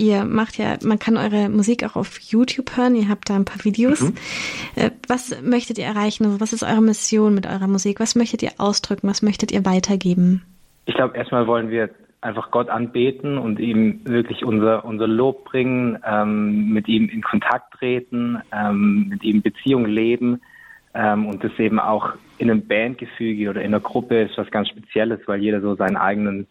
Ihr 0.00 0.24
macht 0.24 0.56
ja, 0.56 0.78
man 0.82 0.98
kann 0.98 1.18
eure 1.18 1.50
Musik 1.50 1.84
auch 1.84 1.94
auf 1.94 2.18
YouTube 2.20 2.74
hören. 2.74 2.94
Ihr 2.94 3.10
habt 3.10 3.28
da 3.28 3.36
ein 3.36 3.44
paar 3.44 3.62
Videos. 3.64 4.00
Mhm. 4.00 4.14
Äh, 4.74 4.90
was 5.08 5.42
möchtet 5.42 5.76
ihr 5.76 5.84
erreichen? 5.84 6.24
Also 6.24 6.40
was 6.40 6.54
ist 6.54 6.62
eure 6.62 6.80
Mission 6.80 7.34
mit 7.34 7.46
eurer 7.46 7.66
Musik? 7.66 8.00
Was 8.00 8.14
möchtet 8.14 8.42
ihr 8.42 8.52
ausdrücken? 8.56 9.08
Was 9.08 9.20
möchtet 9.20 9.52
ihr 9.52 9.66
weitergeben? 9.66 10.42
Ich 10.86 10.94
glaube, 10.94 11.18
erstmal 11.18 11.46
wollen 11.46 11.68
wir 11.68 11.90
einfach 12.22 12.50
Gott 12.50 12.70
anbeten 12.70 13.36
und 13.36 13.60
ihm 13.60 14.00
wirklich 14.04 14.42
unser, 14.42 14.86
unser 14.86 15.06
Lob 15.06 15.44
bringen, 15.44 15.98
ähm, 16.06 16.70
mit 16.70 16.88
ihm 16.88 17.10
in 17.10 17.20
Kontakt 17.20 17.74
treten, 17.74 18.38
ähm, 18.52 19.08
mit 19.10 19.22
ihm 19.22 19.42
Beziehung 19.42 19.84
leben. 19.84 20.40
Ähm, 20.94 21.26
und 21.26 21.44
das 21.44 21.52
eben 21.58 21.78
auch 21.78 22.14
in 22.38 22.50
einem 22.50 22.66
Bandgefüge 22.66 23.50
oder 23.50 23.60
in 23.60 23.68
einer 23.68 23.80
Gruppe 23.80 24.22
ist 24.22 24.38
was 24.38 24.50
ganz 24.50 24.68
Spezielles, 24.68 25.20
weil 25.26 25.42
jeder 25.42 25.60
so 25.60 25.74
seinen 25.74 25.98
eigenen 25.98 26.46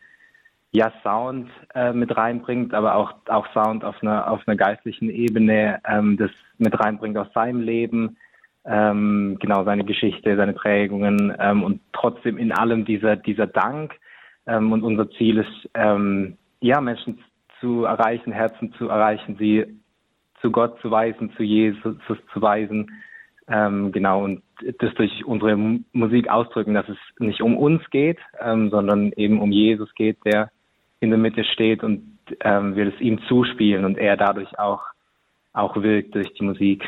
ja 0.71 0.91
Sound 1.03 1.49
äh, 1.73 1.93
mit 1.93 2.15
reinbringt, 2.15 2.73
aber 2.73 2.95
auch 2.95 3.13
auch 3.27 3.47
Sound 3.53 3.83
auf 3.83 3.95
einer 4.01 4.29
auf 4.29 4.41
einer 4.47 4.55
geistlichen 4.55 5.09
Ebene 5.09 5.79
ähm, 5.87 6.17
das 6.17 6.31
mit 6.57 6.79
reinbringt 6.79 7.17
aus 7.17 7.31
seinem 7.33 7.61
Leben, 7.61 8.17
ähm, 8.65 9.37
genau 9.39 9.63
seine 9.63 9.83
Geschichte, 9.83 10.35
seine 10.35 10.53
Prägungen 10.53 11.35
ähm, 11.39 11.63
und 11.63 11.81
trotzdem 11.91 12.37
in 12.37 12.51
allem 12.51 12.85
dieser 12.85 13.15
dieser 13.15 13.47
Dank 13.47 13.93
ähm, 14.45 14.71
und 14.71 14.83
unser 14.83 15.09
Ziel 15.11 15.39
ist 15.39 15.69
ähm, 15.73 16.37
ja 16.61 16.81
Menschen 16.81 17.23
zu 17.59 17.85
erreichen, 17.85 18.31
Herzen 18.31 18.71
zu 18.73 18.89
erreichen, 18.89 19.37
sie 19.39 19.65
zu 20.41 20.51
Gott 20.51 20.79
zu 20.81 20.91
weisen, 20.91 21.31
zu 21.35 21.43
Jesus 21.43 21.97
zu 22.05 22.41
weisen, 22.41 22.91
ähm, 23.47 23.91
genau 23.91 24.23
und 24.23 24.43
das 24.79 24.93
durch 24.95 25.25
unsere 25.25 25.57
Musik 25.93 26.29
ausdrücken, 26.29 26.75
dass 26.75 26.87
es 26.87 26.97
nicht 27.17 27.41
um 27.41 27.57
uns 27.57 27.81
geht, 27.89 28.19
ähm, 28.39 28.69
sondern 28.69 29.11
eben 29.13 29.41
um 29.41 29.51
Jesus 29.51 29.93
geht, 29.95 30.17
der 30.25 30.51
in 30.99 31.09
der 31.09 31.19
Mitte 31.19 31.43
steht 31.43 31.83
und 31.83 32.19
ähm, 32.41 32.75
wir 32.75 32.87
es 32.93 32.99
ihm 32.99 33.19
zuspielen 33.27 33.85
und 33.85 33.97
er 33.97 34.17
dadurch 34.17 34.59
auch, 34.59 34.81
auch 35.53 35.75
wirkt 35.77 36.15
durch 36.15 36.31
die 36.33 36.43
Musik. 36.43 36.83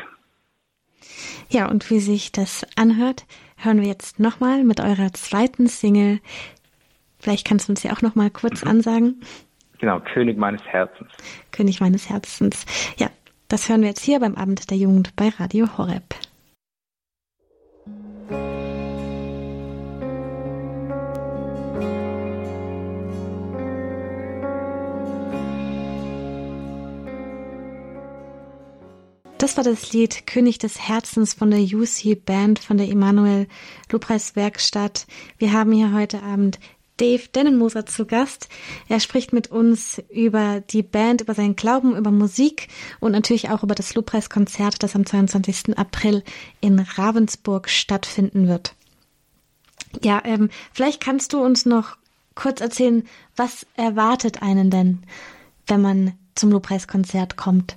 Ja, 1.48 1.68
und 1.68 1.90
wie 1.90 1.98
sich 1.98 2.32
das 2.32 2.66
anhört, 2.76 3.24
hören 3.56 3.80
wir 3.80 3.88
jetzt 3.88 4.20
nochmal 4.20 4.64
mit 4.64 4.80
eurer 4.80 5.12
zweiten 5.12 5.66
Single. 5.66 6.20
Vielleicht 7.18 7.46
kannst 7.46 7.68
du 7.68 7.72
uns 7.72 7.82
ja 7.82 7.92
auch 7.92 8.02
nochmal 8.02 8.30
kurz 8.30 8.64
mhm. 8.64 8.70
ansagen. 8.70 9.20
Genau, 9.78 10.00
König 10.00 10.38
meines 10.38 10.62
Herzens. 10.64 11.10
König 11.50 11.80
meines 11.80 12.08
Herzens. 12.08 12.66
Ja, 12.98 13.08
das 13.48 13.68
hören 13.68 13.80
wir 13.80 13.88
jetzt 13.88 14.04
hier 14.04 14.20
beim 14.20 14.36
Abend 14.36 14.70
der 14.70 14.78
Jugend 14.78 15.14
bei 15.16 15.28
Radio 15.28 15.66
Horeb. 15.76 16.14
Das 29.42 29.56
war 29.56 29.64
das 29.64 29.92
Lied 29.92 30.28
König 30.28 30.58
des 30.58 30.78
Herzens 30.78 31.34
von 31.34 31.50
der 31.50 31.58
UC 31.58 32.24
Band 32.24 32.60
von 32.60 32.76
der 32.76 32.88
Emanuel 32.88 33.48
Lobpreis 33.90 34.36
Werkstatt. 34.36 35.04
Wir 35.36 35.52
haben 35.52 35.72
hier 35.72 35.92
heute 35.92 36.22
Abend 36.22 36.60
Dave 36.96 37.26
Dennenmoser 37.26 37.84
zu 37.84 38.06
Gast. 38.06 38.48
Er 38.88 39.00
spricht 39.00 39.32
mit 39.32 39.50
uns 39.50 40.00
über 40.10 40.60
die 40.60 40.84
Band, 40.84 41.22
über 41.22 41.34
seinen 41.34 41.56
Glauben, 41.56 41.96
über 41.96 42.12
Musik 42.12 42.68
und 43.00 43.10
natürlich 43.10 43.50
auch 43.50 43.64
über 43.64 43.74
das 43.74 43.96
Lobpreiskonzert, 43.96 44.80
das 44.80 44.94
am 44.94 45.04
22. 45.04 45.76
April 45.76 46.22
in 46.60 46.78
Ravensburg 46.78 47.68
stattfinden 47.68 48.46
wird. 48.46 48.76
Ja, 50.04 50.22
ähm, 50.24 50.50
vielleicht 50.72 51.02
kannst 51.02 51.32
du 51.32 51.42
uns 51.42 51.66
noch 51.66 51.96
kurz 52.36 52.60
erzählen, 52.60 53.02
was 53.34 53.66
erwartet 53.74 54.40
einen 54.40 54.70
denn, 54.70 55.02
wenn 55.66 55.82
man 55.82 56.12
zum 56.36 56.52
Lobpreiskonzert 56.52 57.36
kommt? 57.36 57.76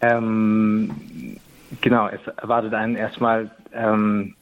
Hm. 0.00 0.08
Ähm, 0.10 1.36
genau, 1.80 2.08
es 2.08 2.20
erwartet 2.36 2.74
einen 2.74 2.96
erstmal 2.96 3.50
ähm, 3.72 4.34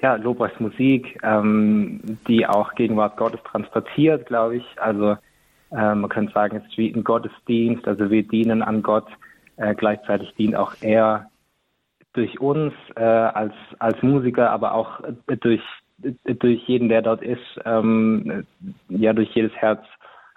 ja, 0.00 0.16
Lobpreismusik, 0.16 1.18
ähm, 1.22 2.18
die 2.28 2.46
auch 2.46 2.74
Gegenwart 2.74 3.16
Gottes 3.16 3.40
transportiert, 3.44 4.26
glaube 4.26 4.56
ich. 4.56 4.64
Also 4.76 5.16
äh, 5.70 5.94
man 5.94 6.08
könnte 6.08 6.32
sagen, 6.32 6.56
es 6.56 6.64
ist 6.64 6.78
wie 6.78 6.92
ein 6.92 7.04
Gottesdienst, 7.04 7.86
also 7.86 8.10
wir 8.10 8.22
dienen 8.22 8.62
an 8.62 8.82
Gott, 8.82 9.06
äh, 9.56 9.74
gleichzeitig 9.74 10.34
dient 10.34 10.56
auch 10.56 10.74
er 10.80 11.30
durch 12.12 12.40
uns 12.40 12.72
äh, 12.96 13.02
als, 13.02 13.54
als 13.78 14.00
Musiker, 14.02 14.50
aber 14.50 14.74
auch 14.74 15.00
durch, 15.40 15.62
durch 15.98 16.62
jeden, 16.68 16.88
der 16.88 17.02
dort 17.02 17.22
ist, 17.22 17.60
ähm, 17.64 18.46
ja, 18.88 19.12
durch 19.12 19.30
jedes 19.34 19.52
Herz, 19.54 19.84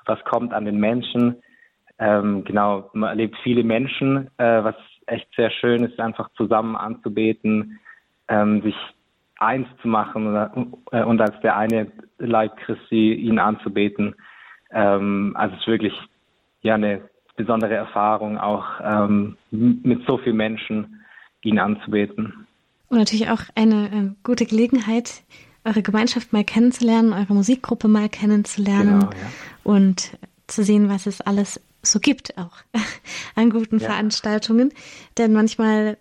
was 0.05 0.23
kommt 0.23 0.53
an 0.53 0.65
den 0.65 0.79
Menschen. 0.79 1.35
Ähm, 1.99 2.43
genau, 2.43 2.89
man 2.93 3.09
erlebt 3.09 3.35
viele 3.43 3.63
Menschen, 3.63 4.29
äh, 4.37 4.63
was 4.63 4.75
echt 5.07 5.27
sehr 5.35 5.49
schön 5.49 5.83
ist, 5.83 5.99
einfach 5.99 6.29
zusammen 6.35 6.75
anzubeten, 6.75 7.79
ähm, 8.27 8.61
sich 8.61 8.75
eins 9.39 9.67
zu 9.81 9.87
machen 9.87 10.35
äh, 10.91 11.03
und 11.03 11.21
als 11.21 11.39
der 11.41 11.57
eine 11.57 11.91
Leib 12.19 12.57
Christi 12.57 13.13
ihn 13.13 13.39
anzubeten. 13.39 14.15
Ähm, 14.71 15.33
also 15.35 15.55
es 15.55 15.61
ist 15.61 15.67
wirklich 15.67 15.93
ja 16.61 16.75
eine 16.75 17.01
besondere 17.35 17.75
Erfahrung, 17.75 18.37
auch 18.37 18.65
ähm, 18.83 19.37
mit 19.51 20.05
so 20.05 20.17
vielen 20.17 20.37
Menschen 20.37 21.01
ihn 21.43 21.59
anzubeten. 21.59 22.47
Und 22.89 22.97
natürlich 22.97 23.29
auch 23.29 23.41
eine 23.55 23.85
äh, 23.85 24.11
gute 24.23 24.45
Gelegenheit, 24.45 25.23
eure 25.63 25.81
Gemeinschaft 25.81 26.33
mal 26.33 26.43
kennenzulernen, 26.43 27.13
eure 27.13 27.33
Musikgruppe 27.33 27.87
mal 27.87 28.09
kennenzulernen 28.09 29.01
genau, 29.01 29.11
ja. 29.11 29.27
und 29.63 30.17
zu 30.47 30.63
sehen, 30.63 30.89
was 30.89 31.05
es 31.05 31.21
alles 31.21 31.61
so 31.91 31.99
gibt 31.99 32.37
auch 32.37 32.57
an 33.35 33.49
guten 33.49 33.79
ja. 33.79 33.87
Veranstaltungen. 33.89 34.73
Denn 35.17 35.33
manchmal 35.33 35.97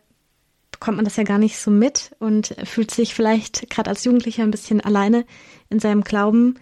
bekommt 0.72 0.96
man 0.96 1.04
das 1.04 1.16
ja 1.16 1.24
gar 1.24 1.38
nicht 1.38 1.58
so 1.58 1.70
mit 1.70 2.14
und 2.18 2.54
fühlt 2.64 2.90
sich 2.90 3.14
vielleicht 3.14 3.70
gerade 3.70 3.90
als 3.90 4.04
Jugendlicher 4.04 4.42
ein 4.42 4.50
bisschen 4.50 4.80
alleine 4.80 5.24
in 5.70 5.80
seinem 5.80 6.02
Glauben. 6.02 6.58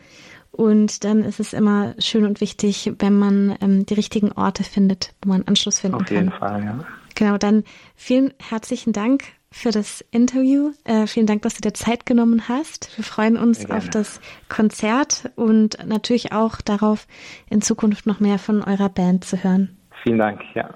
Und 0.53 1.03
dann 1.03 1.25
ist 1.25 1.41
es 1.41 1.53
immer 1.53 1.97
schön 1.99 2.25
und 2.25 2.41
wichtig, 2.41 2.93
wenn 3.01 3.18
man 3.18 3.57
ähm, 3.61 3.87
die 3.87 3.95
richtigen 3.95 4.31
Orte 4.31 4.62
findet, 4.62 5.12
wo 5.22 5.31
man 5.31 5.43
Anschluss 5.43 5.81
finden 5.81 5.99
kann. 5.99 6.05
Auf 6.05 6.11
jeden 6.11 6.31
kann. 6.31 6.39
Fall, 6.39 6.64
ja. 6.64 6.85
Genau, 7.16 7.39
dann 7.39 7.64
vielen 7.97 8.33
herzlichen 8.39 8.93
Dank 8.93 9.25
für 9.55 9.70
das 9.70 10.05
Interview. 10.11 10.72
Äh, 10.82 11.07
vielen 11.07 11.26
Dank, 11.26 11.42
dass 11.42 11.55
du 11.55 11.61
dir 11.61 11.72
Zeit 11.72 12.07
genommen 12.07 12.48
hast. 12.48 12.90
Wir 12.98 13.05
freuen 13.05 13.36
uns 13.36 13.70
auf 13.70 13.88
das 13.88 14.20
Konzert 14.48 15.30
und 15.36 15.78
natürlich 15.86 16.32
auch 16.32 16.61
darauf, 16.61 17.07
in 17.48 17.62
Zukunft 17.62 18.05
noch 18.05 18.18
mehr 18.18 18.38
von 18.40 18.62
eurer 18.64 18.88
Band 18.88 19.24
zu 19.24 19.42
hören. 19.44 19.78
Vielen 20.02 20.18
Dank, 20.18 20.40
ja. 20.55 20.74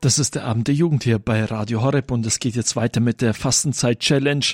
Das 0.00 0.18
ist 0.18 0.34
der 0.34 0.44
Abend 0.44 0.66
der 0.66 0.74
Jugend 0.74 1.04
hier 1.04 1.18
bei 1.18 1.44
Radio 1.44 1.82
Horeb 1.82 2.10
und 2.10 2.24
es 2.24 2.40
geht 2.40 2.56
jetzt 2.56 2.74
weiter 2.74 3.00
mit 3.00 3.20
der 3.20 3.34
Fastenzeit-Challenge. 3.34 4.46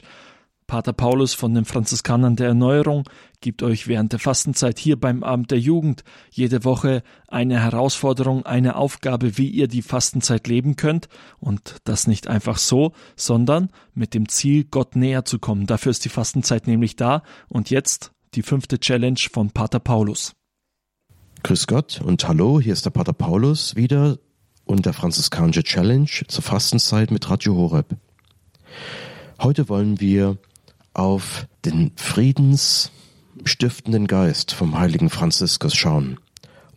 Pater 0.69 0.93
Paulus 0.93 1.33
von 1.33 1.55
den 1.55 1.65
Franziskanern 1.65 2.37
der 2.37 2.49
Erneuerung 2.49 3.05
gibt 3.41 3.63
euch 3.63 3.89
während 3.89 4.13
der 4.13 4.19
Fastenzeit 4.19 4.79
hier 4.79 5.01
beim 5.01 5.23
Abend 5.23 5.51
der 5.51 5.59
Jugend 5.59 6.05
jede 6.31 6.63
Woche 6.63 7.03
eine 7.27 7.59
Herausforderung, 7.59 8.45
eine 8.45 8.77
Aufgabe, 8.77 9.39
wie 9.39 9.49
ihr 9.49 9.67
die 9.67 9.81
Fastenzeit 9.81 10.47
leben 10.47 10.77
könnt 10.77 11.09
und 11.39 11.77
das 11.85 12.07
nicht 12.07 12.29
einfach 12.29 12.59
so, 12.59 12.93
sondern 13.17 13.71
mit 13.95 14.13
dem 14.13 14.29
Ziel, 14.29 14.65
Gott 14.65 14.95
näher 14.95 15.25
zu 15.25 15.39
kommen. 15.39 15.67
Dafür 15.67 15.91
ist 15.91 16.05
die 16.05 16.11
Fastenzeit 16.11 16.67
nämlich 16.67 16.97
da 16.97 17.23
und 17.49 17.71
jetzt 17.71 18.13
die 18.35 18.43
fünfte 18.43 18.79
Challenge 18.79 19.21
von 19.33 19.51
Pater 19.51 19.81
Paulus. 19.81 20.35
Grüß 21.45 21.67
Gott 21.67 22.03
und 22.05 22.29
hallo, 22.29 22.61
hier 22.61 22.75
ist 22.75 22.85
der 22.85 22.91
Pater 22.91 23.15
Paulus 23.15 23.75
wieder 23.75 24.19
und 24.67 24.85
der 24.85 24.93
franziskanische 24.93 25.63
Challenge 25.63 26.11
zur 26.29 26.43
Fastenzeit 26.45 27.11
mit 27.11 27.31
Radio 27.31 27.57
Horeb. 27.57 27.97
Heute 29.41 29.71
wollen 29.71 29.99
wir 30.01 30.37
auf 30.95 31.47
den 31.65 31.91
friedensstiftenden 31.97 34.07
Geist 34.07 34.53
vom 34.53 34.79
heiligen 34.79 35.11
Franziskus 35.11 35.75
schauen 35.75 36.19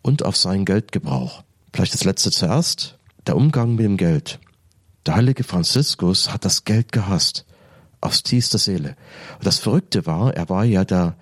und 0.02 0.24
auf 0.24 0.36
seinen 0.36 0.64
Geldgebrauch. 0.64 1.44
Vielleicht 1.72 1.94
das 1.94 2.04
letzte 2.04 2.30
zuerst, 2.30 2.98
der 3.26 3.36
Umgang 3.36 3.76
mit 3.76 3.84
dem 3.84 3.96
Geld. 3.96 4.38
Der 5.06 5.16
heilige 5.16 5.44
Franziskus 5.44 6.32
hat 6.32 6.44
das 6.44 6.64
Geld 6.64 6.92
gehasst, 6.92 7.46
aufs 8.00 8.22
tiefste 8.22 8.58
Seele. 8.58 8.96
Und 9.38 9.46
das 9.46 9.58
Verrückte 9.58 10.06
war, 10.06 10.34
er 10.34 10.48
war 10.48 10.64
ja 10.64 10.84
der 10.84 11.16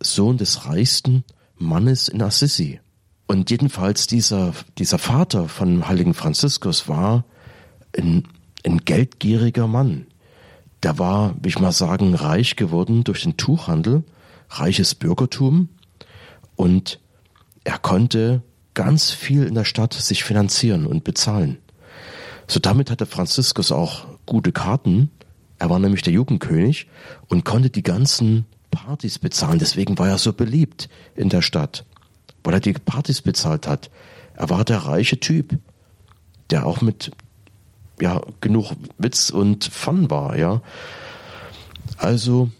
Sohn 0.00 0.38
des 0.38 0.66
reichsten 0.66 1.24
Mannes 1.56 2.08
in 2.08 2.22
Assisi. 2.22 2.80
Und 3.26 3.50
jedenfalls 3.50 4.06
dieser, 4.06 4.54
dieser 4.78 4.98
Vater 4.98 5.48
von 5.48 5.86
heiligen 5.86 6.14
Franziskus 6.14 6.88
war 6.88 7.24
ein, 7.96 8.26
ein 8.66 8.78
geldgieriger 8.78 9.68
Mann. 9.68 10.06
Der 10.82 10.98
war, 10.98 11.34
wie 11.42 11.48
ich 11.48 11.58
mal 11.58 11.72
sagen, 11.72 12.14
reich 12.14 12.56
geworden 12.56 13.04
durch 13.04 13.22
den 13.22 13.36
Tuchhandel, 13.36 14.04
reiches 14.48 14.94
Bürgertum 14.94 15.68
und 16.56 17.00
er 17.64 17.78
konnte 17.78 18.42
ganz 18.74 19.10
viel 19.10 19.44
in 19.44 19.54
der 19.54 19.64
Stadt 19.64 19.92
sich 19.92 20.24
finanzieren 20.24 20.86
und 20.86 21.04
bezahlen. 21.04 21.58
So 22.46 22.58
damit 22.60 22.90
hatte 22.90 23.06
Franziskus 23.06 23.70
auch 23.70 24.06
gute 24.26 24.52
Karten. 24.52 25.10
Er 25.58 25.70
war 25.70 25.78
nämlich 25.78 26.02
der 26.02 26.12
Jugendkönig 26.12 26.88
und 27.28 27.44
konnte 27.44 27.70
die 27.70 27.82
ganzen 27.82 28.46
Partys 28.70 29.18
bezahlen. 29.18 29.58
Deswegen 29.58 29.98
war 29.98 30.08
er 30.08 30.18
so 30.18 30.32
beliebt 30.32 30.88
in 31.14 31.28
der 31.28 31.42
Stadt 31.42 31.84
weil 32.44 32.54
er 32.54 32.60
die 32.60 32.72
Partys 32.72 33.22
bezahlt 33.22 33.66
hat. 33.66 33.90
Er 34.34 34.50
war 34.50 34.64
der 34.64 34.78
reiche 34.78 35.20
Typ, 35.20 35.58
der 36.50 36.66
auch 36.66 36.80
mit 36.80 37.10
ja 38.00 38.20
genug 38.40 38.72
Witz 38.98 39.30
und 39.30 39.64
Fun 39.64 40.10
war, 40.10 40.36
ja. 40.36 40.62
Also 41.96 42.50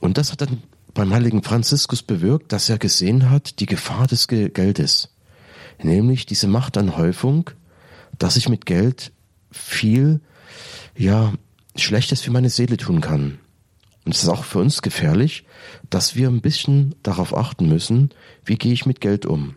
und 0.00 0.18
das 0.18 0.32
hat 0.32 0.40
dann 0.40 0.62
beim 0.94 1.12
heiligen 1.12 1.42
Franziskus 1.42 2.02
bewirkt, 2.02 2.52
dass 2.52 2.68
er 2.68 2.78
gesehen 2.78 3.30
hat, 3.30 3.60
die 3.60 3.66
Gefahr 3.66 4.06
des 4.06 4.26
Geldes, 4.28 5.14
nämlich 5.82 6.26
diese 6.26 6.48
Machtanhäufung, 6.48 7.50
dass 8.18 8.36
ich 8.36 8.48
mit 8.48 8.66
Geld 8.66 9.12
viel 9.50 10.20
ja 10.96 11.32
Schlechtes 11.76 12.22
für 12.22 12.30
meine 12.30 12.50
Seele 12.50 12.76
tun 12.76 13.00
kann. 13.00 13.38
Und 14.04 14.14
es 14.14 14.22
ist 14.22 14.28
auch 14.28 14.44
für 14.44 14.58
uns 14.58 14.82
gefährlich, 14.82 15.44
dass 15.90 16.16
wir 16.16 16.28
ein 16.28 16.40
bisschen 16.40 16.94
darauf 17.02 17.36
achten 17.36 17.68
müssen, 17.68 18.10
wie 18.44 18.56
gehe 18.56 18.72
ich 18.72 18.86
mit 18.86 19.00
Geld 19.00 19.26
um. 19.26 19.54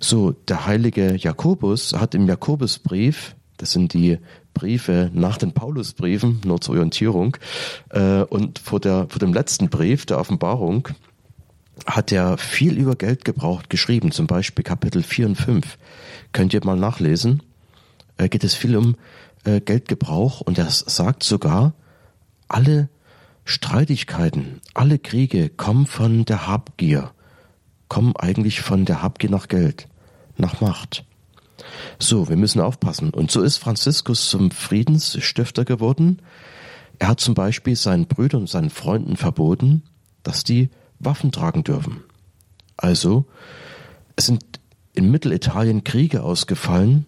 So, 0.00 0.32
der 0.32 0.66
heilige 0.66 1.16
Jakobus 1.16 1.94
hat 1.94 2.14
im 2.14 2.26
Jakobusbrief, 2.26 3.36
das 3.58 3.72
sind 3.72 3.92
die 3.92 4.18
Briefe 4.54 5.10
nach 5.12 5.36
den 5.36 5.52
Paulusbriefen, 5.52 6.40
nur 6.44 6.60
zur 6.60 6.74
Orientierung, 6.74 7.36
äh, 7.90 8.22
und 8.22 8.58
vor, 8.58 8.80
der, 8.80 9.06
vor 9.08 9.18
dem 9.18 9.32
letzten 9.32 9.68
Brief 9.68 10.06
der 10.06 10.18
Offenbarung, 10.18 10.88
hat 11.86 12.10
er 12.10 12.38
viel 12.38 12.76
über 12.76 12.96
Geld 12.96 13.24
gebraucht 13.24 13.70
geschrieben, 13.70 14.10
zum 14.10 14.26
Beispiel 14.26 14.64
Kapitel 14.64 15.02
4 15.02 15.26
und 15.26 15.36
5. 15.36 15.78
Könnt 16.32 16.52
ihr 16.52 16.64
mal 16.64 16.76
nachlesen. 16.76 17.42
Äh, 18.16 18.28
geht 18.28 18.44
es 18.44 18.54
viel 18.54 18.76
um 18.76 18.96
äh, 19.44 19.60
Geldgebrauch 19.60 20.40
und 20.40 20.58
er 20.58 20.68
sagt 20.70 21.22
sogar, 21.22 21.74
alle 22.48 22.88
Streitigkeiten, 23.44 24.60
alle 24.74 24.98
Kriege 24.98 25.48
kommen 25.48 25.86
von 25.86 26.24
der 26.24 26.46
Habgier, 26.46 27.12
kommen 27.88 28.14
eigentlich 28.16 28.60
von 28.60 28.84
der 28.84 29.02
Habgier 29.02 29.30
nach 29.30 29.48
Geld, 29.48 29.88
nach 30.36 30.60
Macht. 30.60 31.04
So, 31.98 32.28
wir 32.28 32.36
müssen 32.36 32.60
aufpassen. 32.60 33.10
Und 33.10 33.30
so 33.30 33.42
ist 33.42 33.58
Franziskus 33.58 34.28
zum 34.28 34.50
Friedensstifter 34.50 35.64
geworden. 35.64 36.22
Er 36.98 37.08
hat 37.08 37.20
zum 37.20 37.34
Beispiel 37.34 37.76
seinen 37.76 38.06
Brüdern 38.06 38.42
und 38.42 38.50
seinen 38.50 38.70
Freunden 38.70 39.16
verboten, 39.16 39.82
dass 40.22 40.44
die 40.44 40.70
Waffen 40.98 41.32
tragen 41.32 41.64
dürfen. 41.64 42.02
Also, 42.76 43.26
es 44.16 44.26
sind 44.26 44.44
in 44.94 45.10
Mittelitalien 45.10 45.84
Kriege 45.84 46.22
ausgefallen 46.22 47.06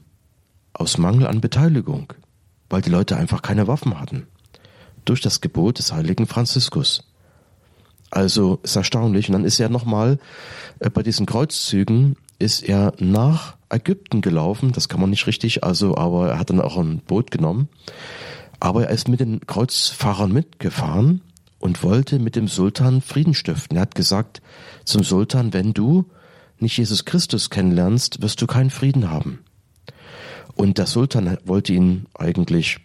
aus 0.73 0.99
Mangel 0.99 1.27
an 1.27 1.41
Beteiligung, 1.41 2.13
weil 2.69 2.83
die 2.83 2.91
Leute 2.91 3.17
einfach 3.17 3.43
keine 3.43 3.67
Waffen 3.67 3.99
hatten 3.99 4.27
durch 5.05 5.21
das 5.21 5.41
Gebot 5.41 5.79
des 5.79 5.93
heiligen 5.93 6.27
Franziskus. 6.27 7.05
Also 8.11 8.61
ist 8.63 8.77
erstaunlich. 8.77 9.29
Und 9.29 9.35
dann 9.35 9.45
ist 9.45 9.61
er 9.61 9.69
nochmal 9.69 10.19
äh, 10.81 10.91
bei 10.91 11.03
diesen 11.03 11.27
Kreuzzügen 11.27 12.17
ist 12.41 12.63
er 12.63 12.95
nach 12.99 13.57
Ägypten 13.69 14.21
gelaufen. 14.21 14.73
Das 14.73 14.89
kann 14.89 15.01
man 15.01 15.11
nicht 15.11 15.27
richtig, 15.27 15.63
also, 15.63 15.97
aber 15.97 16.31
er 16.31 16.39
hat 16.39 16.51
dann 16.51 16.61
auch 16.61 16.77
ein 16.77 16.99
Boot 16.99 17.31
genommen. 17.31 17.69
Aber 18.59 18.85
er 18.85 18.91
ist 18.91 19.09
mit 19.09 19.21
den 19.21 19.47
Kreuzfahrern 19.47 20.33
mitgefahren 20.33 21.21
und 21.61 21.83
wollte 21.85 22.19
mit 22.19 22.35
dem 22.35 22.49
Sultan 22.49 23.01
Frieden 23.01 23.35
stiften. 23.35 23.77
Er 23.77 23.83
hat 23.83 23.95
gesagt 23.95 24.43
zum 24.85 25.05
Sultan, 25.05 25.53
wenn 25.53 25.73
du 25.73 26.07
nicht 26.59 26.77
Jesus 26.77 27.05
Christus 27.05 27.51
kennenlernst, 27.51 28.23
wirst 28.23 28.43
du 28.43 28.47
keinen 28.47 28.71
Frieden 28.71 29.11
haben. 29.11 29.41
Und 30.55 30.79
der 30.79 30.87
Sultan 30.87 31.39
wollte 31.45 31.73
ihn 31.73 32.07
eigentlich 32.15 32.79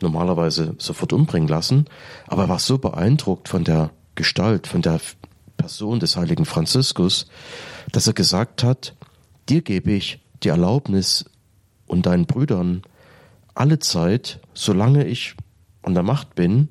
normalerweise 0.00 0.74
sofort 0.78 1.12
umbringen 1.12 1.48
lassen, 1.48 1.86
aber 2.26 2.42
er 2.42 2.48
war 2.48 2.58
so 2.58 2.78
beeindruckt 2.78 3.48
von 3.48 3.64
der 3.64 3.90
Gestalt, 4.16 4.66
von 4.66 4.82
der 4.82 5.00
Person 5.56 6.00
des 6.00 6.16
heiligen 6.16 6.44
Franziskus, 6.44 7.26
dass 7.92 8.06
er 8.06 8.12
gesagt 8.12 8.64
hat, 8.64 8.94
dir 9.48 9.62
gebe 9.62 9.92
ich 9.92 10.20
die 10.42 10.48
Erlaubnis 10.48 11.24
und 11.86 12.06
deinen 12.06 12.26
Brüdern 12.26 12.82
alle 13.54 13.78
Zeit, 13.78 14.40
solange 14.54 15.04
ich 15.06 15.36
an 15.82 15.94
der 15.94 16.02
Macht 16.02 16.34
bin, 16.34 16.68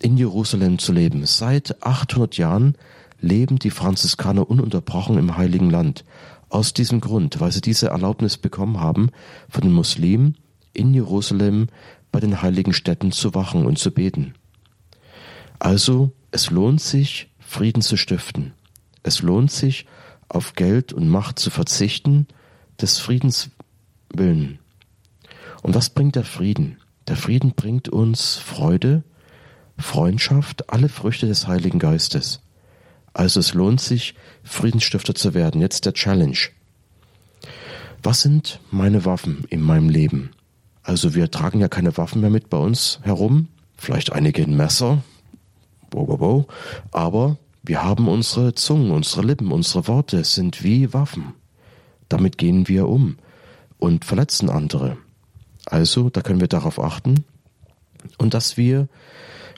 in 0.00 0.16
Jerusalem 0.16 0.78
zu 0.78 0.92
leben. 0.92 1.26
Seit 1.26 1.82
800 1.82 2.36
Jahren 2.36 2.76
leben 3.20 3.58
die 3.58 3.70
Franziskaner 3.70 4.48
ununterbrochen 4.48 5.18
im 5.18 5.36
Heiligen 5.36 5.70
Land. 5.70 6.04
Aus 6.48 6.72
diesem 6.72 7.00
Grund, 7.00 7.40
weil 7.40 7.52
sie 7.52 7.60
diese 7.60 7.88
Erlaubnis 7.88 8.38
bekommen 8.38 8.80
haben 8.80 9.10
von 9.48 9.62
den 9.62 9.72
Muslimen 9.72 10.36
in 10.72 10.94
Jerusalem 10.94 11.68
bei 12.10 12.20
den 12.20 12.40
heiligen 12.40 12.72
Städten 12.72 13.12
zu 13.12 13.34
wachen 13.34 13.66
und 13.66 13.78
zu 13.78 13.90
beten. 13.90 14.34
Also, 15.58 16.12
es 16.30 16.50
lohnt 16.50 16.80
sich, 16.80 17.28
Frieden 17.38 17.82
zu 17.82 17.96
stiften. 17.96 18.52
Es 19.02 19.22
lohnt 19.22 19.50
sich, 19.50 19.86
auf 20.28 20.54
Geld 20.54 20.92
und 20.92 21.08
Macht 21.08 21.38
zu 21.38 21.50
verzichten, 21.50 22.26
des 22.80 22.98
Friedens 22.98 23.50
willen. 24.12 24.58
Und 25.62 25.74
was 25.74 25.90
bringt 25.90 26.16
der 26.16 26.24
Frieden? 26.24 26.78
Der 27.08 27.16
Frieden 27.16 27.52
bringt 27.52 27.88
uns 27.88 28.36
Freude, 28.36 29.02
Freundschaft, 29.78 30.70
alle 30.70 30.88
Früchte 30.88 31.26
des 31.26 31.46
Heiligen 31.46 31.78
Geistes. 31.78 32.40
Also 33.14 33.40
es 33.40 33.54
lohnt 33.54 33.80
sich, 33.80 34.14
Friedensstifter 34.42 35.14
zu 35.14 35.34
werden. 35.34 35.60
Jetzt 35.60 35.86
der 35.86 35.94
Challenge. 35.94 36.38
Was 38.02 38.22
sind 38.22 38.60
meine 38.70 39.04
Waffen 39.04 39.44
in 39.50 39.62
meinem 39.62 39.88
Leben? 39.88 40.30
Also 40.82 41.14
wir 41.14 41.30
tragen 41.30 41.60
ja 41.60 41.68
keine 41.68 41.96
Waffen 41.96 42.20
mehr 42.20 42.30
mit 42.30 42.48
bei 42.48 42.58
uns 42.58 43.00
herum, 43.02 43.48
vielleicht 43.76 44.12
einige 44.12 44.42
ein 44.42 44.56
Messer, 44.56 45.02
bo, 45.90 46.06
bo, 46.06 46.16
bo, 46.16 46.46
aber 46.92 47.36
wir 47.68 47.82
haben 47.84 48.08
unsere 48.08 48.54
Zungen, 48.54 48.90
unsere 48.90 49.22
Lippen, 49.22 49.52
unsere 49.52 49.86
Worte 49.86 50.24
sind 50.24 50.64
wie 50.64 50.92
Waffen. 50.92 51.34
Damit 52.08 52.38
gehen 52.38 52.66
wir 52.66 52.88
um 52.88 53.18
und 53.78 54.04
verletzen 54.04 54.50
andere. 54.50 54.96
Also, 55.66 56.10
da 56.10 56.22
können 56.22 56.40
wir 56.40 56.48
darauf 56.48 56.82
achten 56.82 57.24
und 58.16 58.34
dass 58.34 58.56
wir 58.56 58.88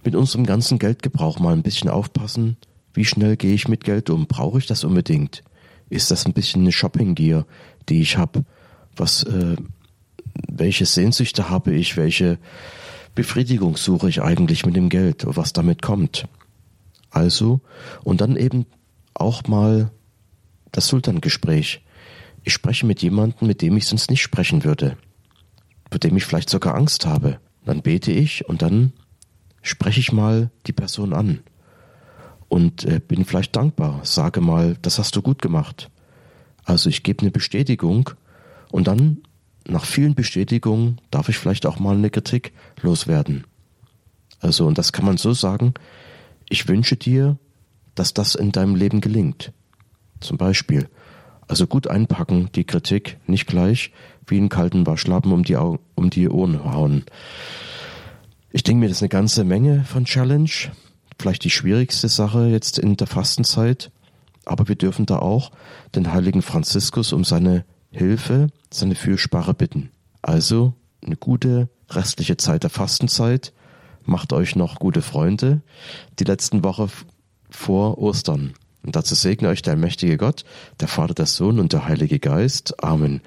mit 0.04 0.14
unserem 0.14 0.44
ganzen 0.44 0.78
Geldgebrauch 0.78 1.38
mal 1.38 1.52
ein 1.52 1.62
bisschen 1.62 1.88
aufpassen, 1.88 2.56
wie 2.94 3.04
schnell 3.04 3.36
gehe 3.36 3.54
ich 3.54 3.68
mit 3.68 3.84
Geld 3.84 4.11
um? 4.11 4.26
Brauche 4.26 4.58
ich 4.58 4.66
das 4.66 4.82
unbedingt? 4.82 5.44
Ist 5.88 6.11
das 6.11 6.26
ein 6.26 6.32
bisschen 6.32 6.62
eine 6.62 6.72
Shopping-Gier? 6.72 7.46
die 7.90 8.00
ich 8.00 8.16
habe. 8.16 8.44
Was, 8.96 9.22
äh, 9.24 9.56
welche 10.48 10.86
Sehnsüchte 10.86 11.48
habe 11.50 11.74
ich? 11.74 11.96
Welche 11.96 12.38
Befriedigung 13.14 13.76
suche 13.76 14.08
ich 14.08 14.22
eigentlich 14.22 14.66
mit 14.66 14.76
dem 14.76 14.88
Geld? 14.88 15.24
Was 15.26 15.52
damit 15.52 15.82
kommt? 15.82 16.26
Also, 17.11 17.61
und 18.04 18.20
dann 18.20 18.36
eben 18.36 18.66
auch 19.14 19.44
mal 19.44 19.90
das 20.72 20.88
Sultangespräch. 20.88 21.82
Ich 22.42 22.52
spreche 22.52 22.86
mit 22.86 23.02
jemandem, 23.02 23.48
mit 23.48 23.62
dem 23.62 23.76
ich 23.76 23.86
sonst 23.86 24.11
nicht 24.11 24.22
sprechen 24.22 24.64
würde, 24.64 24.96
vor 25.90 25.98
dem 25.98 26.16
ich 26.16 26.24
vielleicht 26.24 26.50
sogar 26.50 26.74
Angst 26.74 27.06
habe. 27.06 27.38
Dann 27.64 27.82
bete 27.82 28.12
ich 28.12 28.48
und 28.48 28.62
dann 28.62 28.92
spreche 29.62 30.00
ich 30.00 30.12
mal 30.12 30.50
die 30.66 30.72
Person 30.72 31.12
an 31.12 31.40
und 32.48 32.84
äh, 32.84 33.00
bin 33.00 33.24
vielleicht 33.24 33.54
dankbar, 33.56 34.00
sage 34.02 34.40
mal, 34.40 34.76
das 34.82 34.98
hast 34.98 35.14
du 35.16 35.22
gut 35.22 35.42
gemacht. 35.42 35.90
Also 36.64 36.88
ich 36.88 37.02
gebe 37.02 37.22
eine 37.22 37.30
Bestätigung 37.30 38.11
und 38.70 38.86
dann 38.86 39.18
nach 39.66 39.84
vielen 39.84 40.14
Bestätigungen 40.14 41.00
darf 41.11 41.28
ich 41.28 41.38
vielleicht 41.38 41.66
auch 41.66 41.78
mal 41.78 41.96
eine 41.96 42.11
Kritik 42.11 42.52
loswerden. 42.80 43.44
Also 44.40 44.66
und 44.66 44.78
das 44.78 44.92
kann 44.92 45.04
man 45.04 45.18
so 45.18 45.32
sagen, 45.32 45.74
ich 46.51 46.68
wünsche 46.68 46.96
dir, 46.96 47.38
dass 47.94 48.12
das 48.12 48.34
in 48.34 48.53
deinem 48.53 48.74
Leben 48.74 49.01
gelingt. 49.01 49.53
Zum 50.20 50.36
Beispiel. 50.36 50.88
Also 51.48 51.66
gut 51.66 51.86
einpacken, 51.86 52.51
die 52.55 52.64
Kritik, 52.64 53.18
nicht 53.26 53.46
gleich 53.46 53.90
wie 54.26 54.36
einen 54.36 54.48
kalten 54.48 54.86
Waschlappen 54.86 55.32
um 55.32 55.42
die, 55.42 55.57
Au 55.57 55.78
um 55.94 56.11
die 56.11 56.28
Ohren 56.28 56.62
hauen. 56.64 57.05
Ich 58.53 58.62
denke 58.62 58.80
mir, 58.80 58.88
das 58.88 58.98
ist 58.98 59.03
eine 59.03 59.09
ganze 59.09 59.44
Menge 59.44 59.84
von 59.84 60.05
Challenge. 60.05 60.51
Vielleicht 61.18 61.44
die 61.44 61.51
schwierigste 61.51 62.09
Sache 62.09 62.46
jetzt 62.46 62.78
in 62.78 62.96
der 62.96 63.07
Fastenzeit. 63.07 63.90
Aber 64.44 64.68
wir 64.68 64.76
dürfen 64.76 65.07
da 65.07 65.18
auch 65.18 65.51
den 65.94 66.12
heiligen 66.12 66.42
Franziskus 66.42 67.12
um 67.12 67.24
seine 67.24 67.64
Hilfe, 67.90 68.48
seine 68.72 68.94
Fürsprache 68.94 69.55
bitten. 69.55 69.90
Also 70.22 70.74
eine 71.05 71.16
gute 71.16 71.68
restliche 71.88 72.36
Zeit 72.36 72.62
der 72.62 72.70
Fastenzeit. 72.70 73.53
Macht 74.11 74.32
euch 74.32 74.56
noch 74.56 74.80
gute 74.80 75.02
Freunde. 75.02 75.62
Die 76.18 76.24
letzten 76.24 76.64
Woche 76.64 76.88
vor 77.48 77.98
Ostern. 77.98 78.54
Und 78.82 78.96
dazu 78.96 79.14
segne 79.14 79.46
euch 79.46 79.62
der 79.62 79.76
mächtige 79.76 80.16
Gott, 80.16 80.44
der 80.80 80.88
Vater, 80.88 81.14
der 81.14 81.26
Sohn 81.26 81.61
und 81.61 81.72
der 81.72 81.86
Heilige 81.86 82.18
Geist. 82.18 82.82
Amen. 82.82 83.20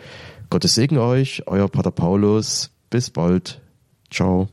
Gottes 0.49 0.75
Segen 0.75 0.97
euch, 0.97 1.43
euer 1.47 1.69
Pater 1.69 1.91
Paulus. 1.91 2.69
Bis 2.89 3.09
bald. 3.09 3.61
Ciao. 4.11 4.49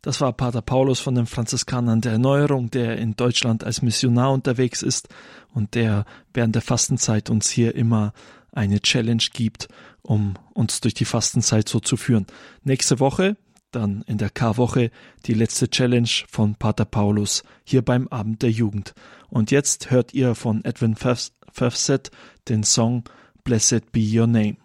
Das 0.00 0.22
war 0.22 0.32
Pater 0.32 0.62
Paulus 0.62 0.98
von 0.98 1.14
den 1.14 1.26
Franziskanern 1.26 2.00
der 2.00 2.12
Erneuerung, 2.12 2.70
der 2.70 2.96
in 2.96 3.14
Deutschland 3.16 3.62
als 3.62 3.82
Missionar 3.82 4.32
unterwegs 4.32 4.82
ist 4.82 5.10
und 5.52 5.74
der 5.74 6.06
während 6.32 6.54
der 6.54 6.62
Fastenzeit 6.62 7.28
uns 7.28 7.50
hier 7.50 7.74
immer 7.74 8.14
eine 8.50 8.80
Challenge 8.80 9.24
gibt, 9.34 9.68
um 10.00 10.36
uns 10.54 10.80
durch 10.80 10.94
die 10.94 11.04
Fastenzeit 11.04 11.68
so 11.68 11.80
zu 11.80 11.98
führen. 11.98 12.26
Nächste 12.64 12.98
Woche, 12.98 13.36
dann 13.72 14.02
in 14.06 14.18
der 14.18 14.30
K-Woche, 14.30 14.90
die 15.26 15.34
letzte 15.34 15.68
Challenge 15.68 16.08
von 16.28 16.54
Pater 16.54 16.84
Paulus 16.84 17.42
hier 17.64 17.82
beim 17.82 18.08
Abend 18.08 18.42
der 18.42 18.50
Jugend. 18.50 18.94
Und 19.28 19.50
jetzt 19.50 19.90
hört 19.90 20.14
ihr 20.14 20.34
von 20.34 20.64
Edwin 20.64 20.96
Fafset 20.96 22.10
den 22.48 22.62
Song 22.64 23.04
Blessed 23.44 23.92
Be 23.92 24.00
Your 24.00 24.26
Name. 24.26 24.56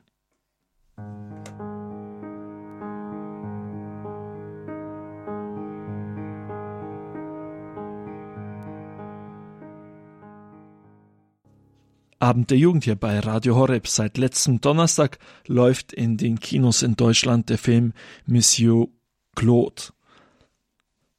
Abend 12.25 12.49
der 12.49 12.57
Jugend 12.57 12.85
hier 12.85 12.95
bei 12.95 13.19
Radio 13.19 13.55
Horeb. 13.55 13.87
Seit 13.87 14.17
letztem 14.17 14.59
Donnerstag 14.59 15.19
läuft 15.45 15.93
in 15.93 16.17
den 16.17 16.39
Kinos 16.39 16.81
in 16.81 16.95
Deutschland 16.95 17.51
der 17.51 17.59
Film 17.59 17.93
Monsieur 18.25 18.87
Claude. 19.35 19.93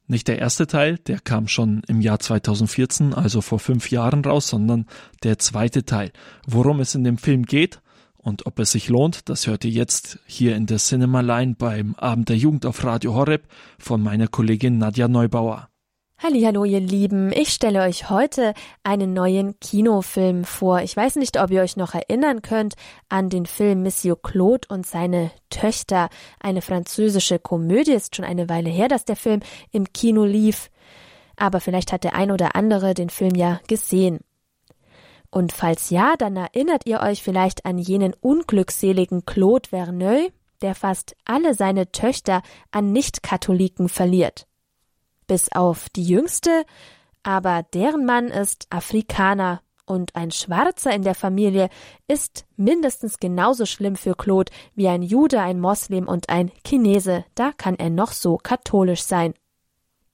Nicht 0.08 0.26
der 0.26 0.40
erste 0.40 0.66
Teil, 0.66 0.98
der 0.98 1.20
kam 1.20 1.46
schon 1.46 1.82
im 1.86 2.00
Jahr 2.00 2.18
2014, 2.18 3.14
also 3.14 3.40
vor 3.40 3.60
fünf 3.60 3.92
Jahren 3.92 4.24
raus, 4.24 4.48
sondern 4.48 4.86
der 5.22 5.38
zweite 5.38 5.84
Teil. 5.84 6.10
Worum 6.44 6.80
es 6.80 6.96
in 6.96 7.04
dem 7.04 7.18
Film 7.18 7.44
geht 7.44 7.80
und 8.16 8.46
ob 8.46 8.58
es 8.58 8.72
sich 8.72 8.88
lohnt, 8.88 9.28
das 9.28 9.46
hört 9.46 9.64
ihr 9.64 9.70
jetzt 9.70 10.18
hier 10.26 10.56
in 10.56 10.66
der 10.66 10.78
Cinema 10.78 11.20
Line 11.20 11.54
beim 11.56 11.94
Abend 11.94 12.30
der 12.30 12.36
Jugend 12.36 12.66
auf 12.66 12.82
Radio 12.82 13.14
Horeb 13.14 13.46
von 13.78 14.02
meiner 14.02 14.26
Kollegin 14.26 14.78
Nadja 14.78 15.06
Neubauer. 15.06 15.68
Hallo, 16.18 16.64
ihr 16.64 16.80
Lieben. 16.80 17.30
Ich 17.30 17.50
stelle 17.50 17.82
euch 17.82 18.08
heute 18.08 18.54
einen 18.82 19.12
neuen 19.12 19.60
Kinofilm 19.60 20.44
vor. 20.44 20.80
Ich 20.80 20.96
weiß 20.96 21.16
nicht, 21.16 21.38
ob 21.38 21.50
ihr 21.50 21.60
euch 21.60 21.76
noch 21.76 21.92
erinnern 21.92 22.40
könnt 22.40 22.74
an 23.10 23.28
den 23.28 23.44
Film 23.44 23.82
Monsieur 23.82 24.16
Claude 24.20 24.66
und 24.70 24.86
seine 24.86 25.30
Töchter. 25.50 26.08
Eine 26.40 26.62
französische 26.62 27.38
Komödie. 27.38 27.92
Ist 27.92 28.16
schon 28.16 28.24
eine 28.24 28.48
Weile 28.48 28.70
her, 28.70 28.88
dass 28.88 29.04
der 29.04 29.14
Film 29.14 29.40
im 29.72 29.92
Kino 29.92 30.24
lief. 30.24 30.70
Aber 31.36 31.60
vielleicht 31.60 31.92
hat 31.92 32.02
der 32.02 32.14
ein 32.14 32.30
oder 32.30 32.56
andere 32.56 32.94
den 32.94 33.10
Film 33.10 33.34
ja 33.34 33.60
gesehen. 33.68 34.20
Und 35.30 35.52
falls 35.52 35.90
ja, 35.90 36.14
dann 36.16 36.36
erinnert 36.36 36.86
ihr 36.86 37.00
euch 37.00 37.22
vielleicht 37.22 37.66
an 37.66 37.76
jenen 37.76 38.14
unglückseligen 38.14 39.26
Claude 39.26 39.68
Verneuil, 39.68 40.32
der 40.62 40.74
fast 40.74 41.14
alle 41.26 41.52
seine 41.52 41.92
Töchter 41.92 42.40
an 42.70 42.90
Nichtkatholiken 42.92 43.90
verliert 43.90 44.46
bis 45.26 45.50
auf 45.52 45.88
die 45.90 46.04
jüngste, 46.04 46.64
aber 47.22 47.64
deren 47.74 48.04
Mann 48.04 48.28
ist 48.28 48.66
Afrikaner 48.70 49.60
und 49.86 50.14
ein 50.16 50.30
Schwarzer 50.30 50.92
in 50.92 51.02
der 51.02 51.14
Familie 51.14 51.68
ist 52.08 52.44
mindestens 52.56 53.18
genauso 53.18 53.66
schlimm 53.66 53.96
für 53.96 54.14
Claude 54.14 54.52
wie 54.74 54.88
ein 54.88 55.02
Jude, 55.02 55.40
ein 55.40 55.60
Moslem 55.60 56.08
und 56.08 56.28
ein 56.28 56.50
Chinese, 56.66 57.24
da 57.34 57.52
kann 57.52 57.76
er 57.76 57.90
noch 57.90 58.12
so 58.12 58.36
katholisch 58.36 59.02
sein. 59.02 59.34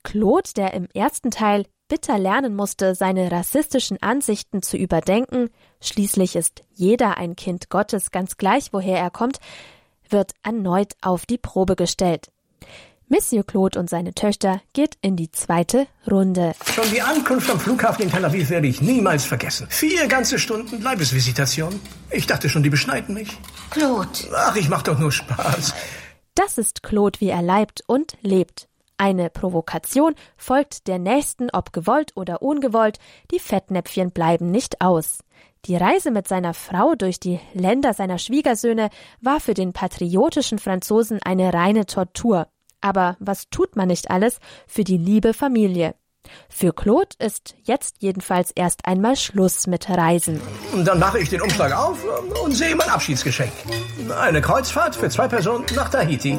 Claude, 0.03 0.51
der 0.57 0.75
im 0.75 0.89
ersten 0.95 1.31
Teil 1.31 1.67
bitter 1.89 2.19
lernen 2.19 2.55
musste, 2.55 2.95
seine 2.95 3.31
rassistischen 3.31 4.03
Ansichten 4.03 4.63
zu 4.63 4.77
überdenken, 4.77 5.51
schließlich 5.81 6.37
ist 6.37 6.65
jeder 6.71 7.19
ein 7.19 7.37
Kind 7.37 7.71
Gottes, 7.71 8.11
ganz 8.11 8.37
gleich 8.37 8.73
woher 8.73 8.99
er 8.99 9.11
kommt, 9.11 9.39
wird 10.09 10.33
erneut 10.43 10.95
auf 11.03 11.27
die 11.27 11.39
Probe 11.39 11.77
gestellt. 11.77 12.31
Monsieur 13.13 13.45
Claude 13.45 13.79
und 13.79 13.91
seine 13.91 14.15
Töchter 14.15 14.63
geht 14.73 14.97
in 15.03 15.17
die 15.17 15.31
zweite 15.31 15.87
Runde. 16.11 16.55
Schon 16.65 16.91
die 16.91 17.03
Ankunft 17.03 17.51
am 17.51 17.61
Flughafen 17.61 18.05
in 18.05 18.11
Tel 18.11 18.25
Aviv 18.25 18.49
werde 18.49 18.67
ich 18.67 18.81
niemals 18.81 19.27
vergessen. 19.27 19.67
Vier 19.69 20.07
ganze 20.07 20.39
Stunden 20.39 20.81
Leibesvisitation. 20.81 21.79
Ich 22.11 22.27
dachte 22.27 22.49
schon, 22.49 22.63
die 22.63 22.71
beschneiden 22.71 23.15
mich. 23.15 23.37
Claude. 23.69 24.09
Ach, 24.35 24.57
ich 24.57 24.71
mach 24.71 24.81
doch 24.81 24.99
nur 24.99 25.13
Spaß. 25.13 25.75
Das 26.35 26.57
ist 26.57 26.83
Claude, 26.83 27.21
wie 27.21 27.29
er 27.29 27.43
leibt 27.43 27.83
und 27.87 28.17
lebt. 28.23 28.67
Eine 28.97 29.29
Provokation 29.29 30.15
folgt 30.39 30.87
der 30.89 30.99
nächsten, 30.99 31.51
ob 31.53 31.75
gewollt 31.75 32.13
oder 32.15 32.41
ungewollt. 32.41 32.99
Die 33.31 33.41
Fettnäpfchen 33.41 34.13
bleiben 34.13 34.51
nicht 34.51 34.81
aus. 34.81 35.19
Die 35.67 35.77
Reise 35.77 36.13
mit 36.13 36.29
seiner 36.29 36.55
Frau 36.55 36.95
durch 36.95 37.21
die 37.21 37.41
Länder 37.53 37.93
seiner 37.93 38.17
Schwiegersöhne 38.17 38.89
war 39.21 39.39
für 39.39 39.53
den 39.53 39.75
patriotischen 39.75 40.59
Franzosen 40.59 41.21
eine 41.23 41.53
reine 41.53 41.85
Tortur. 41.85 42.49
Aber 42.83 43.17
was 43.21 43.49
tut 43.49 43.77
man 43.77 43.89
nicht 43.89 44.11
alles 44.11 44.39
für 44.67 44.85
die 44.85 44.99
liebe 44.99 45.33
Familie? 45.33 45.95
Für 46.49 46.73
Claude 46.73 47.17
ist 47.19 47.55
jetzt 47.65 47.97
jedenfalls 47.99 48.53
erst 48.55 48.87
einmal 48.87 49.17
Schluss 49.17 49.67
mit 49.67 49.89
Reisen. 49.89 50.41
Dann 50.85 50.99
mache 50.99 51.19
ich 51.19 51.31
den 51.31 51.43
Umschlag 51.43 51.73
auf 51.77 51.99
und 52.45 52.53
sehe 52.53 52.77
mein 52.77 52.89
Abschiedsgeschenk. 52.89 53.53
Eine 54.21 54.41
Kreuzfahrt 54.41 54.95
für 54.95 55.09
zwei 55.09 55.27
Personen 55.29 55.65
nach 55.75 55.89
Tahiti. 55.89 56.39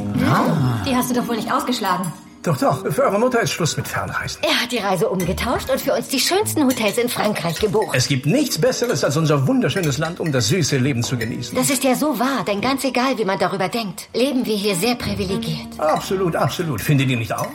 Die 0.86 0.96
hast 0.96 1.10
du 1.10 1.16
doch 1.16 1.28
wohl 1.28 1.36
nicht 1.36 1.52
aufgeschlagen. 1.52 2.12
Doch, 2.44 2.58
doch, 2.58 2.92
für 2.92 3.04
eure 3.04 3.20
Mutter 3.20 3.42
ist 3.42 3.52
Schluss 3.52 3.78
mit 3.78 3.88
Fernreisen. 3.88 4.42
Er 4.44 4.62
hat 4.62 4.70
die 4.70 4.78
Reise 4.78 5.08
umgetauscht 5.08 5.70
und 5.70 5.80
für 5.80 5.94
uns 5.94 6.10
die 6.10 6.20
schönsten 6.20 6.66
Hotels 6.66 6.98
in 6.98 7.08
Frankreich 7.08 7.58
gebucht. 7.58 7.96
Es 7.96 8.10
gibt 8.10 8.26
nichts 8.26 8.60
Besseres 8.60 9.02
als 9.06 9.16
unser 9.16 9.48
wunderschönes 9.48 9.98
Land, 9.98 10.20
um 10.20 10.30
das 10.34 10.50
süße 10.50 10.76
Leben 10.76 11.04
zu 11.04 11.18
genießen. 11.18 11.56
Das 11.56 11.70
ist 11.70 11.86
ja 11.86 11.96
so 11.96 12.20
wahr, 12.20 12.44
denn 12.46 12.60
ganz 12.60 12.84
egal, 12.84 13.18
wie 13.18 13.24
man 13.24 13.40
darüber 13.40 13.70
denkt, 13.70 14.10
leben 14.14 14.46
wir 14.46 14.58
hier 14.58 14.76
sehr 14.76 14.96
privilegiert. 14.96 15.80
Absolut, 15.80 16.36
absolut. 16.36 16.82
Findet 16.82 17.10
ihr 17.10 17.18
nicht 17.18 17.34
auch? 17.34 17.48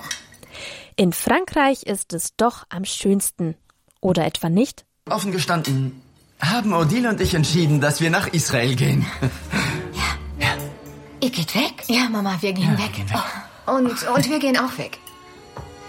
In 0.96 1.12
Frankreich 1.12 1.82
ist 1.82 2.14
es 2.14 2.34
doch 2.38 2.64
am 2.70 2.86
schönsten. 2.86 3.56
Oder 4.00 4.24
etwa 4.24 4.48
nicht? 4.48 4.86
Offen 5.10 5.32
gestanden, 5.32 6.00
haben 6.40 6.72
Odile 6.72 7.10
und 7.10 7.20
ich 7.20 7.34
entschieden, 7.34 7.82
dass 7.82 8.00
wir 8.00 8.08
nach 8.08 8.28
Israel 8.28 8.74
gehen. 8.74 9.04
ja. 9.92 10.46
ja. 10.46 10.54
Ihr 11.20 11.30
geht 11.30 11.54
weg? 11.54 11.84
Ja, 11.88 12.08
Mama, 12.08 12.38
wir 12.40 12.54
gehen 12.54 12.72
ja, 12.72 12.78
weg. 12.78 12.94
Gehen 12.94 13.10
weg. 13.10 13.18
Oh. 13.18 13.47
Und, 13.76 14.08
und 14.08 14.30
wir 14.30 14.38
gehen 14.38 14.58
auch 14.58 14.76
weg. 14.78 14.98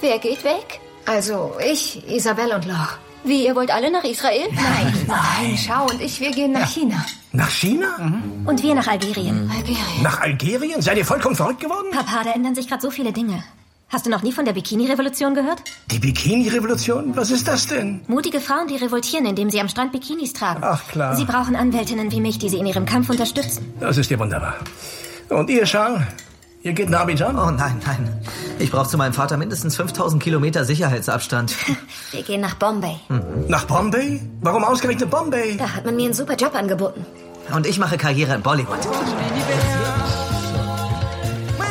Wer 0.01 0.19
geht 0.19 0.43
weg? 0.43 0.79
Also 1.05 1.53
ich, 1.65 2.07
Isabel 2.09 2.51
und 2.53 2.65
Loch. 2.65 2.97
Wie, 3.23 3.45
ihr 3.45 3.55
wollt 3.55 3.71
alle 3.71 3.91
nach 3.91 4.03
Israel? 4.03 4.47
Nein, 4.51 4.93
nein, 5.07 5.57
Schau 5.57 5.85
und 5.87 6.01
ich, 6.01 6.19
wir 6.19 6.31
gehen 6.31 6.51
nach 6.53 6.61
ja. 6.61 6.67
China. 6.67 7.05
Nach 7.31 7.49
China? 7.49 7.97
Mhm. 7.97 8.47
Und 8.47 8.63
wir 8.63 8.75
nach 8.75 8.87
Algerien. 8.87 9.45
Mhm. 9.45 9.51
Algerien. 9.51 10.03
Nach 10.03 10.21
Algerien? 10.21 10.81
Seid 10.81 10.97
ihr 10.97 11.05
vollkommen 11.05 11.35
verrückt 11.35 11.59
geworden? 11.59 11.87
Papa, 11.91 12.23
da 12.23 12.31
ändern 12.31 12.55
sich 12.55 12.67
gerade 12.67 12.81
so 12.81 12.91
viele 12.91 13.11
Dinge. 13.11 13.43
Hast 13.89 14.05
du 14.05 14.09
noch 14.11 14.21
nie 14.21 14.31
von 14.31 14.45
der 14.45 14.53
Bikini-Revolution 14.53 15.33
gehört? 15.33 15.63
Die 15.89 15.99
Bikini-Revolution? 15.99 17.15
Was 17.17 17.31
ist 17.31 17.47
das 17.47 17.65
denn? 17.65 18.01
Mutige 18.07 18.39
Frauen, 18.39 18.67
die 18.67 18.75
revoltieren, 18.75 19.25
indem 19.25 19.49
sie 19.49 19.59
am 19.59 19.67
Strand 19.67 19.91
Bikinis 19.91 20.33
tragen. 20.33 20.61
Ach 20.63 20.87
klar. 20.87 21.15
Sie 21.15 21.25
brauchen 21.25 21.55
Anwältinnen 21.55 22.11
wie 22.11 22.21
mich, 22.21 22.37
die 22.37 22.49
sie 22.49 22.59
in 22.59 22.67
ihrem 22.67 22.85
Kampf 22.85 23.09
unterstützen. 23.09 23.73
Das 23.79 23.97
ist 23.97 24.11
ja 24.11 24.19
wunderbar. 24.19 24.57
Und 25.29 25.49
ihr, 25.49 25.63
Charles? 25.63 26.03
Ihr 26.61 26.73
geht 26.73 26.89
nach 26.89 27.01
Abidjan? 27.01 27.39
Oh 27.39 27.51
nein, 27.51 27.81
nein. 27.85 28.21
Ich 28.59 28.69
brauche 28.69 28.89
zu 28.89 28.97
meinem 28.97 29.13
Vater 29.13 29.37
mindestens 29.37 29.77
5000 29.77 30.21
Kilometer 30.21 30.65
Sicherheitsabstand. 30.65 31.55
Wir 32.11 32.23
gehen 32.23 32.41
nach 32.41 32.55
Bombay. 32.55 32.97
Mhm. 33.07 33.45
Nach 33.47 33.63
Bombay? 33.65 34.19
Warum 34.41 34.65
ausgerechnet 34.65 35.09
Bombay? 35.09 35.55
Da 35.57 35.73
hat 35.73 35.85
man 35.85 35.95
mir 35.95 36.05
einen 36.05 36.13
super 36.13 36.35
Job 36.35 36.53
angeboten. 36.55 37.05
Und 37.55 37.65
ich 37.65 37.79
mache 37.79 37.97
Karriere 37.97 38.35
in 38.35 38.41
Bollywood. 38.41 38.77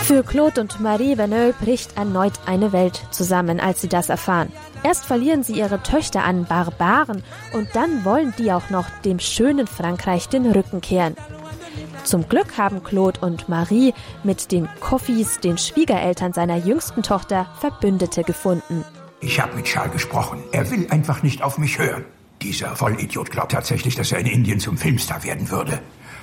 Für 0.04 0.22
Claude 0.22 0.62
und 0.62 0.80
Marie 0.80 1.16
Verneuil 1.16 1.52
bricht 1.60 1.98
erneut 1.98 2.32
eine 2.46 2.72
Welt 2.72 3.02
zusammen, 3.10 3.60
als 3.60 3.82
sie 3.82 3.88
das 3.88 4.08
erfahren. 4.08 4.50
Erst 4.82 5.04
verlieren 5.04 5.42
sie 5.42 5.52
ihre 5.58 5.82
Töchter 5.82 6.24
an 6.24 6.46
Barbaren 6.46 7.22
und 7.52 7.68
dann 7.74 8.06
wollen 8.06 8.32
die 8.38 8.52
auch 8.52 8.70
noch 8.70 8.88
dem 9.04 9.18
schönen 9.18 9.66
Frankreich 9.66 10.30
den 10.30 10.50
Rücken 10.50 10.80
kehren. 10.80 11.14
Zum 12.08 12.26
Glück 12.26 12.56
haben 12.56 12.82
Claude 12.82 13.20
und 13.20 13.50
Marie 13.50 13.92
mit 14.24 14.50
den 14.50 14.66
Coffees, 14.80 15.40
den 15.40 15.58
Schwiegereltern 15.58 16.32
seiner 16.32 16.56
jüngsten 16.56 17.02
Tochter, 17.02 17.46
Verbündete 17.60 18.22
gefunden. 18.22 18.82
Ich 19.20 19.38
habe 19.38 19.54
mit 19.54 19.66
Charles 19.66 19.92
gesprochen. 19.92 20.42
Er 20.50 20.70
will 20.70 20.86
einfach 20.88 21.22
nicht 21.22 21.42
auf 21.42 21.58
mich 21.58 21.78
hören. 21.78 22.06
Dieser 22.40 22.74
Vollidiot 22.76 23.30
glaubt 23.30 23.52
tatsächlich, 23.52 23.94
dass 23.94 24.10
er 24.10 24.20
in 24.20 24.26
Indien 24.26 24.58
zum 24.58 24.78
Filmstar 24.78 25.22
werden 25.22 25.50
würde. 25.50 25.82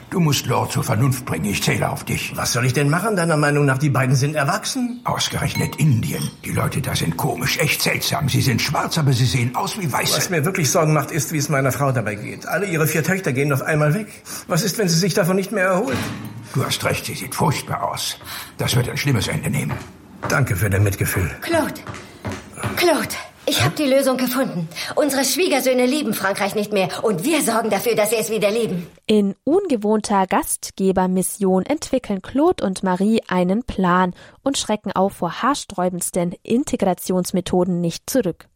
Du 0.10 0.20
musst 0.20 0.46
Lord 0.46 0.72
zur 0.72 0.84
Vernunft 0.84 1.26
bringen. 1.26 1.46
Ich 1.46 1.64
zähle 1.64 1.90
auf 1.90 2.04
dich. 2.04 2.32
Was 2.36 2.54
soll 2.54 2.66
ich 2.66 2.74
denn 2.74 2.90
machen, 2.90 3.16
deiner 3.16 3.38
Meinung 3.38 3.66
nach? 3.66 3.78
Die 3.78 3.90
beiden 3.90 4.16
sind 4.16 4.36
erwachsen. 4.36 5.02
Ausgerechnet 5.04 5.76
Indien. 5.78 6.30
Die 6.46 6.52
Leute 6.52 6.80
da 6.82 6.96
sind 6.96 7.18
komisch, 7.18 7.58
echt 7.58 7.82
seltsam. 7.82 8.30
Sie 8.30 8.42
sind 8.42 8.62
schwarz, 8.62 8.98
aber 8.98 9.14
sie 9.14 9.26
sehen 9.26 9.56
aus 9.56 9.80
wie 9.80 9.92
Weiße. 9.92 10.18
Was 10.18 10.30
mir 10.30 10.46
wirklich 10.46 10.70
Sorgen 10.70 10.94
macht, 10.94 11.12
ist, 11.12 11.32
wie 11.32 11.38
es 11.38 11.50
meiner 11.50 11.72
Frau 11.72 11.92
dabei 11.92 12.16
geht. 12.16 12.48
Alle 12.48 12.68
ihre 12.68 12.88
vier 12.88 13.04
Töchter 13.04 13.34
gehen 13.34 13.52
auf 13.52 13.62
einmal 13.62 13.94
weg. 13.94 14.08
Was 14.48 14.64
ist, 14.64 14.78
wenn 14.78 14.88
sie 14.88 14.98
sich 14.98 15.14
davon 15.14 15.36
nicht 15.36 15.52
mehr 15.52 15.66
erholt? 15.66 15.98
Du 16.54 16.64
hast 16.64 16.84
recht, 16.86 17.06
sie 17.06 17.16
sieht 17.16 17.36
furchtbar 17.36 17.84
aus. 17.92 18.18
Das 18.58 18.76
wird 18.76 18.88
ein 18.88 18.98
schlimmes 18.98 19.28
Ende 19.28 19.50
nehmen. 19.50 19.74
Danke 20.30 20.56
für 20.56 20.70
dein 20.70 20.84
Mitgefühl. 20.84 21.30
Claude. 21.42 21.82
Claude. 22.78 23.16
Ich 23.48 23.64
habe 23.64 23.76
die 23.76 23.86
Lösung 23.86 24.18
gefunden. 24.18 24.68
Unsere 24.96 25.24
Schwiegersöhne 25.24 25.86
lieben 25.86 26.16
Frankreich 26.16 26.56
nicht 26.56 26.74
mehr 26.74 26.90
und 27.04 27.24
wir 27.24 27.44
sorgen 27.44 27.70
dafür, 27.70 27.96
dass 27.96 28.10
sie 28.10 28.16
es 28.16 28.32
wieder 28.32 28.50
lieben. 28.50 28.88
In 29.06 29.36
ungewohnter 29.44 30.26
Gastgebermission 30.26 31.64
entwickeln 31.64 32.24
Claude 32.24 32.66
und 32.66 32.82
Marie 32.82 33.22
einen 33.28 33.64
Plan 33.64 34.16
und 34.42 34.58
schrecken 34.58 34.92
auch 34.94 35.12
vor 35.12 35.44
haarsträubendsten 35.44 36.34
Integrationsmethoden 36.42 37.82
nicht 37.82 38.10
zurück. 38.10 38.48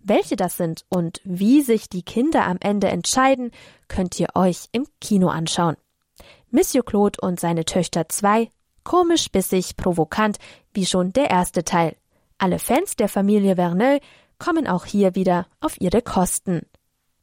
Welche 0.00 0.36
das 0.36 0.58
sind 0.58 0.84
und 0.90 1.22
wie 1.24 1.62
sich 1.62 1.88
die 1.88 2.02
Kinder 2.02 2.46
am 2.46 2.58
Ende 2.60 2.88
entscheiden, 2.88 3.52
könnt 3.88 4.20
ihr 4.20 4.28
euch 4.34 4.68
im 4.72 4.86
Kino 5.00 5.28
anschauen. 5.28 5.76
Monsieur 6.50 6.84
Claude 6.84 7.18
und 7.22 7.40
seine 7.40 7.64
Töchter 7.64 8.08
2, 8.08 8.50
komisch, 8.84 9.30
bissig, 9.30 9.76
provokant, 9.76 10.38
wie 10.74 10.84
schon 10.84 11.14
der 11.14 11.30
erste 11.30 11.64
Teil. 11.64 11.96
Alle 12.38 12.58
Fans 12.58 12.96
der 12.96 13.08
Familie 13.08 13.56
Verneuil 13.56 14.00
kommen 14.38 14.66
auch 14.66 14.84
hier 14.84 15.14
wieder 15.14 15.46
auf 15.60 15.80
ihre 15.80 16.02
Kosten. 16.02 16.62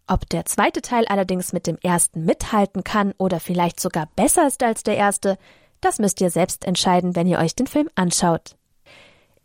Ob 0.08 0.28
der 0.30 0.46
zweite 0.46 0.82
Teil 0.82 1.06
allerdings 1.08 1.54
mit 1.54 1.66
dem 1.66 1.78
ersten 1.82 2.26
mithalten 2.26 2.84
kann 2.84 3.14
oder 3.18 3.40
vielleicht 3.40 3.80
sogar 3.80 4.10
besser 4.16 4.48
ist 4.48 4.62
als 4.64 4.84
der 4.84 4.98
erste, 4.98 5.38
das 5.82 6.00
müsst 6.00 6.22
ihr 6.22 6.30
selbst 6.30 6.66
entscheiden, 6.66 7.16
wenn 7.16 7.28
ihr 7.28 7.40
euch 7.40 7.56
den 7.56 7.68
Film 7.68 7.90
anschaut. 7.96 8.56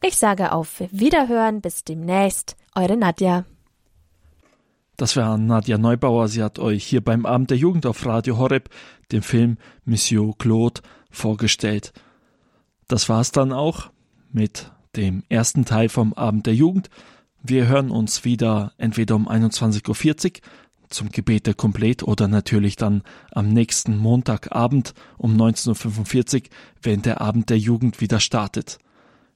Ich 0.03 0.16
sage 0.16 0.53
auf 0.53 0.83
Wiederhören, 0.91 1.61
bis 1.61 1.85
demnächst, 1.85 2.57
eure 2.75 2.97
Nadja. 2.97 3.45
Das 4.97 5.16
war 5.16 5.39
Nadja 5.39 5.79
Neubauer. 5.79 6.29
Sie 6.29 6.43
hat 6.43 6.59
euch 6.59 6.85
hier 6.85 7.03
beim 7.03 7.25
Abend 7.25 7.51
der 7.51 7.57
Jugend 7.57 7.87
auf 7.87 8.05
Radio 8.05 8.37
Horeb 8.37 8.69
den 9.12 9.23
Film 9.23 9.59
Monsieur 9.85 10.37
Claude 10.37 10.81
vorgestellt. 11.11 11.93
Das 12.89 13.09
war's 13.09 13.31
dann 13.31 13.53
auch 13.53 13.91
mit 14.33 14.73
dem 14.97 15.23
ersten 15.29 15.64
Teil 15.64 15.89
vom 15.89 16.14
Abend 16.14 16.47
der 16.47 16.55
Jugend. 16.55 16.91
Wir 17.49 17.66
hören 17.66 17.90
uns 17.90 18.26
wieder 18.26 18.72
entweder 18.76 19.16
um 19.16 19.26
21.40 19.26 19.88
Uhr 19.88 20.42
zum 20.90 21.11
Gebet 21.11 21.46
der 21.46 21.55
Komplett 21.55 22.03
oder 22.03 22.28
natürlich 22.28 22.76
dann 22.76 23.03
am 23.32 23.49
nächsten 23.49 23.96
Montagabend 23.96 24.92
um 25.16 25.34
19.45 25.34 26.34
Uhr, 26.34 26.49
wenn 26.82 27.01
der 27.01 27.22
Abend 27.22 27.49
der 27.49 27.59
Jugend 27.59 28.03
wieder 28.03 28.20
startet. 28.20 28.78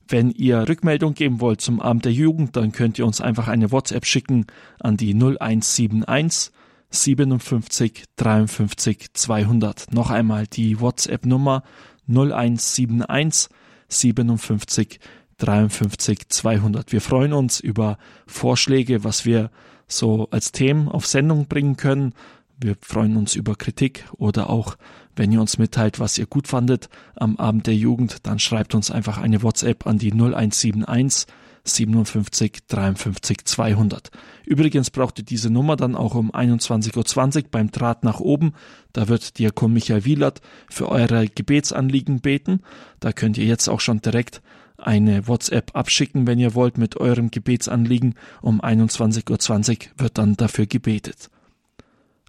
Wenn 0.06 0.30
ihr 0.30 0.68
Rückmeldung 0.68 1.14
geben 1.14 1.40
wollt 1.40 1.62
zum 1.62 1.80
Abend 1.80 2.04
der 2.04 2.12
Jugend, 2.12 2.54
dann 2.54 2.72
könnt 2.72 2.98
ihr 2.98 3.06
uns 3.06 3.22
einfach 3.22 3.48
eine 3.48 3.72
WhatsApp 3.72 4.04
schicken 4.04 4.44
an 4.78 4.98
die 4.98 5.14
0171 5.14 6.52
57 6.90 8.04
53 8.16 9.14
200. 9.14 9.90
Noch 9.90 10.10
einmal 10.10 10.46
die 10.46 10.82
WhatsApp 10.82 11.24
Nummer 11.24 11.62
0171 12.08 13.48
57 13.88 15.00
53 15.42 16.28
200. 16.28 16.92
Wir 16.92 17.00
freuen 17.00 17.32
uns 17.32 17.58
über 17.58 17.98
Vorschläge, 18.26 19.02
was 19.02 19.24
wir 19.24 19.50
so 19.88 20.28
als 20.30 20.52
Themen 20.52 20.88
auf 20.88 21.06
Sendung 21.06 21.46
bringen 21.46 21.76
können. 21.76 22.14
Wir 22.60 22.76
freuen 22.80 23.16
uns 23.16 23.34
über 23.34 23.56
Kritik 23.56 24.04
oder 24.16 24.48
auch, 24.48 24.76
wenn 25.16 25.32
ihr 25.32 25.40
uns 25.40 25.58
mitteilt, 25.58 25.98
was 25.98 26.16
ihr 26.16 26.26
gut 26.26 26.46
fandet 26.46 26.88
am 27.16 27.36
Abend 27.36 27.66
der 27.66 27.74
Jugend, 27.74 28.26
dann 28.26 28.38
schreibt 28.38 28.74
uns 28.74 28.90
einfach 28.90 29.18
eine 29.18 29.42
WhatsApp 29.42 29.86
an 29.86 29.98
die 29.98 30.12
0171 30.12 31.26
57 31.64 32.66
53 32.68 33.44
200. 33.44 34.10
Übrigens 34.46 34.90
braucht 34.90 35.18
ihr 35.18 35.24
diese 35.24 35.50
Nummer 35.50 35.76
dann 35.76 35.94
auch 35.94 36.14
um 36.14 36.32
21.20 36.32 37.36
Uhr 37.36 37.50
beim 37.50 37.70
Draht 37.70 38.04
nach 38.04 38.20
oben. 38.20 38.54
Da 38.92 39.08
wird 39.08 39.38
Diakon 39.38 39.72
Michael 39.72 40.04
Wielert 40.04 40.40
für 40.68 40.88
eure 40.88 41.28
Gebetsanliegen 41.28 42.20
beten. 42.20 42.62
Da 43.00 43.12
könnt 43.12 43.38
ihr 43.38 43.44
jetzt 43.44 43.68
auch 43.68 43.80
schon 43.80 44.00
direkt 44.00 44.42
eine 44.82 45.28
WhatsApp 45.28 45.74
abschicken, 45.74 46.26
wenn 46.26 46.38
ihr 46.38 46.54
wollt, 46.54 46.78
mit 46.78 46.96
eurem 46.96 47.30
Gebetsanliegen. 47.30 48.14
Um 48.40 48.60
21.20 48.60 49.70
Uhr 49.70 49.76
wird 49.96 50.18
dann 50.18 50.36
dafür 50.36 50.66
gebetet. 50.66 51.30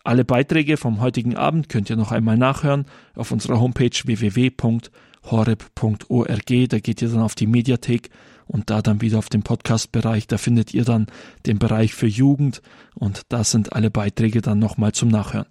Alle 0.03 0.25
Beiträge 0.25 0.77
vom 0.77 0.99
heutigen 0.99 1.37
Abend 1.37 1.69
könnt 1.69 1.89
ihr 1.89 1.95
noch 1.95 2.11
einmal 2.11 2.37
nachhören 2.37 2.85
auf 3.15 3.31
unserer 3.31 3.61
Homepage 3.61 3.97
www.horeb.org. 4.03 4.69
Da 6.69 6.79
geht 6.79 7.01
ihr 7.01 7.09
dann 7.09 7.21
auf 7.21 7.35
die 7.35 7.47
Mediathek 7.47 8.09
und 8.45 8.69
da 8.69 8.81
dann 8.81 9.01
wieder 9.01 9.17
auf 9.17 9.29
den 9.29 9.43
Podcast-Bereich. 9.43 10.27
Da 10.27 10.37
findet 10.37 10.73
ihr 10.73 10.83
dann 10.83 11.07
den 11.45 11.57
Bereich 11.59 11.93
für 11.93 12.07
Jugend 12.07 12.61
und 12.95 13.21
da 13.29 13.45
sind 13.45 13.73
alle 13.73 13.89
Beiträge 13.89 14.41
dann 14.41 14.59
nochmal 14.59 14.91
zum 14.91 15.07
Nachhören. 15.07 15.41